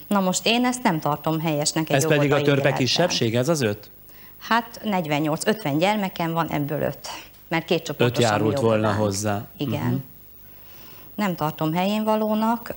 Na 0.06 0.20
most 0.20 0.46
én 0.46 0.64
ezt 0.64 0.82
nem 0.82 1.00
tartom 1.00 1.40
helyesnek 1.40 1.90
egy 1.90 1.96
Ez 1.96 2.06
pedig 2.06 2.32
a 2.32 2.42
törpe 2.42 2.72
kisebbség, 2.72 3.34
ez 3.36 3.48
az 3.48 3.60
öt? 3.60 3.90
Hát 4.48 4.80
48-50 4.84 5.74
gyermekem 5.78 6.32
van, 6.32 6.48
ebből 6.48 6.80
5. 6.82 6.98
Mert 7.48 7.64
két 7.64 7.82
csoportos. 7.82 8.24
Öt 8.24 8.30
járult 8.30 8.58
volna 8.60 8.92
hozzá. 8.92 9.46
Igen. 9.56 9.82
Uh-huh. 9.82 10.00
Nem 11.14 11.34
tartom 11.34 11.72
helyén 11.72 12.04
valónak. 12.04 12.74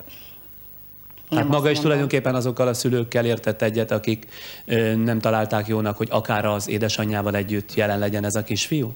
Hát 1.30 1.47
maga 1.47 1.57
is 1.57 1.63
mondom. 1.63 1.82
tulajdonképpen 1.82 2.36
azokkal 2.36 2.67
a 2.67 2.74
szülőkkel 2.74 3.26
értett 3.26 3.61
egyet, 3.61 3.91
akik 3.91 4.28
ö, 4.65 4.95
nem 4.95 5.20
találták 5.20 5.67
jónak, 5.67 5.97
hogy 5.97 6.07
akár 6.11 6.45
az 6.45 6.67
édesanyjával 6.67 7.36
együtt 7.36 7.74
jelen 7.74 7.99
legyen 7.99 8.24
ez 8.24 8.36
a 8.36 8.43
kisfiú? 8.43 8.93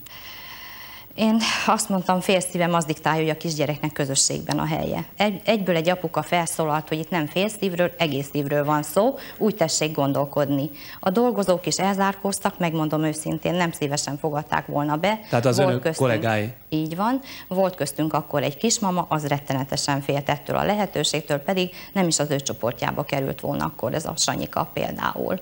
Én 1.16 1.38
azt 1.66 1.90
mondtam, 1.90 2.20
félszívem 2.20 2.74
az 2.74 2.86
diktálja, 2.86 3.22
hogy 3.22 3.30
a 3.30 3.38
kisgyereknek 3.38 3.92
közösségben 3.92 4.60
a 4.60 4.66
helye. 4.66 5.06
Egy, 5.18 5.42
egyből 5.46 5.76
egy 5.76 5.90
apuka 5.90 6.22
felszólalt, 6.22 6.88
hogy 6.88 7.00
itt 7.00 7.10
nem 7.10 7.28
félszívről, 7.28 7.92
egész 7.98 8.30
szívről 8.32 8.66
van 8.66 8.84
szó, 8.84 9.18
úgy 9.38 9.56
tessék 9.56 9.92
gondolkodni. 9.92 10.70
A 11.00 11.10
dolgozók 11.10 11.66
is 11.66 11.80
elzárkóztak, 11.80 12.60
megmondom 12.60 13.04
őszintén, 13.04 13.54
nem 13.54 13.72
szívesen 13.72 14.18
fogadták 14.18 14.66
volna 14.66 14.96
be. 14.96 15.20
Tehát 15.30 15.46
az 15.46 15.58
Volt 15.58 15.70
önök 15.70 15.82
köztünk, 15.82 16.10
kollégái? 16.10 16.54
Így 16.70 16.96
van. 16.96 17.20
Volt 17.48 17.76
köztünk 17.76 18.14
akkor 18.14 18.44
egy 18.44 18.58
kismama, 18.58 19.06
az 19.10 19.28
rettenetesen 19.28 20.02
félt 20.02 20.30
ettől 20.30 20.56
a 20.56 20.64
lehetőségtől, 20.64 21.38
pedig 21.38 21.70
nem 21.94 22.08
is 22.08 22.20
az 22.20 22.30
ő 22.30 22.40
csoportjába 22.40 23.04
került 23.04 23.40
volna 23.40 23.66
akkor 23.66 23.94
ez 23.94 24.06
a 24.06 24.14
Sanyika 24.16 24.70
például. 24.74 25.40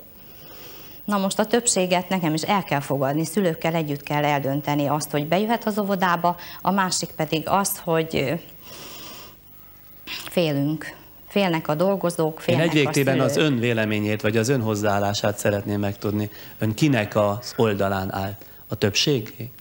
Na 1.12 1.18
most 1.18 1.39
a 1.39 1.45
többséget 1.45 2.09
nekem 2.09 2.34
is 2.34 2.41
el 2.41 2.64
kell 2.64 2.80
fogadni, 2.80 3.26
szülőkkel 3.26 3.74
együtt 3.74 4.03
kell 4.03 4.24
eldönteni 4.24 4.88
azt, 4.88 5.12
hogy 5.12 5.28
bejöhet 5.28 5.66
az 5.66 5.80
óvodába, 5.80 6.36
a 6.62 6.72
másik 6.72 7.09
pedig 7.09 7.43
az, 7.47 7.80
hogy 7.84 8.39
félünk. 10.05 10.95
Félnek 11.28 11.68
a 11.68 11.76
dolgozók, 11.76 12.39
félnek 12.39 12.64
Én 12.64 12.70
egy 12.70 12.76
végtében 12.76 13.20
az 13.20 13.38
ön 13.38 13.59
véleményét, 13.59 14.22
vagy 14.22 14.38
az 14.38 14.49
ön 14.49 14.62
hozzáállását 14.62 15.38
szeretném 15.38 15.80
megtudni. 15.80 16.30
Ön 16.59 16.74
kinek 16.74 17.16
az 17.16 17.53
oldalán 17.55 18.14
állt? 18.14 18.45
A 18.68 18.76
többségé? 18.76 19.51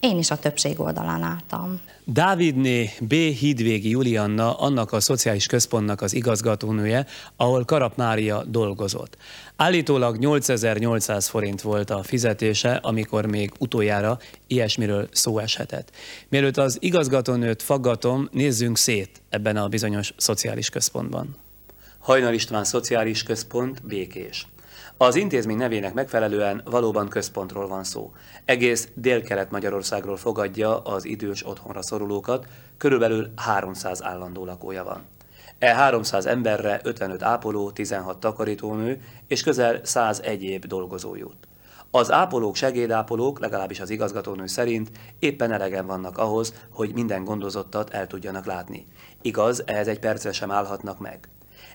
Én 0.00 0.18
is 0.18 0.30
a 0.30 0.36
többség 0.36 0.80
oldalán 0.80 1.22
álltam. 1.22 1.80
Dávidné 2.04 2.90
B. 3.00 3.12
Hídvégi 3.12 3.88
Julianna 3.88 4.58
annak 4.58 4.92
a 4.92 5.00
szociális 5.00 5.46
központnak 5.46 6.00
az 6.00 6.14
igazgatónője, 6.14 7.06
ahol 7.36 7.64
Karap 7.64 7.96
Mária 7.96 8.44
dolgozott. 8.44 9.16
Állítólag 9.62 10.18
8800 10.18 11.28
forint 11.28 11.60
volt 11.60 11.90
a 11.90 12.02
fizetése, 12.02 12.74
amikor 12.74 13.26
még 13.26 13.52
utoljára 13.58 14.18
ilyesmiről 14.46 15.08
szó 15.12 15.38
eshetett. 15.38 15.90
Mielőtt 16.28 16.56
az 16.56 16.76
igazgatónőt 16.80 17.62
faggatom, 17.62 18.28
nézzünk 18.32 18.76
szét 18.76 19.22
ebben 19.28 19.56
a 19.56 19.68
bizonyos 19.68 20.12
szociális 20.16 20.68
központban. 20.68 21.36
Hajnal 21.98 22.32
István 22.32 22.64
Szociális 22.64 23.22
Központ, 23.22 23.86
Békés. 23.86 24.46
Az 24.96 25.14
intézmény 25.14 25.56
nevének 25.56 25.94
megfelelően 25.94 26.62
valóban 26.64 27.08
központról 27.08 27.68
van 27.68 27.84
szó. 27.84 28.12
Egész 28.44 28.88
dél-kelet 28.94 29.50
Magyarországról 29.50 30.16
fogadja 30.16 30.82
az 30.82 31.04
idős 31.04 31.46
otthonra 31.46 31.82
szorulókat, 31.82 32.46
körülbelül 32.76 33.32
300 33.36 34.02
állandó 34.02 34.44
lakója 34.44 34.84
van. 34.84 35.02
E 35.62 35.74
300 35.74 36.26
emberre 36.26 36.80
55 36.82 37.22
ápoló, 37.22 37.70
16 37.70 38.20
takarítónő 38.20 39.00
és 39.26 39.42
közel 39.42 39.80
100 39.84 40.20
egyéb 40.20 40.64
dolgozó 40.64 41.14
jut. 41.16 41.48
Az 41.90 42.12
ápolók, 42.12 42.54
segédápolók, 42.56 43.38
legalábbis 43.38 43.80
az 43.80 43.90
igazgatónő 43.90 44.46
szerint 44.46 44.90
éppen 45.18 45.52
elegen 45.52 45.86
vannak 45.86 46.18
ahhoz, 46.18 46.54
hogy 46.70 46.92
minden 46.92 47.24
gondozottat 47.24 47.90
el 47.90 48.06
tudjanak 48.06 48.46
látni. 48.46 48.86
Igaz, 49.20 49.62
ehhez 49.66 49.88
egy 49.88 49.98
percre 49.98 50.32
sem 50.32 50.50
állhatnak 50.50 50.98
meg. 50.98 51.28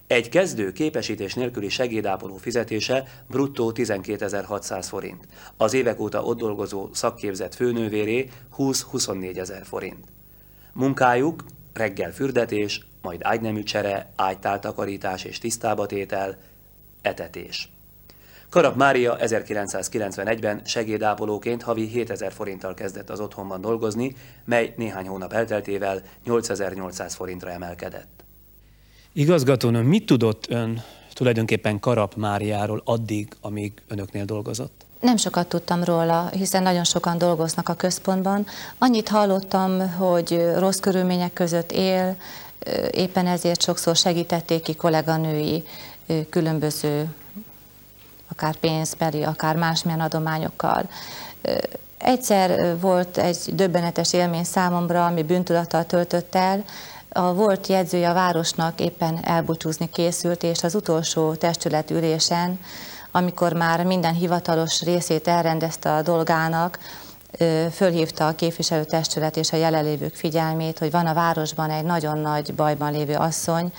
Egy 0.08 0.30
kezdő 0.30 0.72
képesítés 0.72 1.34
nélküli 1.34 1.70
segédápoló 1.70 2.38
fizetése 2.38 3.04
bruttó 3.28 3.72
12.600 3.76 4.86
forint. 4.90 5.28
Az 5.58 5.74
évek 5.74 6.00
óta 6.00 6.24
ott 6.24 6.38
dolgozó 6.38 6.90
szakképzett 6.94 7.56
főnővéré 7.56 8.30
20-24 8.58 9.38
ezer 9.38 9.66
forint. 9.66 10.06
Munkájuk 10.74 11.44
reggel 11.74 12.12
fürdetés, 12.12 12.88
majd 13.08 13.20
ágynemű 13.24 13.64
csere, 13.64 14.12
ágytáltakarítás 14.16 15.24
és 15.24 15.40
tisztábatétel, 15.40 16.38
etetés. 17.02 17.70
Karap 18.50 18.76
Mária 18.76 19.18
1991-ben 19.20 20.62
segédápolóként 20.66 21.62
havi 21.62 21.88
7000 21.88 22.32
forinttal 22.32 22.74
kezdett 22.74 23.10
az 23.10 23.20
otthonban 23.20 23.62
dolgozni, 23.62 24.16
mely 24.46 24.74
néhány 24.78 25.08
hónap 25.08 25.34
elteltével 25.34 26.02
8800 26.24 27.16
forintra 27.16 27.50
emelkedett. 27.52 28.24
Igazgatónő, 29.14 29.82
mit 29.82 30.06
tudott 30.06 30.50
ön 30.50 30.82
tulajdonképpen 31.14 31.80
Karap 31.80 32.16
Máriáról 32.16 32.82
addig, 32.86 33.28
amíg 33.42 33.74
önöknél 33.88 34.26
dolgozott? 34.26 34.86
Nem 35.00 35.18
sokat 35.18 35.48
tudtam 35.48 35.84
róla, 35.84 36.30
hiszen 36.30 36.64
nagyon 36.64 36.84
sokan 36.84 37.18
dolgoznak 37.18 37.70
a 37.70 37.74
központban. 37.74 38.46
Annyit 38.78 39.10
hallottam, 39.10 39.92
hogy 39.92 40.52
rossz 40.58 40.80
körülmények 40.80 41.34
között 41.34 41.72
él, 41.72 42.18
éppen 42.92 43.28
ezért 43.28 43.62
sokszor 43.62 43.96
segítették 43.96 44.62
ki 44.62 44.76
kolléganői 44.76 45.64
különböző 46.30 47.08
akár 48.32 48.56
pénzbeli, 48.56 49.24
akár 49.24 49.56
másmilyen 49.56 50.00
adományokkal. 50.00 50.90
Egyszer 51.98 52.80
volt 52.80 53.18
egy 53.18 53.38
döbbenetes 53.54 54.14
élmény 54.14 54.44
számomra, 54.44 55.06
ami 55.06 55.24
bűntudattal 55.24 55.86
töltött 55.86 56.36
el, 56.36 56.64
a 57.10 57.34
volt 57.34 57.68
jegyzője 57.68 58.10
a 58.10 58.14
városnak 58.14 58.80
éppen 58.80 59.20
elbúcsúzni 59.24 59.90
készült, 59.90 60.44
és 60.44 60.64
az 60.64 60.76
utolsó 60.76 61.34
testületülésen, 61.34 62.60
amikor 63.12 63.54
már 63.54 63.84
minden 63.84 64.14
hivatalos 64.14 64.82
részét 64.82 65.28
elrendezte 65.28 65.94
a 65.94 66.02
dolgának, 66.02 66.80
fölhívta 67.72 68.28
a 68.28 68.36
képviselőtestület 68.36 69.38
és 69.38 69.52
a 69.52 69.58
jelenlévők 69.58 70.16
figyelmét, 70.16 70.80
hogy 70.80 70.92
van 70.92 71.06
a 71.06 71.14
városban 71.14 71.70
egy 71.70 71.84
nagyon 71.84 72.18
nagy 72.18 72.54
bajban 72.54 72.92
lévő 72.92 73.16
asszony, 73.16 73.72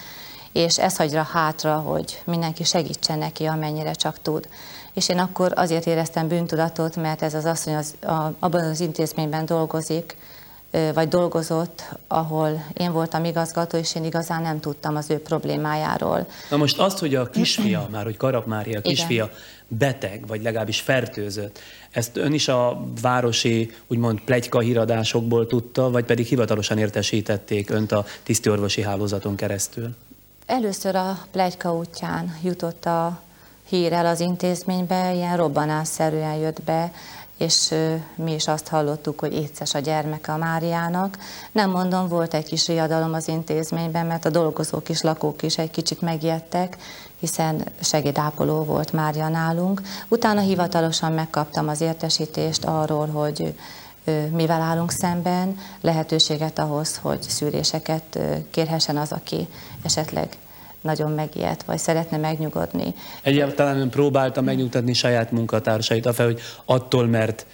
és 0.53 0.79
ez 0.79 0.97
hagyra 0.97 1.23
hátra, 1.23 1.77
hogy 1.77 2.23
mindenki 2.25 2.65
segítsen 2.65 3.19
neki, 3.19 3.47
amennyire 3.47 3.93
csak 3.93 4.23
tud. 4.23 4.49
És 4.93 5.09
én 5.09 5.19
akkor 5.19 5.53
azért 5.55 5.87
éreztem 5.87 6.29
bűntudatot, 6.29 6.97
mert 6.97 7.23
ez 7.23 7.35
az 7.35 7.45
asszony 7.45 7.75
az, 7.75 7.95
a, 8.01 8.33
abban 8.39 8.65
az 8.65 8.81
intézményben 8.81 9.47
dolgozik, 9.47 10.17
vagy 10.71 11.09
dolgozott, 11.09 11.83
ahol 12.07 12.65
én 12.75 12.93
voltam 12.93 13.25
igazgató, 13.25 13.77
és 13.77 13.95
én 13.95 14.05
igazán 14.05 14.43
nem 14.43 14.61
tudtam 14.61 14.97
az 14.97 15.11
ő 15.11 15.19
problémájáról. 15.19 16.27
Na 16.51 16.57
most 16.57 16.79
azt, 16.79 16.99
hogy 16.99 17.15
a 17.15 17.31
kisfia, 17.31 17.89
már 17.91 18.05
hogy 18.05 18.17
Karap 18.17 18.47
Mária 18.47 18.81
kisfia 18.81 19.25
Igen. 19.25 19.37
beteg, 19.69 20.27
vagy 20.27 20.43
legalábbis 20.43 20.81
fertőzött, 20.81 21.59
ezt 21.91 22.17
ön 22.17 22.33
is 22.33 22.49
a 22.49 22.85
városi, 23.01 23.71
úgymond 23.87 24.21
plegyka 24.21 24.61
híradásokból 24.61 25.47
tudta, 25.47 25.91
vagy 25.91 26.05
pedig 26.05 26.27
hivatalosan 26.27 26.79
értesítették 26.79 27.71
önt 27.71 27.93
a 27.93 28.05
tisztiorvosi 28.23 28.83
hálózaton 28.83 29.37
keresztül? 29.37 29.95
Először 30.47 30.95
a 30.95 31.19
plegyka 31.31 31.75
útján 31.75 32.39
jutott 32.43 32.85
a 32.85 33.21
hír 33.69 33.93
el 33.93 34.07
az 34.07 34.21
intézménybe, 34.21 35.15
ilyen 35.15 35.37
robbanásszerűen 35.37 36.35
jött 36.35 36.63
be, 36.63 36.93
és 37.39 37.75
mi 38.15 38.35
is 38.35 38.49
azt 38.49 38.69
hallottuk, 38.69 39.21
hogy 39.21 39.35
éces 39.35 39.75
a 39.75 39.79
gyermeke 39.79 40.33
a 40.33 40.37
Máriának. 40.37 41.19
Nem 41.53 41.71
mondom, 41.71 42.09
volt 42.09 42.35
egy 42.35 42.45
kis 42.45 42.67
riadalom 42.67 43.15
az 43.15 43.29
intézményben, 43.29 44.07
mert 44.07 44.25
a 44.25 44.31
dolgozók 44.31 44.89
is, 44.89 45.01
lakók 45.03 45.43
is 45.43 45.59
egy 45.59 45.71
kicsit 45.71 46.01
megijedtek, 46.01 46.77
hiszen 47.19 47.65
segédápoló 47.81 48.65
volt 48.65 48.93
Mária 48.93 49.29
nálunk. 49.29 49.83
Utána 50.09 50.41
hivatalosan 50.41 51.13
megkaptam 51.13 51.69
az 51.69 51.81
értesítést 51.81 52.65
arról, 52.65 53.07
hogy 53.07 53.55
mivel 54.33 54.61
állunk 54.61 54.91
szemben, 54.91 55.57
lehetőséget 55.81 56.59
ahhoz, 56.59 56.97
hogy 56.97 57.23
szűréseket 57.23 58.19
kérhessen 58.51 58.97
az, 58.97 59.13
aki 59.13 59.49
esetleg 59.83 60.29
nagyon 60.89 61.13
megijedt, 61.13 61.63
vagy 61.63 61.79
szeretne 61.79 62.17
megnyugodni. 62.17 62.95
Egyáltalán 63.23 63.81
ön 63.81 63.91
próbálta 63.91 64.41
megnyugtatni 64.41 64.93
saját 64.93 65.31
munkatársait, 65.31 66.07
afel, 66.07 66.27
hogy 66.27 66.41
attól, 66.65 67.07
mert 67.07 67.47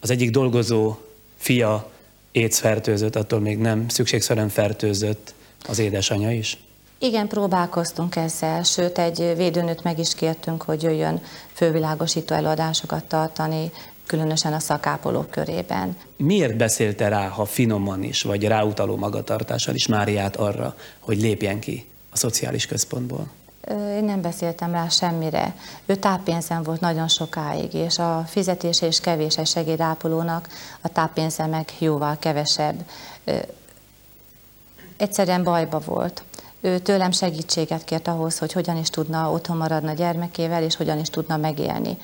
az 0.00 0.10
egyik 0.10 0.30
dolgozó 0.30 0.96
fia 1.36 1.90
éjsz 2.32 2.58
fertőzött, 2.58 3.16
attól 3.16 3.40
még 3.40 3.58
nem 3.58 3.88
szükségszerűen 3.88 4.48
fertőzött 4.48 5.34
az 5.68 5.78
édesanyja 5.78 6.30
is? 6.30 6.58
Igen, 6.98 7.28
próbálkoztunk 7.28 8.16
ezzel, 8.16 8.62
sőt 8.62 8.98
egy 8.98 9.32
védőnőt 9.36 9.82
meg 9.82 9.98
is 9.98 10.14
kértünk, 10.14 10.62
hogy 10.62 10.82
jöjjön 10.82 11.22
fővilágosító 11.52 12.34
előadásokat 12.34 13.04
tartani, 13.04 13.70
különösen 14.06 14.52
a 14.52 14.58
szakápolók 14.58 15.30
körében. 15.30 15.96
Miért 16.16 16.56
beszélte 16.56 17.08
rá, 17.08 17.28
ha 17.28 17.44
finoman 17.44 18.02
is, 18.02 18.22
vagy 18.22 18.44
ráutaló 18.44 18.96
magatartással 18.96 19.74
is 19.74 19.86
Máriát 19.86 20.36
arra, 20.36 20.74
hogy 20.98 21.20
lépjen 21.20 21.60
ki 21.60 21.86
a 22.14 22.16
szociális 22.16 22.66
központból? 22.66 23.26
Én 23.70 24.04
nem 24.04 24.20
beszéltem 24.20 24.72
rá 24.72 24.88
semmire. 24.88 25.54
Ő 25.86 25.94
táppénzen 25.96 26.62
volt 26.62 26.80
nagyon 26.80 27.08
sokáig, 27.08 27.74
és 27.74 27.98
a 27.98 28.24
fizetése 28.26 28.86
és 28.86 29.00
kevés 29.00 29.38
egy 29.38 29.46
segédápolónak, 29.46 30.48
a 30.80 30.88
táppénze 30.88 31.46
meg 31.46 31.68
jóval 31.78 32.16
kevesebb. 32.18 32.84
Egyszerűen 34.96 35.42
bajba 35.42 35.78
volt. 35.78 36.22
Ő 36.60 36.78
tőlem 36.78 37.10
segítséget 37.10 37.84
kért 37.84 38.08
ahhoz, 38.08 38.38
hogy 38.38 38.52
hogyan 38.52 38.76
is 38.76 38.90
tudna 38.90 39.30
otthon 39.30 39.56
maradni 39.56 39.88
a 39.88 39.94
gyermekével, 39.94 40.62
és 40.62 40.76
hogyan 40.76 40.98
is 40.98 41.08
tudna 41.08 41.36
megélni. 41.36 41.98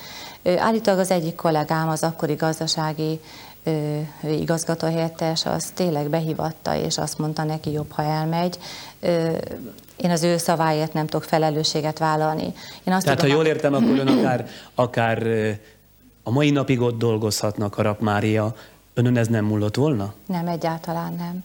Állítólag 0.56 1.00
az 1.00 1.10
egyik 1.10 1.34
kollégám, 1.34 1.88
az 1.88 2.02
akkori 2.02 2.34
gazdasági 2.34 3.20
igazgatóhelyettes, 4.22 5.46
az 5.46 5.70
tényleg 5.74 6.08
behívatta, 6.08 6.76
és 6.76 6.98
azt 6.98 7.18
mondta 7.18 7.44
neki, 7.44 7.70
jobb, 7.70 7.92
ha 7.92 8.02
elmegy. 8.02 8.58
Én 10.02 10.10
az 10.10 10.22
ő 10.22 10.36
szaváért 10.36 10.92
nem 10.92 11.06
tudok 11.06 11.24
felelősséget 11.24 11.98
vállalni. 11.98 12.52
Én 12.84 12.94
azt 12.94 13.04
Tehát, 13.04 13.18
tudom, 13.18 13.34
ha 13.34 13.42
jól 13.42 13.46
értem, 13.46 13.74
akkor 13.74 13.98
ön 13.98 14.06
akár, 14.08 14.46
akár 14.74 15.26
a 16.22 16.30
mai 16.30 16.50
napig 16.50 16.80
ott 16.80 16.98
dolgozhatnak 16.98 17.78
a 17.78 17.96
Mária, 17.98 18.54
önön 18.94 19.16
ez 19.16 19.26
nem 19.26 19.44
múlott 19.44 19.76
volna? 19.76 20.12
Nem, 20.26 20.46
egyáltalán 20.46 21.14
nem. 21.14 21.44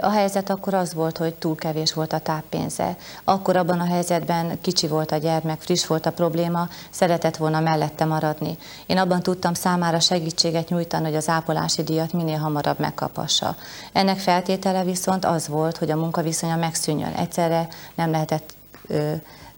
A 0.00 0.10
helyzet 0.10 0.50
akkor 0.50 0.74
az 0.74 0.94
volt, 0.94 1.18
hogy 1.18 1.34
túl 1.34 1.54
kevés 1.54 1.92
volt 1.92 2.12
a 2.12 2.18
táppénze. 2.18 2.96
Akkor 3.24 3.56
abban 3.56 3.80
a 3.80 3.84
helyzetben 3.84 4.60
kicsi 4.60 4.86
volt 4.86 5.12
a 5.12 5.16
gyermek, 5.16 5.60
friss 5.60 5.86
volt 5.86 6.06
a 6.06 6.12
probléma, 6.12 6.68
szeretett 6.90 7.36
volna 7.36 7.60
mellette 7.60 8.04
maradni. 8.04 8.58
Én 8.86 8.98
abban 8.98 9.22
tudtam 9.22 9.54
számára 9.54 10.00
segítséget 10.00 10.68
nyújtani, 10.68 11.04
hogy 11.04 11.16
az 11.16 11.28
ápolási 11.28 11.82
díjat 11.82 12.12
minél 12.12 12.38
hamarabb 12.38 12.78
megkapassa. 12.78 13.56
Ennek 13.92 14.18
feltétele 14.18 14.84
viszont 14.84 15.24
az 15.24 15.48
volt, 15.48 15.76
hogy 15.76 15.90
a 15.90 15.96
munkaviszonya 15.96 16.56
megszűnjön. 16.56 17.12
Egyszerre 17.12 17.68
nem 17.94 18.10
lehetett 18.10 18.54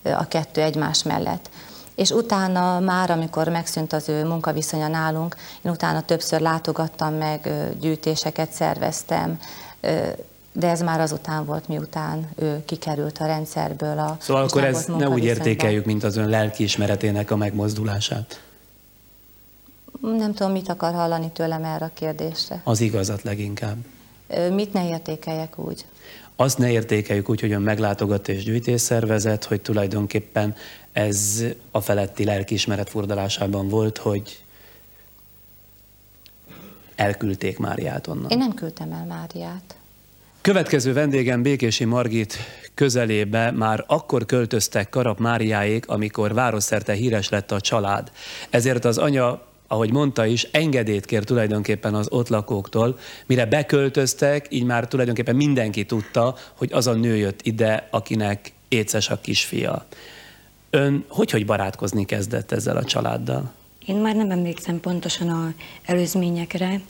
a 0.03 0.29
kettő 0.29 0.61
egymás 0.61 1.03
mellett 1.03 1.51
és 1.97 2.11
utána 2.11 2.81
már, 2.81 3.11
amikor 3.11 3.49
megszűnt 3.49 3.93
az 3.93 4.09
ő 4.09 4.24
munkaviszonya 4.24 4.89
nálunk, 4.89 5.37
én 5.62 5.72
utána 5.72 6.01
többször 6.01 6.41
látogattam 6.41 7.14
meg, 7.14 7.51
gyűjtéseket 7.81 8.51
szerveztem, 8.51 9.39
de 10.53 10.68
ez 10.68 10.80
már 10.80 11.01
azután 11.01 11.45
volt, 11.45 11.68
miután 11.68 12.28
ő 12.37 12.62
kikerült 12.64 13.18
a 13.18 13.26
rendszerből. 13.26 13.99
A, 13.99 14.16
szóval 14.20 14.43
akkor 14.43 14.64
ez 14.64 14.84
ne 14.84 15.09
úgy 15.09 15.24
értékeljük, 15.24 15.84
mint 15.84 16.05
az 16.05 16.16
ön 16.16 16.28
lelkiismeretének 16.28 17.30
a 17.30 17.37
megmozdulását. 17.37 18.41
Nem 20.01 20.34
tudom, 20.34 20.53
mit 20.53 20.68
akar 20.68 20.95
hallani 20.95 21.30
tőlem 21.30 21.64
erre 21.64 21.84
a 21.84 21.91
kérdésre. 21.95 22.61
Az 22.64 22.80
igazat 22.80 23.22
leginkább. 23.22 23.76
Mit 24.51 24.72
ne 24.72 24.89
értékeljek 24.89 25.59
úgy? 25.59 25.87
Azt 26.37 26.59
ne 26.59 26.70
értékeljük 26.70 27.28
úgy, 27.28 27.41
hogy 27.41 27.53
ön 27.53 27.62
meglátogat 27.62 28.28
és 28.28 28.45
gyűjtés 28.45 28.80
szervezet, 28.80 29.45
hogy 29.45 29.61
tulajdonképpen 29.61 30.55
ez 30.93 31.45
a 31.70 31.80
feletti 31.80 32.24
lelkiismeret 32.24 32.89
furdalásában 32.89 33.68
volt, 33.68 33.99
hogy 33.99 34.43
elküldték 36.95 37.59
Máriát 37.59 38.07
onnan. 38.07 38.30
Én 38.30 38.39
nem 38.39 38.55
küldtem 38.55 38.93
el 38.93 39.05
Máriát. 39.05 39.76
Következő 40.47 40.92
vendégem 40.92 41.42
Békési 41.42 41.84
Margit 41.84 42.38
közelébe 42.74 43.51
már 43.51 43.84
akkor 43.86 44.26
költöztek 44.26 44.88
Karap 44.88 45.18
Máriáék, 45.18 45.88
amikor 45.88 46.34
városszerte 46.34 46.92
híres 46.92 47.28
lett 47.28 47.51
a 47.51 47.61
család. 47.61 48.11
Ezért 48.51 48.84
az 48.84 48.99
anya 48.99 49.42
ahogy 49.66 49.92
mondta 49.92 50.26
is, 50.26 50.42
engedélyt 50.51 51.05
kér 51.05 51.24
tulajdonképpen 51.24 51.94
az 51.94 52.09
ott 52.11 52.28
lakóktól, 52.28 52.99
mire 53.26 53.47
beköltöztek, 53.47 54.47
így 54.51 54.64
már 54.64 54.88
tulajdonképpen 54.88 55.36
mindenki 55.36 55.84
tudta, 55.84 56.34
hogy 56.55 56.72
az 56.72 56.86
a 56.86 56.94
nő 56.94 57.16
jött 57.16 57.40
ide, 57.42 57.88
akinek 57.90 58.53
éces 58.68 59.09
a 59.09 59.20
kisfia. 59.20 59.86
Ön 60.70 61.05
hogy, 61.09 61.30
hogy 61.30 61.47
barátkozni 61.47 62.05
kezdett 62.05 62.53
ezzel 62.53 62.76
a 62.76 62.84
családdal? 62.84 63.53
Én 63.86 63.97
már 63.97 64.16
nem 64.16 64.30
emlékszem 64.30 64.80
pontosan 64.80 65.28
a 65.28 65.53
előzményekre. 65.84 66.80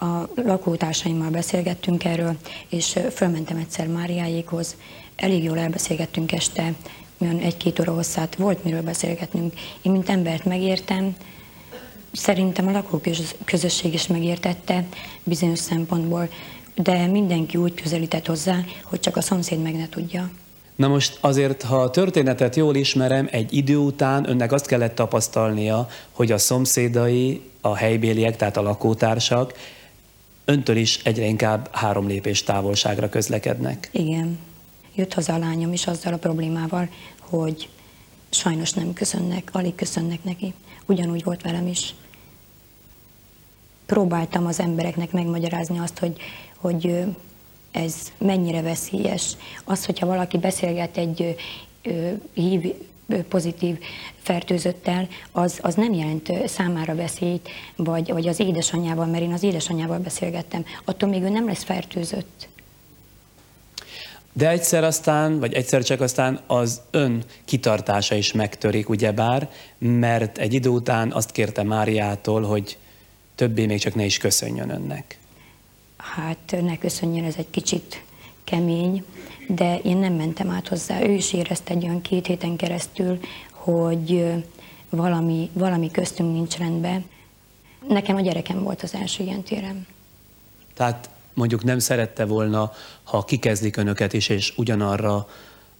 A 0.00 0.28
lakótársaimmal 0.34 1.30
beszélgettünk 1.30 2.04
erről, 2.04 2.36
és 2.68 2.98
fölmentem 3.14 3.56
egyszer 3.56 3.86
Máriáékhoz. 3.86 4.76
Elég 5.16 5.44
jól 5.44 5.58
elbeszélgettünk 5.58 6.32
este, 6.32 6.74
olyan 7.18 7.38
egy-két 7.38 7.80
óra 7.80 7.92
hosszát 7.92 8.36
volt 8.36 8.64
miről 8.64 8.82
beszélgetnünk. 8.82 9.52
Én, 9.82 9.92
mint 9.92 10.08
embert 10.08 10.44
megértem, 10.44 11.16
szerintem 12.12 12.66
a 12.66 12.70
lakóközösség 12.70 13.94
is 13.94 14.06
megértette 14.06 14.84
bizonyos 15.22 15.58
szempontból, 15.58 16.28
de 16.74 17.06
mindenki 17.06 17.56
úgy 17.56 17.74
közelített 17.74 18.26
hozzá, 18.26 18.64
hogy 18.82 19.00
csak 19.00 19.16
a 19.16 19.20
szomszéd 19.20 19.62
meg 19.62 19.76
ne 19.76 19.88
tudja. 19.88 20.30
Na 20.76 20.88
most 20.88 21.18
azért, 21.20 21.62
ha 21.62 21.76
a 21.76 21.90
történetet 21.90 22.56
jól 22.56 22.74
ismerem, 22.74 23.28
egy 23.30 23.52
idő 23.52 23.76
után 23.76 24.28
önnek 24.28 24.52
azt 24.52 24.66
kellett 24.66 24.94
tapasztalnia, 24.94 25.88
hogy 26.10 26.32
a 26.32 26.38
szomszédai, 26.38 27.40
a 27.60 27.76
helybéliek, 27.76 28.36
tehát 28.36 28.56
a 28.56 28.62
lakótársak 28.62 29.52
öntől 30.50 30.76
is 30.76 30.98
egyre 31.02 31.24
inkább 31.24 31.68
három 31.72 32.06
lépés 32.06 32.42
távolságra 32.42 33.08
közlekednek. 33.08 33.88
Igen. 33.92 34.38
Jött 34.94 35.14
haza 35.14 35.34
a 35.34 35.38
lányom 35.38 35.72
is 35.72 35.86
azzal 35.86 36.12
a 36.12 36.16
problémával, 36.16 36.88
hogy 37.20 37.68
sajnos 38.30 38.72
nem 38.72 38.92
köszönnek, 38.92 39.48
alig 39.52 39.74
köszönnek 39.74 40.24
neki. 40.24 40.54
Ugyanúgy 40.86 41.24
volt 41.24 41.42
velem 41.42 41.66
is. 41.66 41.94
Próbáltam 43.86 44.46
az 44.46 44.60
embereknek 44.60 45.10
megmagyarázni 45.12 45.78
azt, 45.78 45.98
hogy, 45.98 46.20
hogy 46.56 47.04
ez 47.70 47.94
mennyire 48.18 48.62
veszélyes. 48.62 49.36
Az, 49.64 49.84
hogyha 49.86 50.06
valaki 50.06 50.38
beszélget 50.38 50.96
egy 50.96 51.36
hív 52.32 52.74
pozitív 53.28 53.78
fertőzöttel, 54.22 55.08
az, 55.32 55.58
az 55.62 55.74
nem 55.74 55.92
jelent 55.92 56.48
számára 56.48 56.94
veszélyt, 56.94 57.48
vagy, 57.76 58.12
vagy 58.12 58.28
az 58.28 58.40
édesanyjával, 58.40 59.06
mert 59.06 59.22
én 59.22 59.32
az 59.32 59.42
édesanyjával 59.42 59.98
beszélgettem. 59.98 60.64
Attól 60.84 61.08
még 61.08 61.22
ő 61.22 61.28
nem 61.28 61.46
lesz 61.46 61.62
fertőzött. 61.62 62.48
De 64.32 64.48
egyszer 64.48 64.84
aztán, 64.84 65.38
vagy 65.38 65.54
egyszer 65.54 65.82
csak 65.82 66.00
aztán 66.00 66.40
az 66.46 66.80
ön 66.90 67.24
kitartása 67.44 68.14
is 68.14 68.32
megtörik, 68.32 68.88
ugyebár, 68.88 69.50
mert 69.78 70.38
egy 70.38 70.54
idő 70.54 70.68
után 70.68 71.12
azt 71.12 71.30
kérte 71.30 71.62
Máriától, 71.62 72.42
hogy 72.42 72.78
többé 73.34 73.66
még 73.66 73.78
csak 73.78 73.94
ne 73.94 74.04
is 74.04 74.18
köszönjön 74.18 74.70
önnek. 74.70 75.18
Hát 75.96 76.56
ne 76.62 76.78
köszönjön, 76.78 77.24
ez 77.24 77.34
egy 77.38 77.50
kicsit 77.50 78.02
kemény, 78.50 79.04
de 79.48 79.78
én 79.78 79.96
nem 79.96 80.12
mentem 80.12 80.50
át 80.50 80.68
hozzá. 80.68 81.02
Ő 81.02 81.12
is 81.12 81.32
érezte 81.32 81.74
egy 81.74 81.84
olyan 81.84 82.00
két 82.00 82.26
héten 82.26 82.56
keresztül, 82.56 83.18
hogy 83.50 84.32
valami, 84.90 85.50
valami 85.52 85.90
köztünk 85.90 86.32
nincs 86.32 86.56
rendben. 86.56 87.04
Nekem 87.88 88.16
a 88.16 88.20
gyerekem 88.20 88.62
volt 88.62 88.82
az 88.82 88.94
első 88.94 89.24
ilyen 89.24 89.42
térem. 89.42 89.86
Tehát 90.74 91.10
mondjuk 91.34 91.64
nem 91.64 91.78
szerette 91.78 92.24
volna, 92.24 92.72
ha 93.02 93.24
kikezdik 93.24 93.76
önöket 93.76 94.12
is, 94.12 94.28
és 94.28 94.52
ugyanarra 94.56 95.28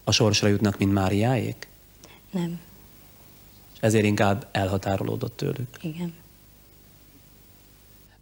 a 0.04 0.12
sorsra 0.12 0.48
jutnak, 0.48 0.78
mint 0.78 0.92
Máriáék? 0.92 1.68
Nem. 2.30 2.60
És 3.74 3.78
ezért 3.80 4.04
inkább 4.04 4.46
elhatárolódott 4.52 5.36
tőlük? 5.36 5.68
Igen. 5.80 6.14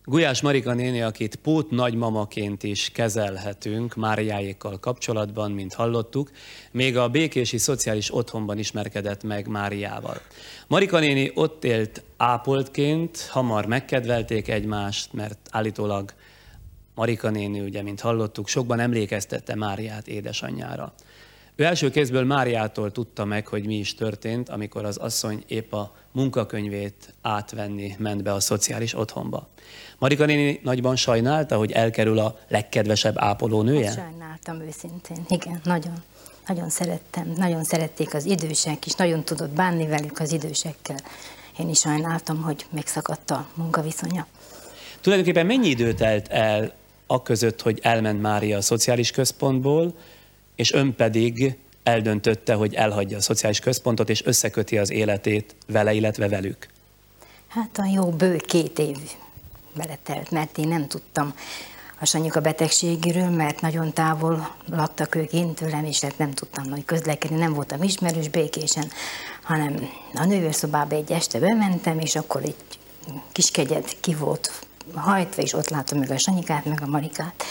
Gulyás 0.08 0.40
Marika 0.40 0.74
néni, 0.74 1.02
akit 1.02 1.36
pót 1.36 1.70
nagymamaként 1.70 2.62
is 2.62 2.90
kezelhetünk 2.90 3.94
Máriáékkal 3.94 4.78
kapcsolatban, 4.78 5.50
mint 5.50 5.74
hallottuk, 5.74 6.30
még 6.70 6.96
a 6.96 7.08
békési 7.08 7.58
szociális 7.58 8.14
otthonban 8.14 8.58
ismerkedett 8.58 9.22
meg 9.22 9.46
Máriával. 9.46 10.20
Marika 10.66 10.98
néni 10.98 11.30
ott 11.34 11.64
élt 11.64 12.02
ápoltként, 12.16 13.26
hamar 13.30 13.66
megkedvelték 13.66 14.48
egymást, 14.48 15.12
mert 15.12 15.38
állítólag 15.50 16.12
Marika 16.94 17.30
néni, 17.30 17.60
ugye, 17.60 17.82
mint 17.82 18.00
hallottuk, 18.00 18.48
sokban 18.48 18.80
emlékeztette 18.80 19.54
Máriát 19.54 20.08
édesanyjára. 20.08 20.94
Ő 21.60 21.64
első 21.64 21.90
kézből 21.90 22.24
Máriától 22.24 22.92
tudta 22.92 23.24
meg, 23.24 23.46
hogy 23.46 23.66
mi 23.66 23.74
is 23.74 23.94
történt, 23.94 24.48
amikor 24.48 24.84
az 24.84 24.96
asszony 24.96 25.44
épp 25.46 25.72
a 25.72 25.92
munkakönyvét 26.12 27.14
átvenni 27.22 27.96
ment 27.98 28.22
be 28.22 28.32
a 28.32 28.40
szociális 28.40 28.94
otthonba. 28.94 29.48
Marika 29.98 30.24
néni 30.24 30.60
nagyban 30.62 30.96
sajnálta, 30.96 31.56
hogy 31.56 31.72
elkerül 31.72 32.18
a 32.18 32.38
legkedvesebb 32.48 33.14
ápolónője? 33.16 33.86
Hát 33.86 33.94
sajnáltam 33.94 34.60
őszintén, 34.60 35.24
igen, 35.28 35.60
nagyon. 35.64 36.02
Nagyon 36.46 36.68
szerettem, 36.68 37.32
nagyon 37.36 37.64
szerették 37.64 38.14
az 38.14 38.24
idősek 38.24 38.86
is, 38.86 38.94
nagyon 38.94 39.24
tudott 39.24 39.50
bánni 39.50 39.86
velük 39.86 40.18
az 40.18 40.32
idősekkel. 40.32 40.96
Én 41.58 41.68
is 41.68 41.78
sajnáltam, 41.78 42.42
hogy 42.42 42.66
megszakadt 42.70 43.30
a 43.30 43.46
munkaviszonya. 43.54 44.26
Tulajdonképpen 45.00 45.46
mennyi 45.46 45.68
idő 45.68 45.92
telt 45.92 46.28
el 46.28 46.72
a 47.06 47.22
között, 47.22 47.62
hogy 47.62 47.78
elment 47.82 48.20
Mária 48.20 48.56
a 48.56 48.60
szociális 48.62 49.10
központból, 49.10 49.94
és 50.58 50.72
ön 50.72 50.94
pedig 50.94 51.56
eldöntötte, 51.82 52.54
hogy 52.54 52.74
elhagyja 52.74 53.16
a 53.16 53.20
szociális 53.20 53.60
központot, 53.60 54.10
és 54.10 54.24
összeköti 54.24 54.78
az 54.78 54.90
életét 54.90 55.54
vele, 55.66 55.92
illetve 55.92 56.28
velük? 56.28 56.68
Hát 57.48 57.78
a 57.78 57.84
jó 57.94 58.10
bő 58.10 58.36
két 58.36 58.78
év 58.78 58.96
beletelt, 59.76 60.30
mert 60.30 60.58
én 60.58 60.68
nem 60.68 60.88
tudtam 60.88 61.34
a 62.00 62.06
Sanyika 62.06 62.40
betegségéről, 62.40 63.28
mert 63.28 63.60
nagyon 63.60 63.92
távol 63.92 64.54
laktak 64.70 65.14
ők 65.14 65.32
én 65.32 65.54
tőlem, 65.54 65.84
és 65.84 66.00
hát 66.00 66.18
nem 66.18 66.30
tudtam 66.30 66.68
nagy 66.68 66.84
közlekedni, 66.84 67.36
nem 67.38 67.52
voltam 67.52 67.82
ismerős 67.82 68.28
békésen, 68.28 68.90
hanem 69.42 69.88
a 70.14 70.24
nővérszobába 70.24 70.94
egy 70.94 71.12
este 71.12 71.38
bementem, 71.38 71.98
és 71.98 72.16
akkor 72.16 72.42
egy 72.42 72.54
kis 73.32 73.50
kegyed 73.50 73.96
ki 74.00 74.14
volt 74.14 74.52
hajtva, 74.94 75.42
és 75.42 75.52
ott 75.52 75.68
látom 75.68 75.98
meg 75.98 76.10
a 76.10 76.18
Sanyikát, 76.18 76.64
meg 76.64 76.82
a 76.82 76.86
Marikát. 76.86 77.44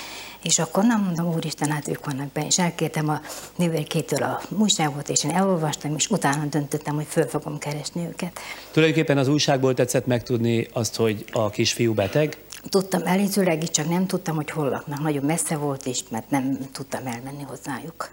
És 0.44 0.60
akkor 0.60 0.84
nem 0.84 1.04
mondom, 1.04 1.34
úristen, 1.34 1.72
hát 1.72 1.88
ők 1.88 2.06
vannak 2.06 2.32
be, 2.32 2.46
és 2.46 2.60
elkértem 2.60 3.10
a 3.10 3.22
nővérkétől 3.56 4.24
a 4.24 4.42
újságot, 4.58 5.10
és 5.10 5.24
én 5.24 5.32
elolvastam, 5.32 5.96
és 5.96 6.10
utána 6.10 6.46
döntöttem, 6.46 6.96
hogy 6.96 7.06
föl 7.10 7.28
fogom 7.28 7.58
keresni 7.58 8.06
őket. 8.08 8.40
Tulajdonképpen 8.72 9.18
az 9.18 9.28
újságból 9.28 9.74
tetszett 9.74 10.06
megtudni 10.06 10.68
azt, 10.74 10.96
hogy 10.96 11.26
a 11.32 11.50
kisfiú 11.50 11.94
beteg? 11.94 12.38
Tudtam 12.70 13.02
előzőleg, 13.06 13.70
csak 13.70 13.90
nem 13.90 14.08
tudtam, 14.08 14.36
hogy 14.36 14.52
hol 14.52 14.70
laknak. 14.70 15.00
Nagyon 15.00 15.24
messze 15.26 15.58
volt, 15.58 15.86
és 15.86 16.00
mert 16.10 16.30
nem 16.30 16.58
tudtam 16.72 17.06
elmenni 17.06 17.44
hozzájuk. 17.44 18.10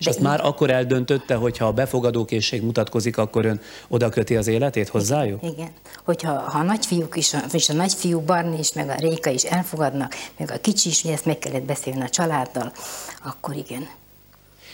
És 0.00 0.06
azt 0.06 0.20
már 0.20 0.44
akkor 0.44 0.70
eldöntötte, 0.70 1.34
hogy 1.34 1.58
ha 1.58 1.64
a 1.66 1.72
befogadókészség 1.72 2.62
mutatkozik, 2.62 3.18
akkor 3.18 3.44
ön 3.44 3.60
oda 3.88 4.08
köti 4.08 4.36
az 4.36 4.46
életét 4.46 4.88
hozzájuk? 4.88 5.42
Igen. 5.42 5.68
Hogyha 6.04 6.32
ha 6.32 6.58
a 6.58 6.62
nagyfiúk 6.62 7.16
is, 7.16 7.36
és 7.52 7.68
a 7.68 7.72
nagyfiú 7.72 8.20
Barni 8.20 8.58
is, 8.58 8.72
meg 8.72 8.88
a 8.88 8.94
Réka 8.94 9.30
is 9.30 9.42
elfogadnak, 9.42 10.14
meg 10.36 10.50
a 10.50 10.60
kicsi 10.60 10.88
is, 10.88 11.02
hogy 11.02 11.10
ezt 11.10 11.24
meg 11.24 11.38
kellett 11.38 11.62
beszélni 11.62 12.02
a 12.02 12.08
családdal, 12.08 12.72
akkor 13.24 13.56
igen. 13.56 13.88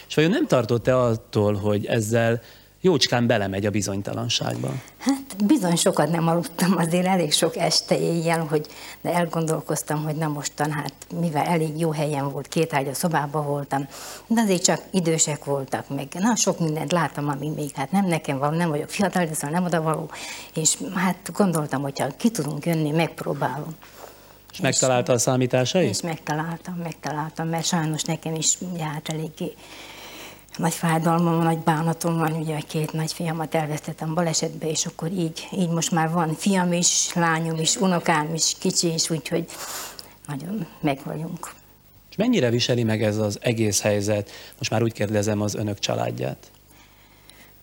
És 0.09 0.15
vajon 0.15 0.31
nem 0.31 0.47
tartott-e 0.47 0.97
attól, 0.99 1.55
hogy 1.55 1.87
ezzel 1.87 2.41
jócskán 2.81 3.27
belemegy 3.27 3.67
a 3.67 3.71
bizonytalanságba. 3.71 4.69
Hát 4.99 5.45
bizony 5.45 5.77
sokat 5.77 6.11
nem 6.11 6.29
aludtam, 6.29 6.77
azért 6.77 7.07
elég 7.07 7.33
sok 7.33 7.57
este 7.57 7.99
éjjel, 7.99 8.41
hogy 8.41 8.67
de 9.01 9.13
elgondolkoztam, 9.13 10.03
hogy 10.03 10.17
na 10.17 10.29
mostan, 10.29 10.73
hát 10.73 10.93
mivel 11.21 11.45
elég 11.45 11.79
jó 11.79 11.91
helyen 11.91 12.33
volt, 12.33 12.49
két 12.49 12.75
ágy 12.75 12.89
a 12.89 12.95
szobában 12.95 13.47
voltam, 13.47 13.89
de 14.27 14.41
azért 14.41 14.65
csak 14.65 14.83
idősek 14.91 15.45
voltak 15.45 15.89
meg. 15.89 16.09
Na, 16.13 16.37
sok 16.37 16.61
mindent 16.61 16.93
láttam, 16.93 17.29
ami 17.29 17.49
még 17.49 17.71
hát 17.75 17.91
nem 17.91 18.07
nekem 18.07 18.39
van, 18.39 18.55
nem 18.55 18.69
vagyok 18.69 18.91
fiatal, 18.91 19.25
de 19.25 19.35
szóval 19.35 19.51
nem 19.51 19.65
oda 19.65 19.83
való, 19.83 20.11
és 20.55 20.77
hát 20.95 21.31
gondoltam, 21.33 21.83
hogyha 21.83 22.07
ki 22.17 22.31
tudunk 22.31 22.67
jönni, 22.67 22.91
megpróbálom. 22.91 23.75
És, 24.51 24.59
és 24.59 24.61
megtalálta 24.61 25.13
a 25.13 25.19
számításait? 25.19 25.89
És 25.89 26.01
megtaláltam, 26.01 26.75
megtaláltam, 26.75 27.49
mert 27.49 27.65
sajnos 27.65 28.03
nekem 28.03 28.35
is 28.35 28.59
járt 28.77 29.09
eléggé 29.09 29.55
nagy 30.57 30.75
fájdalmam, 30.75 31.43
nagy 31.43 31.59
bánatom 31.59 32.19
van, 32.19 32.33
ugye 32.33 32.57
a 32.57 32.63
két 32.69 32.93
nagyfiamat 32.93 33.55
elvesztettem 33.55 34.15
balesetbe, 34.15 34.69
és 34.69 34.87
akkor 34.87 35.11
így, 35.13 35.49
így 35.53 35.69
most 35.69 35.91
már 35.91 36.11
van 36.11 36.35
fiam 36.35 36.73
is, 36.73 37.15
lányom 37.15 37.57
is, 37.61 37.77
unokám 37.77 38.35
is, 38.35 38.55
kicsi 38.59 38.93
is, 38.93 39.11
úgyhogy 39.11 39.47
nagyon 40.27 40.67
meg 40.81 41.01
vagyunk. 41.05 41.55
És 42.11 42.17
mennyire 42.17 42.51
viseli 42.51 42.83
meg 42.83 43.03
ez 43.03 43.17
az 43.17 43.39
egész 43.41 43.81
helyzet? 43.81 44.31
Most 44.59 44.71
már 44.71 44.83
úgy 44.83 44.93
kérdezem 44.93 45.41
az 45.41 45.55
önök 45.55 45.79
családját. 45.79 46.51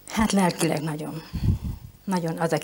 Hát 0.07 0.31
lelkileg 0.31 0.81
nagyon 0.81 1.21
nagyon 2.03 2.37
az 2.37 2.53
a 2.53 2.57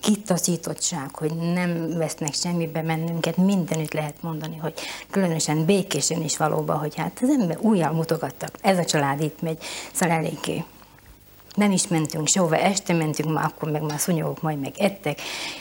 kitaszítottság, 0.00 1.14
hogy 1.14 1.34
nem 1.34 1.96
vesznek 1.96 2.34
semmibe 2.34 2.82
mennünket, 2.82 3.36
mindenütt 3.36 3.92
lehet 3.92 4.22
mondani, 4.22 4.56
hogy 4.56 4.74
különösen 5.10 5.64
békésen 5.64 6.22
is 6.22 6.36
valóban, 6.36 6.78
hogy 6.78 6.94
hát 6.94 7.18
az 7.22 7.28
ember 7.40 7.58
újjal 7.60 7.92
mutogattak, 7.92 8.58
ez 8.60 8.78
a 8.78 8.84
család 8.84 9.20
itt 9.20 9.42
megy, 9.42 9.58
szóval 9.92 10.16
eléggé 10.16 10.64
nem 11.54 11.70
is 11.70 11.88
mentünk 11.88 12.28
sehova, 12.28 12.56
este 12.56 12.92
mentünk, 12.92 13.32
már 13.32 13.44
akkor 13.44 13.70
meg 13.70 13.82
már 13.82 13.98
szúnyogok 13.98 14.42
majd 14.42 14.60
meg 14.60 14.72
ettek. 14.78 15.20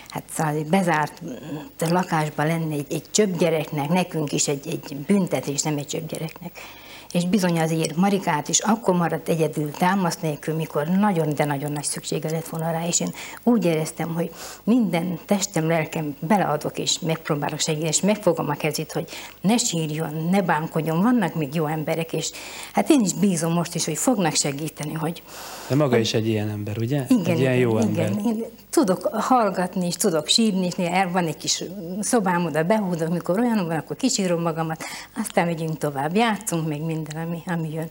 Hát 0.09 0.23
szóval 0.33 0.53
egy 0.53 0.65
bezárt 0.65 1.21
lakásban 1.79 2.47
lenne 2.47 2.73
egy, 2.73 2.93
egy 2.93 3.03
csöpp 3.11 3.37
gyereknek, 3.37 3.89
nekünk 3.89 4.31
is 4.31 4.47
egy, 4.47 4.67
egy 4.67 4.95
büntetés, 4.95 5.61
nem 5.61 5.77
egy 5.77 5.87
csöpp 5.87 6.07
gyereknek. 6.07 6.59
És 7.11 7.25
bizony 7.25 7.59
azért 7.59 7.95
Marikát 7.95 8.47
is 8.47 8.59
akkor 8.59 8.95
maradt 8.95 9.29
egyedül 9.29 9.71
támasz 9.71 10.17
nélkül, 10.19 10.55
mikor 10.55 10.87
nagyon, 10.87 11.35
de 11.35 11.45
nagyon 11.45 11.71
nagy 11.71 11.83
szüksége 11.83 12.31
lett 12.31 12.47
volna 12.47 12.71
rá, 12.71 12.87
és 12.87 12.99
én 12.99 13.13
úgy 13.43 13.65
éreztem, 13.65 14.13
hogy 14.13 14.31
minden 14.63 15.19
testem, 15.25 15.67
lelkem 15.67 16.15
beleadok, 16.19 16.77
és 16.77 16.99
megpróbálok 16.99 17.59
segíteni, 17.59 17.89
és 17.89 18.01
megfogom 18.01 18.49
a 18.49 18.53
kezét, 18.53 18.91
hogy 18.91 19.09
ne 19.41 19.57
sírjon, 19.57 20.27
ne 20.31 20.41
bánkodjon, 20.41 21.01
vannak 21.01 21.35
még 21.35 21.55
jó 21.55 21.65
emberek, 21.65 22.13
és 22.13 22.31
hát 22.73 22.89
én 22.89 23.01
is 23.01 23.13
bízom 23.13 23.53
most 23.53 23.75
is, 23.75 23.85
hogy 23.85 23.97
fognak 23.97 24.35
segíteni, 24.35 24.93
hogy... 24.93 25.23
De 25.67 25.75
maga 25.75 25.97
is 25.97 26.13
egy 26.13 26.27
ilyen 26.27 26.49
ember, 26.49 26.77
ugye? 26.77 27.05
Igen, 27.07 27.33
egy 27.33 27.39
ilyen 27.39 27.55
jó 27.55 27.77
igen, 27.77 27.87
ember. 27.87 28.09
igen. 28.09 28.25
Én 28.25 28.43
tudok 28.69 29.09
hallgatni, 29.13 29.85
és 29.85 29.95
tudok 29.95 30.27
sírni, 30.27 30.65
és 30.65 30.73
néha 30.73 31.11
van 31.11 31.27
egy 31.27 31.37
kis 31.37 31.63
szobám, 31.99 32.45
oda 32.45 32.63
behúdok, 32.63 33.09
mikor 33.09 33.39
olyan 33.39 33.67
van, 33.67 33.77
akkor 33.77 33.95
kisírom 33.95 34.41
magamat, 34.41 34.83
aztán 35.17 35.45
megyünk 35.45 35.77
tovább, 35.77 36.15
játszunk 36.15 36.67
még 36.67 36.81
minden, 36.81 37.00
ami, 37.15 37.41
ami 37.45 37.73
jön. 37.73 37.89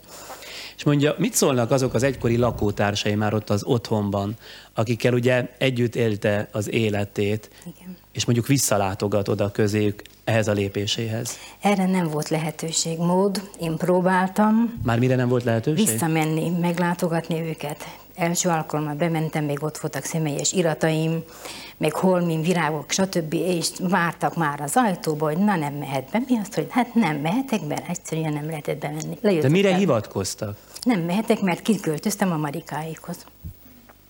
És 0.77 0.83
mondja, 0.83 1.15
mit 1.17 1.33
szólnak 1.33 1.71
azok 1.71 1.93
az 1.93 2.03
egykori 2.03 2.37
lakótársai 2.37 3.15
már 3.15 3.33
ott 3.33 3.49
az 3.49 3.63
otthonban, 3.63 4.35
akikkel 4.73 5.13
ugye 5.13 5.49
együtt 5.57 5.95
élte 5.95 6.49
az 6.51 6.71
életét, 6.71 7.49
Igen. 7.61 7.97
és 8.11 8.25
mondjuk 8.25 8.47
visszalátogat 8.47 9.27
oda 9.27 9.51
közéjük 9.51 10.01
ehhez 10.23 10.47
a 10.47 10.51
lépéséhez? 10.51 11.37
Erre 11.61 11.85
nem 11.85 12.07
volt 12.07 12.29
lehetőség, 12.29 12.97
mód. 12.97 13.49
Én 13.59 13.77
próbáltam 13.77 14.79
Már 14.83 14.99
mire 14.99 15.15
nem 15.15 15.29
volt 15.29 15.43
lehetőség? 15.43 15.87
visszamenni, 15.87 16.49
meglátogatni 16.49 17.41
őket. 17.41 17.77
Első 18.21 18.49
alkalommal 18.49 18.93
bementem, 18.93 19.43
még 19.43 19.63
ott 19.63 19.77
voltak 19.77 20.03
személyes 20.03 20.51
irataim, 20.51 21.23
még 21.77 21.93
holmin, 21.93 22.41
virágok, 22.41 22.91
stb. 22.91 23.33
És 23.33 23.69
vártak 23.79 24.35
már 24.35 24.61
az 24.61 24.71
ajtóba, 24.75 25.25
hogy 25.25 25.37
na 25.37 25.55
nem 25.55 25.73
mehet 25.73 26.09
be. 26.11 26.21
Mi 26.27 26.37
azt, 26.37 26.53
hogy 26.53 26.67
hát 26.69 26.95
nem 26.95 27.15
mehetek 27.15 27.65
be, 27.65 27.83
egyszerűen 27.87 28.33
nem 28.33 28.45
lehetett 28.45 28.77
bemenni. 28.77 29.17
De 29.21 29.27
Lejöttek 29.27 29.51
mire 29.51 29.71
el. 29.71 29.77
hivatkoztak? 29.77 30.57
Nem 30.83 30.99
mehetek, 30.99 31.41
mert 31.41 31.61
kiköltöztem 31.61 32.31
a 32.31 32.37
Marikáikhoz. 32.37 33.25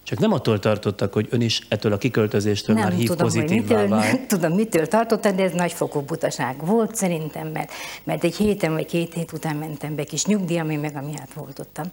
Csak 0.03 0.20
nem 0.20 0.34
attól 0.34 0.59
tartottak, 0.59 1.14
hogy 1.14 1.28
ön 1.30 1.41
is 1.41 1.62
ettől 1.70 1.93
a 1.93 1.97
kiköltözéstől 1.97 2.76
már 2.76 2.88
nem 2.88 2.97
hív 2.97 3.07
tudom, 3.07 3.28
pozitívvá 3.28 3.76
mitől, 3.76 3.88
vált. 3.88 4.12
nem 4.12 4.28
tudom, 4.28 4.53
mitől 4.53 4.88
tartottam, 4.88 5.36
de 5.36 5.43
ez 5.43 5.51
nagyfokú 5.51 6.01
butaság 6.01 6.66
volt 6.66 6.95
szerintem, 6.95 7.47
mert, 7.47 7.72
mert 8.03 8.24
egy 8.24 8.36
héten 8.36 8.74
vagy 8.74 8.86
két 8.86 9.14
hét 9.14 9.32
után 9.32 9.55
mentem 9.55 9.95
be 9.95 10.03
kis 10.03 10.26
nyugdíjam, 10.26 10.70
én 10.70 10.80
meg 10.80 10.95
amiatt 10.95 11.34
voltottam. 11.34 11.86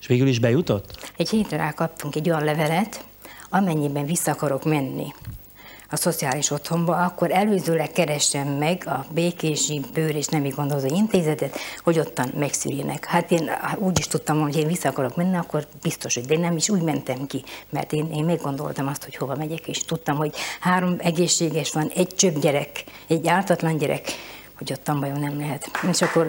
És 0.00 0.06
végül 0.06 0.26
is 0.26 0.38
bejutott? 0.38 1.12
Egy 1.16 1.28
hétre 1.28 1.56
rá 1.56 1.72
kaptunk 1.72 2.14
egy 2.14 2.30
olyan 2.30 2.44
levelet, 2.44 3.04
amennyiben 3.50 4.06
vissza 4.06 4.30
akarok 4.30 4.64
menni 4.64 5.14
a 5.90 5.96
szociális 5.96 6.50
otthonba, 6.50 6.96
akkor 6.96 7.30
előzőleg 7.30 7.92
keressem 7.92 8.48
meg 8.48 8.82
a 8.86 9.04
békési 9.10 9.80
bőr 9.94 10.14
és 10.14 10.26
nemi 10.26 10.48
gondozó 10.48 10.86
intézetet, 10.86 11.58
hogy 11.82 11.98
ottan 11.98 12.32
megszűrjenek. 12.38 13.04
Hát 13.04 13.30
én 13.30 13.50
úgy 13.78 13.98
is 13.98 14.06
tudtam, 14.06 14.40
hogy 14.40 14.56
én 14.56 14.66
vissza 14.66 14.88
akarok 14.88 15.16
menni, 15.16 15.36
akkor 15.36 15.66
biztos, 15.82 16.14
hogy 16.14 16.24
de 16.24 16.38
nem 16.38 16.56
is 16.56 16.68
úgy 16.68 16.82
mentem 16.82 17.26
ki, 17.26 17.44
mert 17.68 17.92
én, 17.92 18.10
én 18.12 18.24
meggondoltam 18.24 18.86
azt, 18.86 19.04
hogy 19.04 19.16
hova 19.16 19.34
megyek, 19.34 19.68
és 19.68 19.84
tudtam, 19.84 20.16
hogy 20.16 20.34
három 20.60 20.96
egészséges 20.98 21.72
van, 21.72 21.90
egy 21.94 22.14
csöbb 22.14 22.38
gyerek, 22.38 22.84
egy 23.06 23.28
ártatlan 23.28 23.76
gyerek, 23.76 24.12
hogy 24.58 24.72
ottan 24.72 25.00
vajon 25.00 25.20
nem 25.20 25.38
lehet. 25.38 25.70
És 25.90 26.02
akkor 26.02 26.28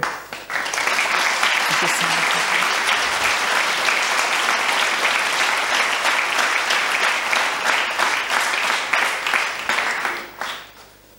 Köszönöm. 1.79 2.28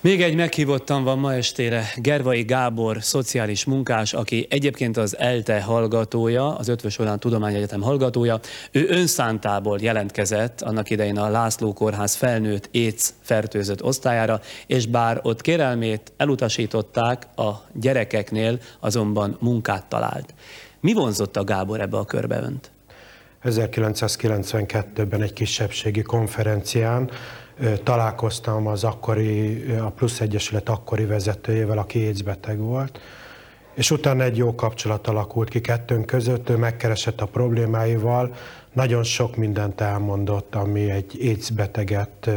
Még 0.03 0.23
egy 0.23 0.35
meghívottan 0.35 1.05
van 1.05 1.19
ma 1.19 1.35
estére 1.35 1.85
Gervai 1.97 2.43
Gábor, 2.43 3.03
szociális 3.03 3.65
munkás, 3.65 4.13
aki 4.13 4.47
egyébként 4.51 4.97
az 4.97 5.19
ELTE 5.19 5.63
hallgatója, 5.63 6.57
az 6.57 6.69
Ötvös 6.69 6.99
Orán 6.99 7.19
Tudományegyetem 7.19 7.83
hallgatója. 7.83 8.41
Ő 8.71 8.87
önszántából 8.89 9.79
jelentkezett 9.81 10.61
annak 10.61 10.91
idején 10.91 11.19
a 11.19 11.29
László 11.29 11.73
Kórház 11.73 12.15
felnőtt 12.15 12.71
AIDS 12.75 13.09
fertőzött 13.21 13.83
osztályára, 13.83 14.41
és 14.67 14.87
bár 14.87 15.21
ott 15.23 15.41
kérelmét 15.41 16.13
elutasították, 16.17 17.27
a 17.37 17.51
gyerekeknél 17.73 18.59
azonban 18.79 19.37
munkát 19.41 19.87
talált. 19.87 20.35
Mi 20.81 20.93
vonzott 20.93 21.37
a 21.37 21.45
Gábor 21.45 21.81
ebbe 21.81 21.97
a 21.97 22.05
körbe 22.05 22.41
önt? 22.41 22.71
1992-ben 23.45 25.23
egy 25.23 25.33
kisebbségi 25.33 26.03
konferencián 26.03 27.11
találkoztam 27.83 28.67
az 28.67 28.85
akkori, 28.85 29.65
a 29.73 29.91
Plusz 29.91 30.21
Egyesület 30.21 30.69
akkori 30.69 31.05
vezetőjével, 31.05 31.79
aki 31.79 32.07
AIDS 32.07 32.23
beteg 32.23 32.59
volt, 32.59 33.01
és 33.75 33.91
utána 33.91 34.23
egy 34.23 34.37
jó 34.37 34.55
kapcsolat 34.55 35.07
alakult 35.07 35.49
ki 35.49 35.61
kettőnk 35.61 36.07
között, 36.07 36.49
ő 36.49 36.57
megkeresett 36.57 37.21
a 37.21 37.27
problémáival, 37.27 38.35
nagyon 38.73 39.03
sok 39.03 39.37
mindent 39.37 39.81
elmondott, 39.81 40.55
ami 40.55 40.91
egy 40.91 41.19
AIDS 41.21 41.51
beteget 41.51 42.31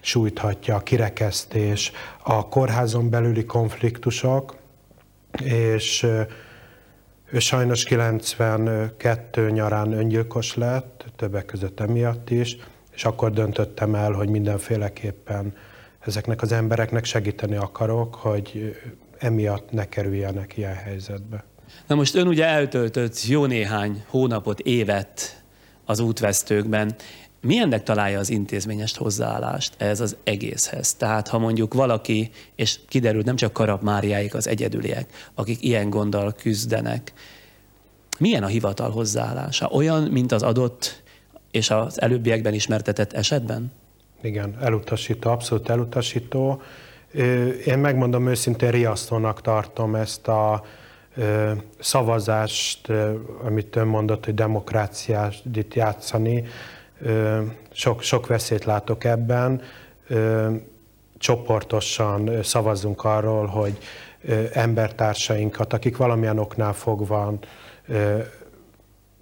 sújthatja, 0.00 0.74
a 0.74 0.80
kirekesztés, 0.80 1.92
a 2.22 2.48
kórházon 2.48 3.10
belüli 3.10 3.44
konfliktusok, 3.44 4.56
és 5.44 6.02
ő 7.30 7.38
sajnos 7.38 7.84
92 7.84 9.50
nyarán 9.50 9.92
öngyilkos 9.92 10.54
lett, 10.54 11.04
többek 11.16 11.44
között 11.44 11.80
emiatt 11.80 12.30
is, 12.30 12.56
és 12.96 13.04
akkor 13.04 13.32
döntöttem 13.32 13.94
el, 13.94 14.12
hogy 14.12 14.28
mindenféleképpen 14.28 15.54
ezeknek 16.00 16.42
az 16.42 16.52
embereknek 16.52 17.04
segíteni 17.04 17.56
akarok, 17.56 18.14
hogy 18.14 18.76
emiatt 19.18 19.70
ne 19.70 19.88
kerüljenek 19.88 20.56
ilyen 20.56 20.74
helyzetbe. 20.74 21.44
Na 21.86 21.94
most 21.94 22.14
ön 22.14 22.26
ugye 22.26 22.44
eltöltött 22.44 23.26
jó 23.26 23.44
néhány 23.44 24.04
hónapot, 24.08 24.60
évet 24.60 25.42
az 25.84 26.00
útvesztőkben. 26.00 26.94
Milyennek 27.40 27.82
találja 27.82 28.18
az 28.18 28.30
intézményes 28.30 28.96
hozzáállást 28.96 29.74
ez 29.76 30.00
az 30.00 30.16
egészhez? 30.24 30.94
Tehát 30.94 31.28
ha 31.28 31.38
mondjuk 31.38 31.74
valaki, 31.74 32.30
és 32.54 32.78
kiderült 32.88 33.24
nem 33.24 33.36
csak 33.36 33.52
Karab 33.52 33.82
Máriáik 33.82 34.34
az 34.34 34.48
egyedüliek, 34.48 35.30
akik 35.34 35.62
ilyen 35.62 35.90
gonddal 35.90 36.32
küzdenek, 36.32 37.12
milyen 38.18 38.42
a 38.42 38.46
hivatal 38.46 38.90
hozzáállása? 38.90 39.66
Olyan, 39.66 40.02
mint 40.02 40.32
az 40.32 40.42
adott 40.42 41.02
és 41.56 41.70
az 41.70 42.00
előbbiekben 42.00 42.54
ismertetett 42.54 43.12
esetben? 43.12 43.72
Igen, 44.20 44.56
elutasító, 44.60 45.30
abszolút 45.30 45.68
elutasító. 45.68 46.62
Én 47.66 47.78
megmondom 47.78 48.28
őszintén, 48.28 48.70
riasztónak 48.70 49.40
tartom 49.40 49.94
ezt 49.94 50.28
a 50.28 50.64
szavazást, 51.78 52.92
amit 53.44 53.76
ön 53.76 53.86
mondott, 53.86 54.24
hogy 54.24 54.34
demokráciát 54.34 55.74
játszani. 55.74 56.44
Sok, 57.72 58.02
sok 58.02 58.26
veszélyt 58.26 58.64
látok 58.64 59.04
ebben. 59.04 59.62
Csoportosan 61.18 62.42
szavazzunk 62.42 63.04
arról, 63.04 63.46
hogy 63.46 63.78
embertársainkat, 64.52 65.72
akik 65.72 65.96
valamilyen 65.96 66.38
oknál 66.38 66.72
fogva 66.72 67.34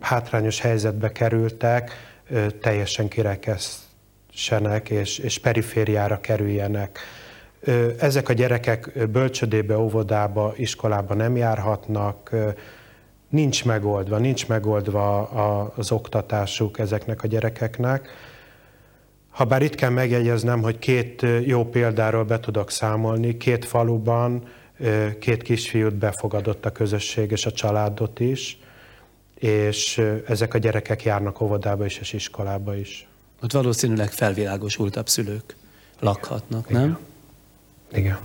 hátrányos 0.01 0.61
helyzetbe 0.61 1.12
kerültek, 1.12 1.91
teljesen 2.61 3.09
kirekeszsenek 3.09 4.91
és, 4.91 5.18
és 5.18 5.39
perifériára 5.39 6.20
kerüljenek. 6.20 6.99
Ezek 7.99 8.28
a 8.28 8.32
gyerekek 8.32 9.09
bölcsödébe, 9.11 9.78
óvodába, 9.78 10.53
iskolába 10.57 11.14
nem 11.14 11.37
járhatnak, 11.37 12.30
nincs 13.28 13.64
megoldva, 13.64 14.18
nincs 14.18 14.49
megoldva 14.49 15.22
az 15.76 15.93
oktatásuk 15.93 16.78
ezeknek 16.78 17.22
a 17.22 17.26
gyerekeknek. 17.26 18.09
Habár 19.30 19.62
itt 19.62 19.74
kell 19.74 19.91
megjegyeznem, 19.91 20.62
hogy 20.62 20.78
két 20.78 21.26
jó 21.45 21.64
példáról 21.64 22.24
be 22.24 22.41
tudok 22.41 22.70
számolni, 22.70 23.37
két 23.37 23.64
faluban 23.64 24.43
két 25.18 25.43
kisfiút 25.43 25.95
befogadott 25.95 26.66
a 26.66 26.72
közösség 26.72 27.30
és 27.30 27.47
a 27.47 27.53
családot 27.53 28.20
is, 28.20 28.59
és 29.45 30.03
ezek 30.26 30.55
a 30.55 30.59
gyerekek 30.59 31.03
járnak 31.03 31.40
óvodába 31.40 31.84
is 31.84 31.99
és 31.99 32.12
iskolába 32.12 32.76
is. 32.76 33.07
Ott 33.42 33.53
valószínűleg 33.53 34.11
felvilágosultabb 34.12 35.09
szülők 35.09 35.57
lakhatnak, 36.01 36.68
nem? 36.68 36.99
Igen. 37.92 38.18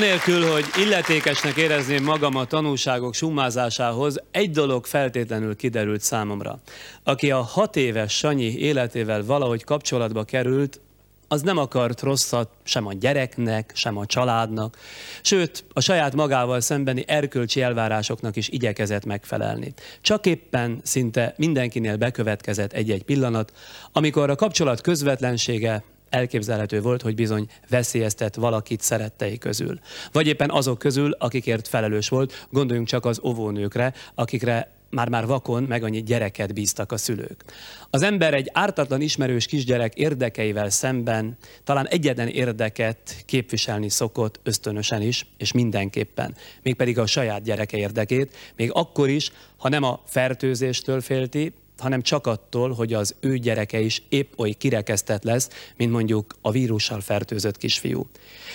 Anélkül, 0.00 0.50
hogy 0.50 0.64
illetékesnek 0.78 1.56
érezném 1.56 2.04
magam 2.04 2.36
a 2.36 2.44
tanulságok 2.44 3.14
summázásához, 3.14 4.22
egy 4.30 4.50
dolog 4.50 4.86
feltétlenül 4.86 5.56
kiderült 5.56 6.00
számomra. 6.00 6.58
Aki 7.04 7.30
a 7.30 7.40
hat 7.40 7.76
éves 7.76 8.16
Sanyi 8.16 8.58
életével 8.58 9.24
valahogy 9.24 9.64
kapcsolatba 9.64 10.24
került, 10.24 10.80
az 11.28 11.42
nem 11.42 11.58
akart 11.58 12.00
rosszat 12.00 12.48
sem 12.62 12.86
a 12.86 12.92
gyereknek, 12.92 13.72
sem 13.74 13.96
a 13.96 14.06
családnak, 14.06 14.78
sőt, 15.22 15.64
a 15.72 15.80
saját 15.80 16.14
magával 16.14 16.60
szembeni 16.60 17.04
erkölcsi 17.06 17.62
elvárásoknak 17.62 18.36
is 18.36 18.48
igyekezett 18.48 19.04
megfelelni. 19.04 19.72
Csak 20.00 20.26
éppen 20.26 20.80
szinte 20.82 21.34
mindenkinél 21.36 21.96
bekövetkezett 21.96 22.72
egy-egy 22.72 23.04
pillanat, 23.04 23.52
amikor 23.92 24.30
a 24.30 24.36
kapcsolat 24.36 24.80
közvetlensége 24.80 25.82
elképzelhető 26.10 26.80
volt, 26.80 27.02
hogy 27.02 27.14
bizony 27.14 27.46
veszélyeztet 27.68 28.34
valakit 28.34 28.80
szerettei 28.80 29.38
közül. 29.38 29.78
Vagy 30.12 30.26
éppen 30.26 30.50
azok 30.50 30.78
közül, 30.78 31.12
akikért 31.18 31.68
felelős 31.68 32.08
volt, 32.08 32.46
gondoljunk 32.50 32.88
csak 32.88 33.04
az 33.04 33.20
óvónőkre, 33.24 33.92
akikre 34.14 34.78
már-már 34.90 35.26
vakon 35.26 35.62
meg 35.62 35.82
annyi 35.82 36.02
gyereket 36.02 36.54
bíztak 36.54 36.92
a 36.92 36.96
szülők. 36.96 37.44
Az 37.90 38.02
ember 38.02 38.34
egy 38.34 38.50
ártatlan 38.52 39.00
ismerős 39.00 39.46
kisgyerek 39.46 39.94
érdekeivel 39.94 40.70
szemben 40.70 41.36
talán 41.64 41.88
egyetlen 41.88 42.28
érdeket 42.28 43.22
képviselni 43.26 43.88
szokott 43.88 44.40
ösztönösen 44.42 45.02
is, 45.02 45.26
és 45.36 45.52
mindenképpen, 45.52 46.34
mégpedig 46.62 46.98
a 46.98 47.06
saját 47.06 47.42
gyereke 47.42 47.76
érdekét, 47.76 48.36
még 48.56 48.70
akkor 48.72 49.08
is, 49.08 49.32
ha 49.56 49.68
nem 49.68 49.82
a 49.82 50.00
fertőzéstől 50.06 51.00
félti, 51.00 51.52
hanem 51.80 52.02
csak 52.02 52.26
attól, 52.26 52.72
hogy 52.72 52.92
az 52.92 53.14
ő 53.20 53.36
gyereke 53.36 53.80
is 53.80 54.02
épp 54.08 54.32
oly 54.38 54.52
kirekesztett 54.52 55.22
lesz, 55.22 55.48
mint 55.76 55.92
mondjuk 55.92 56.36
a 56.40 56.50
vírussal 56.50 57.00
fertőzött 57.00 57.56
kisfiú. 57.56 58.08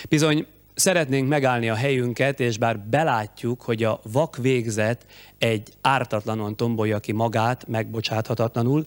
Bizony 0.08 0.46
szeretnénk 0.74 1.28
megállni 1.28 1.68
a 1.68 1.74
helyünket, 1.74 2.40
és 2.40 2.58
bár 2.58 2.78
belátjuk, 2.78 3.62
hogy 3.62 3.84
a 3.84 4.00
vak 4.12 4.36
végzet 4.36 5.06
egy 5.38 5.68
ártatlanon 5.80 6.56
tombolja 6.56 6.98
ki 6.98 7.12
magát, 7.12 7.68
megbocsáthatatlanul, 7.68 8.86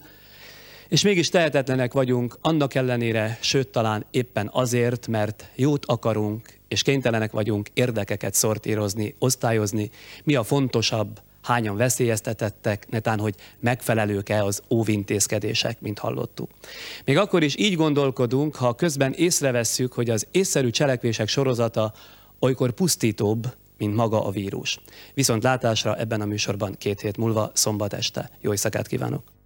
és 0.88 1.02
mégis 1.02 1.28
tehetetlenek 1.28 1.92
vagyunk 1.92 2.38
annak 2.40 2.74
ellenére, 2.74 3.38
sőt 3.40 3.68
talán 3.68 4.06
éppen 4.10 4.48
azért, 4.52 5.06
mert 5.06 5.50
jót 5.54 5.86
akarunk, 5.86 6.58
és 6.68 6.82
kénytelenek 6.82 7.30
vagyunk 7.30 7.68
érdekeket 7.74 8.34
szortírozni, 8.34 9.14
osztályozni, 9.18 9.90
mi 10.24 10.34
a 10.34 10.42
fontosabb, 10.42 11.20
hányan 11.42 11.76
veszélyeztetettek, 11.76 12.88
netán, 12.88 13.18
hogy 13.18 13.34
megfelelők-e 13.60 14.44
az 14.44 14.62
óvintézkedések, 14.70 15.80
mint 15.80 15.98
hallottuk. 15.98 16.50
Még 17.04 17.16
akkor 17.16 17.42
is 17.42 17.56
így 17.58 17.76
gondolkodunk, 17.76 18.56
ha 18.56 18.74
közben 18.74 19.12
észrevesszük, 19.12 19.92
hogy 19.92 20.10
az 20.10 20.26
észszerű 20.30 20.70
cselekvések 20.70 21.28
sorozata 21.28 21.92
olykor 22.38 22.70
pusztítóbb, 22.70 23.54
mint 23.78 23.94
maga 23.94 24.24
a 24.24 24.30
vírus. 24.30 24.80
Viszont 25.14 25.42
látásra 25.42 25.96
ebben 25.96 26.20
a 26.20 26.24
műsorban 26.24 26.74
két 26.78 27.00
hét 27.00 27.16
múlva, 27.16 27.50
szombat 27.54 27.92
este. 27.92 28.30
Jó 28.40 28.50
éjszakát 28.50 28.86
kívánok! 28.86 29.39